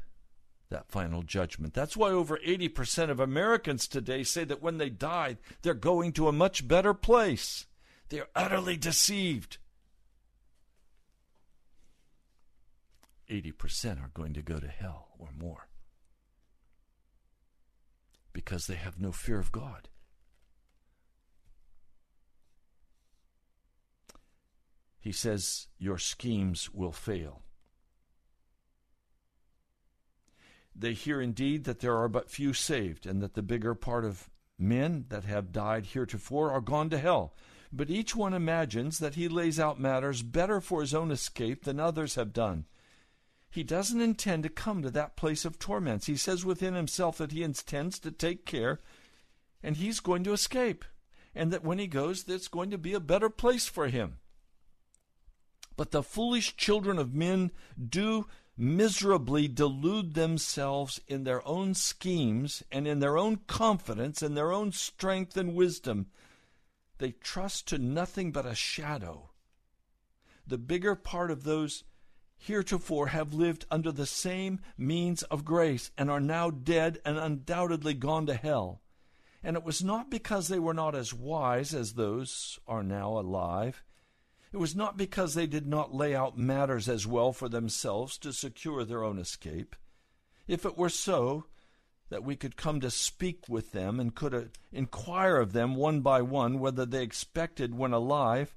that 0.71 0.91
final 0.91 1.23
judgment. 1.23 1.73
That's 1.73 1.97
why 1.97 2.11
over 2.11 2.39
80% 2.39 3.11
of 3.11 3.21
Americans 3.21 3.87
today 3.87 4.23
say 4.23 4.45
that 4.45 4.63
when 4.63 4.79
they 4.79 4.91
die, 4.91 5.39
they're 5.63 5.75
going 5.75 6.13
to 6.13 6.29
a 6.29 6.33
much 6.33 6.67
better 6.67 6.93
place. 6.93 7.67
They're 8.09 8.29
utterly 8.35 8.77
deceived. 8.77 9.59
80% 13.31 14.03
are 14.03 14.11
going 14.15 14.35
to 14.35 14.43
go 14.43 14.59
to 14.59 14.69
hell 14.69 15.09
or 15.19 15.29
more 15.39 15.69
because 18.33 18.67
they 18.67 18.77
have 18.77 19.01
no 19.01 19.13
fear 19.13 19.39
of 19.39 19.53
God. 19.53 19.89
He 25.01 25.13
says, 25.13 25.69
Your 25.79 25.99
schemes 25.99 26.73
will 26.73 26.93
fail. 26.93 27.43
They 30.75 30.93
hear 30.93 31.21
indeed 31.21 31.65
that 31.65 31.81
there 31.81 31.97
are 31.97 32.09
but 32.09 32.31
few 32.31 32.53
saved, 32.53 33.07
and 33.07 33.21
that 33.23 33.35
the 33.35 33.43
bigger 33.43 33.75
part 33.75 34.05
of 34.05 34.31
men 34.59 35.07
that 35.09 35.25
have 35.25 35.51
died 35.51 35.87
heretofore 35.87 36.53
are 36.53 36.61
gone 36.61 36.91
to 36.91 36.99
hell. 36.99 37.35
But 37.73 37.91
each 37.91 38.15
one 38.15 38.35
imagines 38.35 38.99
that 38.99 39.15
he 39.15 39.29
lays 39.29 39.59
out 39.59 39.81
matters 39.81 40.23
better 40.23 40.61
for 40.61 40.81
his 40.81 40.95
own 40.95 41.11
escape 41.11 41.65
than 41.65 41.81
others 41.81 42.15
have 42.15 42.33
done. 42.33 42.67
He 43.51 43.63
doesn't 43.63 44.01
intend 44.01 44.43
to 44.43 44.49
come 44.49 44.83
to 44.83 44.91
that 44.91 45.17
place 45.17 45.45
of 45.45 45.59
torments. 45.59 46.07
He 46.07 46.17
says 46.17 46.45
within 46.45 46.75
himself 46.75 47.19
that 47.19 47.33
he 47.33 47.43
intends 47.43 47.99
to 48.01 48.11
take 48.11 48.45
care 48.45 48.81
and 49.63 49.77
he's 49.77 50.01
going 50.01 50.25
to 50.25 50.33
escape. 50.33 50.85
And 51.35 51.53
that 51.53 51.65
when 51.65 51.79
he 51.79 51.87
goes, 51.87 52.25
there's 52.25 52.49
going 52.49 52.71
to 52.71 52.79
be 52.79 52.95
a 52.95 53.01
better 53.01 53.31
place 53.31 53.67
for 53.67 53.89
him. 53.89 54.19
But 55.77 55.93
the 55.93 56.03
foolish 56.03 56.57
children 56.57 56.99
of 56.99 57.15
men 57.15 57.53
do 57.79 58.27
miserably 58.57 59.47
delude 59.47 60.15
themselves 60.15 61.01
in 61.07 61.23
their 61.23 61.47
own 61.47 61.75
schemes 61.75 62.65
and 62.73 62.89
in 62.89 62.99
their 62.99 63.17
own 63.17 63.37
confidence 63.47 64.21
and 64.21 64.37
their 64.37 64.53
own 64.53 64.73
strength 64.73 65.37
and 65.37 65.55
wisdom. 65.55 66.07
They 66.99 67.13
trust 67.13 67.69
to 67.69 67.79
nothing 67.79 68.33
but 68.33 68.47
a 68.47 68.57
shadow. 68.57 69.31
The 70.45 70.59
bigger 70.59 70.97
part 70.97 71.31
of 71.31 71.45
those 71.45 71.85
heretofore 72.39 73.09
have 73.09 73.35
lived 73.35 73.67
under 73.71 73.93
the 73.93 74.07
same 74.07 74.61
means 74.77 75.23
of 75.25 75.45
grace 75.45 75.91
and 75.99 76.11
are 76.11 76.21
now 76.21 76.51
dead 76.51 77.01
and 77.05 77.19
undoubtedly 77.19 77.95
gone 77.95 78.27
to 78.27 78.35
hell. 78.35 78.81
And 79.43 79.57
it 79.57 79.65
was 79.65 79.83
not 79.83 80.11
because 80.11 80.49
they 80.49 80.59
were 80.59 80.75
not 80.75 80.95
as 80.95 81.13
wise 81.13 81.75
as 81.75 81.93
those 81.93 82.59
are 82.67 82.83
now 82.83 83.19
alive. 83.19 83.83
It 84.53 84.57
was 84.57 84.75
not 84.75 84.97
because 84.97 85.35
they 85.35 85.47
did 85.47 85.67
not 85.67 85.95
lay 85.95 86.15
out 86.15 86.39
matters 86.39 86.89
as 86.89 87.07
well 87.07 87.33
for 87.33 87.49
themselves 87.49 88.17
to 88.19 88.33
secure 88.33 88.85
their 88.85 89.05
own 89.05 89.19
escape. 89.19 89.77
If 90.47 90.65
it 90.65 90.79
were 90.79 90.89
so, 90.89 91.45
that 92.09 92.25
we 92.25 92.37
could 92.37 92.57
come 92.57 92.81
to 92.81 92.91
speak 92.91 93.45
with 93.49 93.73
them 93.73 94.01
and 94.01 94.15
could 94.15 94.35
uh, 94.35 94.43
inquire 94.73 95.37
of 95.37 95.53
them 95.53 95.75
one 95.75 96.01
by 96.01 96.23
one 96.23 96.59
whether 96.59 96.87
they 96.87 97.03
expected 97.03 97.77
when 97.77 97.93
alive, 97.93 98.57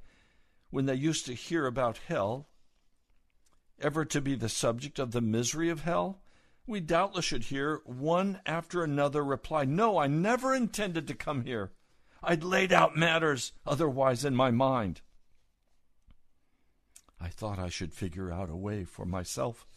when 0.70 0.86
they 0.86 0.96
used 0.96 1.26
to 1.26 1.34
hear 1.34 1.66
about 1.66 2.00
hell, 2.08 2.48
ever 3.82 4.06
to 4.06 4.22
be 4.22 4.36
the 4.36 4.50
subject 4.50 5.00
of 5.00 5.12
the 5.12 5.22
misery 5.22 5.70
of 5.70 5.82
hell? 5.82 6.22
We 6.68 6.80
doubtless 6.80 7.26
should 7.26 7.46
hear 7.46 7.82
one 7.86 8.40
after 8.46 8.84
another 8.84 9.24
reply, 9.24 9.66
No, 9.66 9.98
I 9.98 10.08
never 10.08 10.56
intended 10.56 11.08
to 11.08 11.14
come 11.14 11.44
here. 11.44 11.72
I'd 12.24 12.44
laid 12.44 12.72
out 12.72 12.96
matters 12.96 13.52
otherwise 13.66 14.24
in 14.24 14.36
my 14.36 14.52
mind. 14.52 15.02
I 17.20 17.30
thought 17.30 17.60
I 17.60 17.70
should 17.70 17.94
figure 17.94 18.32
out 18.32 18.50
a 18.50 18.56
way 18.56 18.84
for 18.84 19.06
myself. 19.06 19.68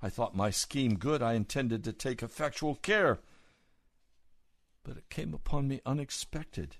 I 0.00 0.08
thought 0.08 0.36
my 0.36 0.50
scheme 0.50 0.96
good. 0.96 1.22
I 1.22 1.34
intended 1.34 1.84
to 1.84 1.92
take 1.92 2.22
effectual 2.22 2.76
care. 2.76 3.18
But 4.84 4.96
it 4.96 5.10
came 5.10 5.34
upon 5.34 5.68
me 5.68 5.80
unexpected. 5.84 6.76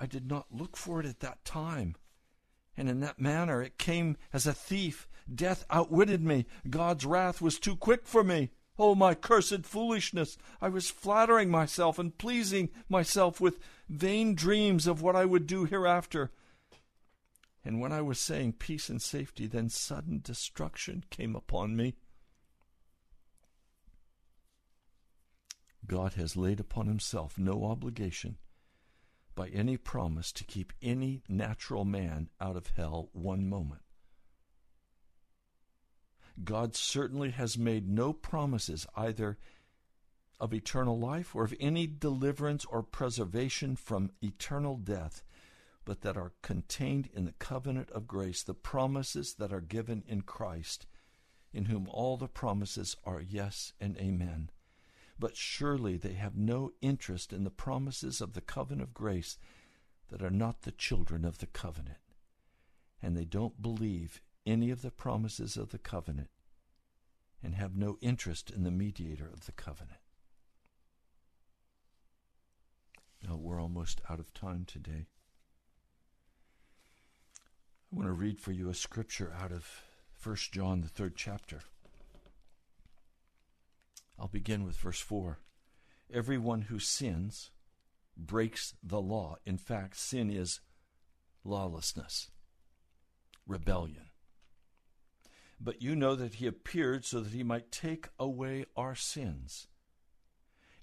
I 0.00 0.06
did 0.06 0.28
not 0.28 0.46
look 0.50 0.76
for 0.76 1.00
it 1.00 1.06
at 1.06 1.20
that 1.20 1.44
time. 1.44 1.96
And 2.76 2.88
in 2.88 3.00
that 3.00 3.20
manner 3.20 3.60
it 3.60 3.78
came 3.78 4.16
as 4.32 4.46
a 4.46 4.54
thief 4.54 5.07
Death 5.32 5.64
outwitted 5.70 6.22
me. 6.22 6.46
God's 6.68 7.04
wrath 7.04 7.40
was 7.40 7.58
too 7.58 7.76
quick 7.76 8.06
for 8.06 8.24
me. 8.24 8.50
Oh, 8.78 8.94
my 8.94 9.14
cursed 9.14 9.66
foolishness! 9.66 10.38
I 10.60 10.68
was 10.68 10.88
flattering 10.88 11.50
myself 11.50 11.98
and 11.98 12.16
pleasing 12.16 12.70
myself 12.88 13.40
with 13.40 13.58
vain 13.88 14.34
dreams 14.34 14.86
of 14.86 15.02
what 15.02 15.16
I 15.16 15.24
would 15.24 15.46
do 15.46 15.64
hereafter. 15.64 16.30
And 17.64 17.80
when 17.80 17.92
I 17.92 18.00
was 18.00 18.20
saying 18.20 18.54
peace 18.54 18.88
and 18.88 19.02
safety, 19.02 19.46
then 19.46 19.68
sudden 19.68 20.20
destruction 20.22 21.04
came 21.10 21.34
upon 21.34 21.76
me. 21.76 21.96
God 25.86 26.14
has 26.14 26.36
laid 26.36 26.60
upon 26.60 26.86
himself 26.86 27.38
no 27.38 27.64
obligation 27.64 28.36
by 29.34 29.48
any 29.48 29.76
promise 29.76 30.30
to 30.32 30.44
keep 30.44 30.72
any 30.82 31.22
natural 31.28 31.84
man 31.84 32.28
out 32.40 32.56
of 32.56 32.68
hell 32.76 33.08
one 33.12 33.48
moment. 33.48 33.82
God 36.44 36.76
certainly 36.76 37.30
has 37.30 37.58
made 37.58 37.88
no 37.88 38.12
promises 38.12 38.86
either 38.94 39.38
of 40.40 40.54
eternal 40.54 40.98
life 40.98 41.34
or 41.34 41.44
of 41.44 41.54
any 41.58 41.86
deliverance 41.86 42.64
or 42.64 42.82
preservation 42.82 43.74
from 43.76 44.12
eternal 44.22 44.76
death, 44.76 45.22
but 45.84 46.02
that 46.02 46.16
are 46.16 46.32
contained 46.42 47.08
in 47.12 47.24
the 47.24 47.32
covenant 47.32 47.90
of 47.90 48.06
grace, 48.06 48.42
the 48.42 48.54
promises 48.54 49.34
that 49.34 49.52
are 49.52 49.60
given 49.60 50.04
in 50.06 50.22
Christ, 50.22 50.86
in 51.52 51.64
whom 51.64 51.88
all 51.88 52.16
the 52.16 52.28
promises 52.28 52.96
are 53.04 53.20
yes 53.20 53.72
and 53.80 53.96
amen. 53.96 54.50
But 55.18 55.36
surely 55.36 55.96
they 55.96 56.12
have 56.12 56.36
no 56.36 56.72
interest 56.80 57.32
in 57.32 57.42
the 57.42 57.50
promises 57.50 58.20
of 58.20 58.34
the 58.34 58.40
covenant 58.40 58.82
of 58.88 58.94
grace 58.94 59.38
that 60.08 60.22
are 60.22 60.30
not 60.30 60.62
the 60.62 60.72
children 60.72 61.24
of 61.24 61.38
the 61.38 61.46
covenant. 61.46 61.98
and 63.00 63.16
they 63.16 63.24
don't 63.24 63.62
believe 63.62 64.20
any 64.48 64.70
of 64.70 64.82
the 64.82 64.90
promises 64.90 65.56
of 65.56 65.70
the 65.70 65.78
covenant 65.78 66.30
and 67.42 67.54
have 67.54 67.76
no 67.76 67.98
interest 68.00 68.50
in 68.50 68.64
the 68.64 68.70
mediator 68.70 69.28
of 69.32 69.46
the 69.46 69.52
covenant. 69.52 70.00
Now, 73.26 73.36
we're 73.36 73.60
almost 73.60 74.00
out 74.08 74.18
of 74.18 74.32
time 74.32 74.64
today. 74.64 75.06
I 77.92 77.96
want 77.96 78.08
to 78.08 78.12
read 78.12 78.40
for 78.40 78.52
you 78.52 78.68
a 78.68 78.74
scripture 78.74 79.34
out 79.40 79.52
of 79.52 79.82
1 80.22 80.36
John, 80.52 80.80
the 80.80 80.88
third 80.88 81.14
chapter. 81.16 81.60
I'll 84.18 84.28
begin 84.28 84.64
with 84.64 84.76
verse 84.76 85.00
4. 85.00 85.38
Everyone 86.12 86.62
who 86.62 86.78
sins 86.78 87.50
breaks 88.16 88.74
the 88.82 89.00
law. 89.00 89.36
In 89.46 89.58
fact, 89.58 89.96
sin 89.96 90.30
is 90.30 90.60
lawlessness, 91.44 92.30
rebellion. 93.46 94.07
But 95.60 95.82
you 95.82 95.96
know 95.96 96.14
that 96.14 96.34
he 96.34 96.46
appeared 96.46 97.04
so 97.04 97.20
that 97.20 97.32
he 97.32 97.42
might 97.42 97.72
take 97.72 98.08
away 98.18 98.66
our 98.76 98.94
sins. 98.94 99.66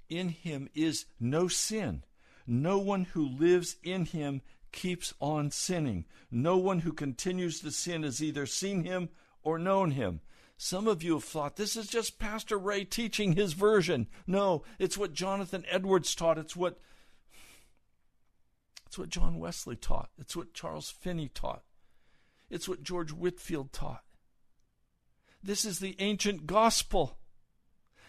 In 0.09 0.29
him 0.29 0.69
is 0.73 1.05
no 1.19 1.47
sin. 1.47 2.03
No 2.45 2.77
one 2.77 3.05
who 3.05 3.27
lives 3.27 3.77
in 3.83 4.05
him 4.05 4.41
keeps 4.71 5.13
on 5.19 5.49
sinning. 5.49 6.05
No 6.29 6.57
one 6.57 6.79
who 6.79 6.91
continues 6.91 7.61
to 7.61 7.71
sin 7.71 8.03
has 8.03 8.21
either 8.21 8.45
seen 8.45 8.83
him 8.83 9.09
or 9.41 9.57
known 9.57 9.91
him. 9.91 10.21
Some 10.57 10.87
of 10.87 11.03
you 11.03 11.15
have 11.15 11.23
thought 11.23 11.55
this 11.55 11.75
is 11.75 11.87
just 11.87 12.19
Pastor 12.19 12.57
Ray 12.57 12.85
teaching 12.85 13.33
his 13.33 13.53
version. 13.53 14.07
No, 14.27 14.63
it's 14.79 14.97
what 14.97 15.13
Jonathan 15.13 15.65
Edwards 15.69 16.15
taught. 16.15 16.37
It's 16.37 16.55
what 16.55 16.79
it's 18.85 18.97
what 18.97 19.09
John 19.09 19.39
Wesley 19.39 19.75
taught. 19.75 20.09
It's 20.17 20.35
what 20.35 20.53
Charles 20.53 20.89
Finney 20.89 21.27
taught. 21.27 21.63
It's 22.49 22.69
what 22.69 22.83
George 22.83 23.11
Whitefield 23.11 23.73
taught. 23.73 24.03
This 25.45 25.63
is 25.63 25.77
the 25.77 25.95
ancient 25.99 26.47
gospel. 26.47 27.19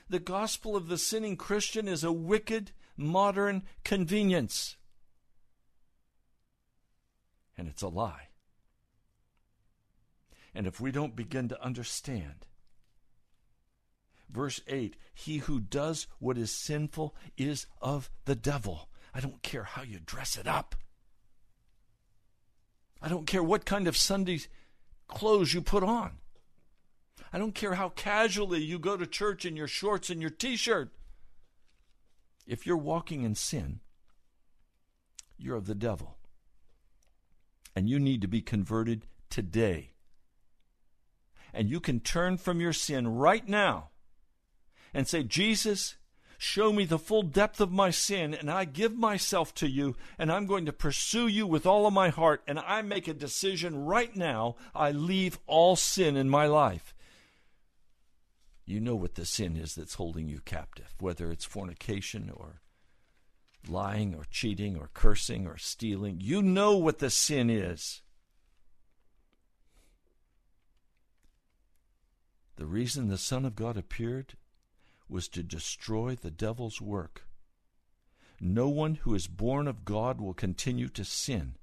The 0.08 0.18
gospel 0.18 0.74
of 0.74 0.88
the 0.88 0.96
sinning 0.96 1.36
Christian 1.36 1.86
is 1.86 2.02
a 2.02 2.10
wicked 2.10 2.72
modern 2.96 3.64
convenience. 3.84 4.76
And 7.58 7.68
it's 7.68 7.82
a 7.82 7.88
lie. 7.88 8.28
And 10.54 10.66
if 10.66 10.80
we 10.80 10.90
don't 10.90 11.14
begin 11.14 11.48
to 11.50 11.62
understand, 11.62 12.46
verse 14.30 14.62
8 14.66 14.96
He 15.12 15.38
who 15.38 15.60
does 15.60 16.06
what 16.18 16.38
is 16.38 16.50
sinful 16.50 17.14
is 17.36 17.66
of 17.82 18.08
the 18.24 18.34
devil. 18.34 18.88
I 19.14 19.20
don't 19.20 19.42
care 19.42 19.64
how 19.64 19.82
you 19.82 19.98
dress 19.98 20.38
it 20.38 20.46
up. 20.46 20.74
I 23.02 23.08
don't 23.10 23.26
care 23.26 23.42
what 23.42 23.66
kind 23.66 23.86
of 23.86 23.94
Sunday 23.94 24.40
clothes 25.06 25.52
you 25.52 25.60
put 25.60 25.82
on. 25.82 26.12
I 27.36 27.38
don't 27.38 27.54
care 27.54 27.74
how 27.74 27.90
casually 27.90 28.62
you 28.62 28.78
go 28.78 28.96
to 28.96 29.06
church 29.06 29.44
in 29.44 29.58
your 29.58 29.68
shorts 29.68 30.08
and 30.08 30.22
your 30.22 30.30
t 30.30 30.56
shirt. 30.56 30.90
If 32.46 32.66
you're 32.66 32.78
walking 32.78 33.24
in 33.24 33.34
sin, 33.34 33.80
you're 35.36 35.56
of 35.56 35.66
the 35.66 35.74
devil. 35.74 36.16
And 37.74 37.90
you 37.90 37.98
need 37.98 38.22
to 38.22 38.26
be 38.26 38.40
converted 38.40 39.02
today 39.28 39.90
and 41.52 41.68
you 41.68 41.78
can 41.78 42.00
turn 42.00 42.38
from 42.38 42.58
your 42.58 42.72
sin 42.72 43.06
right 43.06 43.46
now 43.46 43.90
and 44.94 45.06
say, 45.06 45.22
Jesus, 45.22 45.96
show 46.38 46.72
me 46.72 46.86
the 46.86 46.98
full 46.98 47.22
depth 47.22 47.60
of 47.60 47.70
my 47.70 47.90
sin, 47.90 48.32
and 48.32 48.50
I 48.50 48.64
give 48.64 48.96
myself 48.96 49.54
to 49.56 49.68
you, 49.68 49.94
and 50.18 50.32
I'm 50.32 50.46
going 50.46 50.64
to 50.64 50.72
pursue 50.72 51.26
you 51.26 51.46
with 51.46 51.66
all 51.66 51.86
of 51.86 51.92
my 51.92 52.08
heart, 52.08 52.42
and 52.48 52.58
I 52.58 52.80
make 52.80 53.08
a 53.08 53.14
decision 53.14 53.84
right 53.84 54.16
now. 54.16 54.56
I 54.74 54.90
leave 54.92 55.38
all 55.46 55.76
sin 55.76 56.16
in 56.16 56.30
my 56.30 56.46
life. 56.46 56.94
You 58.66 58.80
know 58.80 58.96
what 58.96 59.14
the 59.14 59.24
sin 59.24 59.56
is 59.56 59.76
that's 59.76 59.94
holding 59.94 60.28
you 60.28 60.40
captive, 60.40 60.92
whether 60.98 61.30
it's 61.30 61.44
fornication 61.44 62.30
or 62.34 62.60
lying 63.68 64.14
or 64.14 64.24
cheating 64.28 64.76
or 64.76 64.90
cursing 64.92 65.46
or 65.46 65.56
stealing. 65.56 66.18
You 66.20 66.42
know 66.42 66.76
what 66.76 66.98
the 66.98 67.10
sin 67.10 67.48
is. 67.48 68.02
The 72.56 72.66
reason 72.66 73.08
the 73.08 73.18
Son 73.18 73.44
of 73.44 73.54
God 73.54 73.76
appeared 73.76 74.34
was 75.08 75.28
to 75.28 75.42
destroy 75.42 76.16
the 76.16 76.30
devil's 76.30 76.80
work. 76.80 77.22
No 78.40 78.68
one 78.68 78.96
who 78.96 79.14
is 79.14 79.28
born 79.28 79.68
of 79.68 79.84
God 79.84 80.20
will 80.20 80.34
continue 80.34 80.88
to 80.88 81.04
sin. 81.04 81.56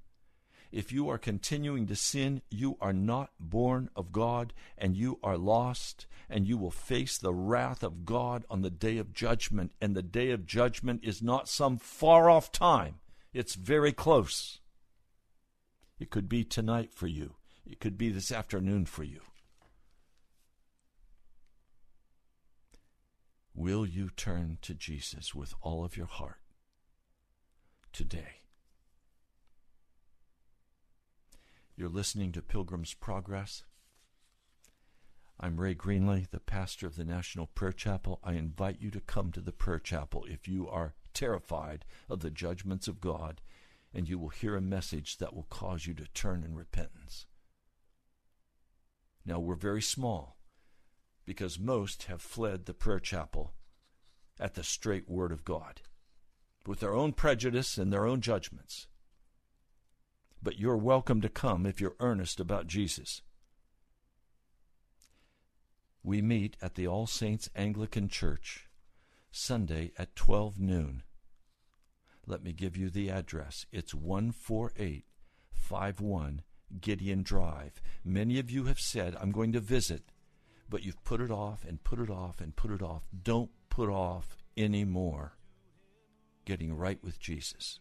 If 0.74 0.90
you 0.90 1.08
are 1.08 1.18
continuing 1.18 1.86
to 1.86 1.94
sin, 1.94 2.42
you 2.50 2.76
are 2.80 2.92
not 2.92 3.30
born 3.38 3.90
of 3.94 4.10
God, 4.10 4.52
and 4.76 4.96
you 4.96 5.20
are 5.22 5.38
lost, 5.38 6.08
and 6.28 6.48
you 6.48 6.58
will 6.58 6.72
face 6.72 7.16
the 7.16 7.32
wrath 7.32 7.84
of 7.84 8.04
God 8.04 8.44
on 8.50 8.62
the 8.62 8.70
day 8.70 8.98
of 8.98 9.12
judgment. 9.12 9.70
And 9.80 9.94
the 9.94 10.02
day 10.02 10.32
of 10.32 10.46
judgment 10.46 11.04
is 11.04 11.22
not 11.22 11.48
some 11.48 11.78
far 11.78 12.28
off 12.28 12.50
time, 12.50 12.96
it's 13.32 13.54
very 13.54 13.92
close. 13.92 14.58
It 16.00 16.10
could 16.10 16.28
be 16.28 16.42
tonight 16.42 16.92
for 16.92 17.06
you, 17.06 17.36
it 17.64 17.78
could 17.78 17.96
be 17.96 18.10
this 18.10 18.32
afternoon 18.32 18.86
for 18.86 19.04
you. 19.04 19.20
Will 23.54 23.86
you 23.86 24.10
turn 24.16 24.58
to 24.62 24.74
Jesus 24.74 25.36
with 25.36 25.54
all 25.62 25.84
of 25.84 25.96
your 25.96 26.06
heart 26.08 26.40
today? 27.92 28.43
You're 31.76 31.88
listening 31.88 32.30
to 32.32 32.40
Pilgrim's 32.40 32.94
Progress. 32.94 33.64
I'm 35.40 35.60
Ray 35.60 35.74
Greenley, 35.74 36.30
the 36.30 36.38
pastor 36.38 36.86
of 36.86 36.94
the 36.94 37.04
National 37.04 37.48
Prayer 37.48 37.72
Chapel. 37.72 38.20
I 38.22 38.34
invite 38.34 38.80
you 38.80 38.92
to 38.92 39.00
come 39.00 39.32
to 39.32 39.40
the 39.40 39.50
prayer 39.50 39.80
chapel 39.80 40.24
if 40.28 40.46
you 40.46 40.68
are 40.68 40.94
terrified 41.14 41.84
of 42.08 42.20
the 42.20 42.30
judgments 42.30 42.86
of 42.86 43.00
God, 43.00 43.40
and 43.92 44.08
you 44.08 44.20
will 44.20 44.28
hear 44.28 44.54
a 44.54 44.60
message 44.60 45.18
that 45.18 45.34
will 45.34 45.48
cause 45.50 45.84
you 45.84 45.94
to 45.94 46.06
turn 46.14 46.44
in 46.44 46.54
repentance. 46.54 47.26
Now, 49.26 49.40
we're 49.40 49.56
very 49.56 49.82
small 49.82 50.36
because 51.24 51.58
most 51.58 52.04
have 52.04 52.22
fled 52.22 52.66
the 52.66 52.74
prayer 52.74 53.00
chapel 53.00 53.52
at 54.38 54.54
the 54.54 54.62
straight 54.62 55.08
word 55.08 55.32
of 55.32 55.44
God 55.44 55.80
with 56.68 56.78
their 56.78 56.94
own 56.94 57.14
prejudice 57.14 57.78
and 57.78 57.92
their 57.92 58.06
own 58.06 58.20
judgments. 58.20 58.86
But 60.44 60.60
you're 60.60 60.76
welcome 60.76 61.20
to 61.22 61.28
come 61.28 61.66
if 61.66 61.80
you're 61.80 61.96
earnest 61.98 62.38
about 62.38 62.68
Jesus. 62.68 63.22
We 66.02 66.22
meet 66.22 66.56
at 66.62 66.76
the 66.76 66.86
All 66.86 67.08
Saints 67.08 67.50
Anglican 67.56 68.06
Church 68.08 68.68
Sunday 69.32 69.90
at 69.98 70.14
12 70.14 70.60
noon. 70.60 71.02
Let 72.26 72.44
me 72.44 72.52
give 72.52 72.76
you 72.76 72.90
the 72.90 73.10
address. 73.10 73.66
It's 73.72 73.92
14851 73.92 76.42
Gideon 76.80 77.22
Drive. 77.22 77.80
Many 78.04 78.38
of 78.38 78.50
you 78.50 78.66
have 78.66 78.78
said, 78.78 79.16
I'm 79.20 79.32
going 79.32 79.52
to 79.52 79.60
visit 79.60 80.12
but 80.68 80.82
you've 80.82 81.02
put 81.04 81.20
it 81.20 81.30
off 81.30 81.64
and 81.64 81.82
put 81.84 81.98
it 81.98 82.10
off 82.10 82.40
and 82.40 82.56
put 82.56 82.70
it 82.70 82.82
off. 82.82 83.02
Don't 83.22 83.50
put 83.70 83.88
off 83.88 84.36
anymore 84.56 85.36
getting 86.44 86.74
right 86.74 87.02
with 87.02 87.18
Jesus. 87.18 87.80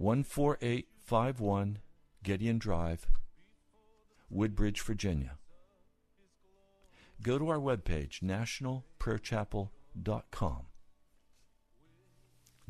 14851 0.00 1.78
Gideon 2.22 2.58
Drive, 2.58 3.06
Woodbridge, 4.30 4.80
Virginia. 4.80 5.36
Go 7.22 7.38
to 7.38 7.50
our 7.50 7.58
webpage, 7.58 8.22
nationalprayerchapel.com. 8.22 10.62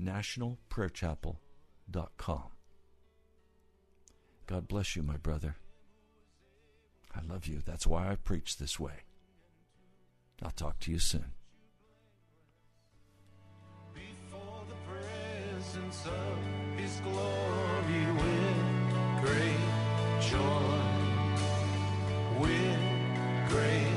Nationalprayerchapel.com. 0.01 2.43
God 4.47 4.67
bless 4.67 4.97
you, 4.97 5.05
my 5.05 5.17
brother. 5.17 5.55
I 7.15 7.21
love 7.29 7.47
you. 7.47 7.61
That's 7.65 7.87
why 7.87 8.11
I 8.11 8.17
preach 8.17 8.57
this 8.57 8.81
way. 8.81 9.05
I'll 10.43 10.51
talk 10.51 10.81
to 10.81 10.91
you 10.91 10.99
soon. 10.99 11.27
His 16.91 17.01
glory 17.03 18.05
with 18.21 19.23
great 19.23 19.63
joy, 20.21 20.75
with 22.41 22.81
great 23.49 23.95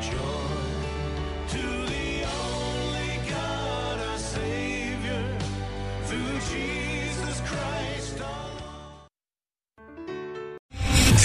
joy, 0.00 0.35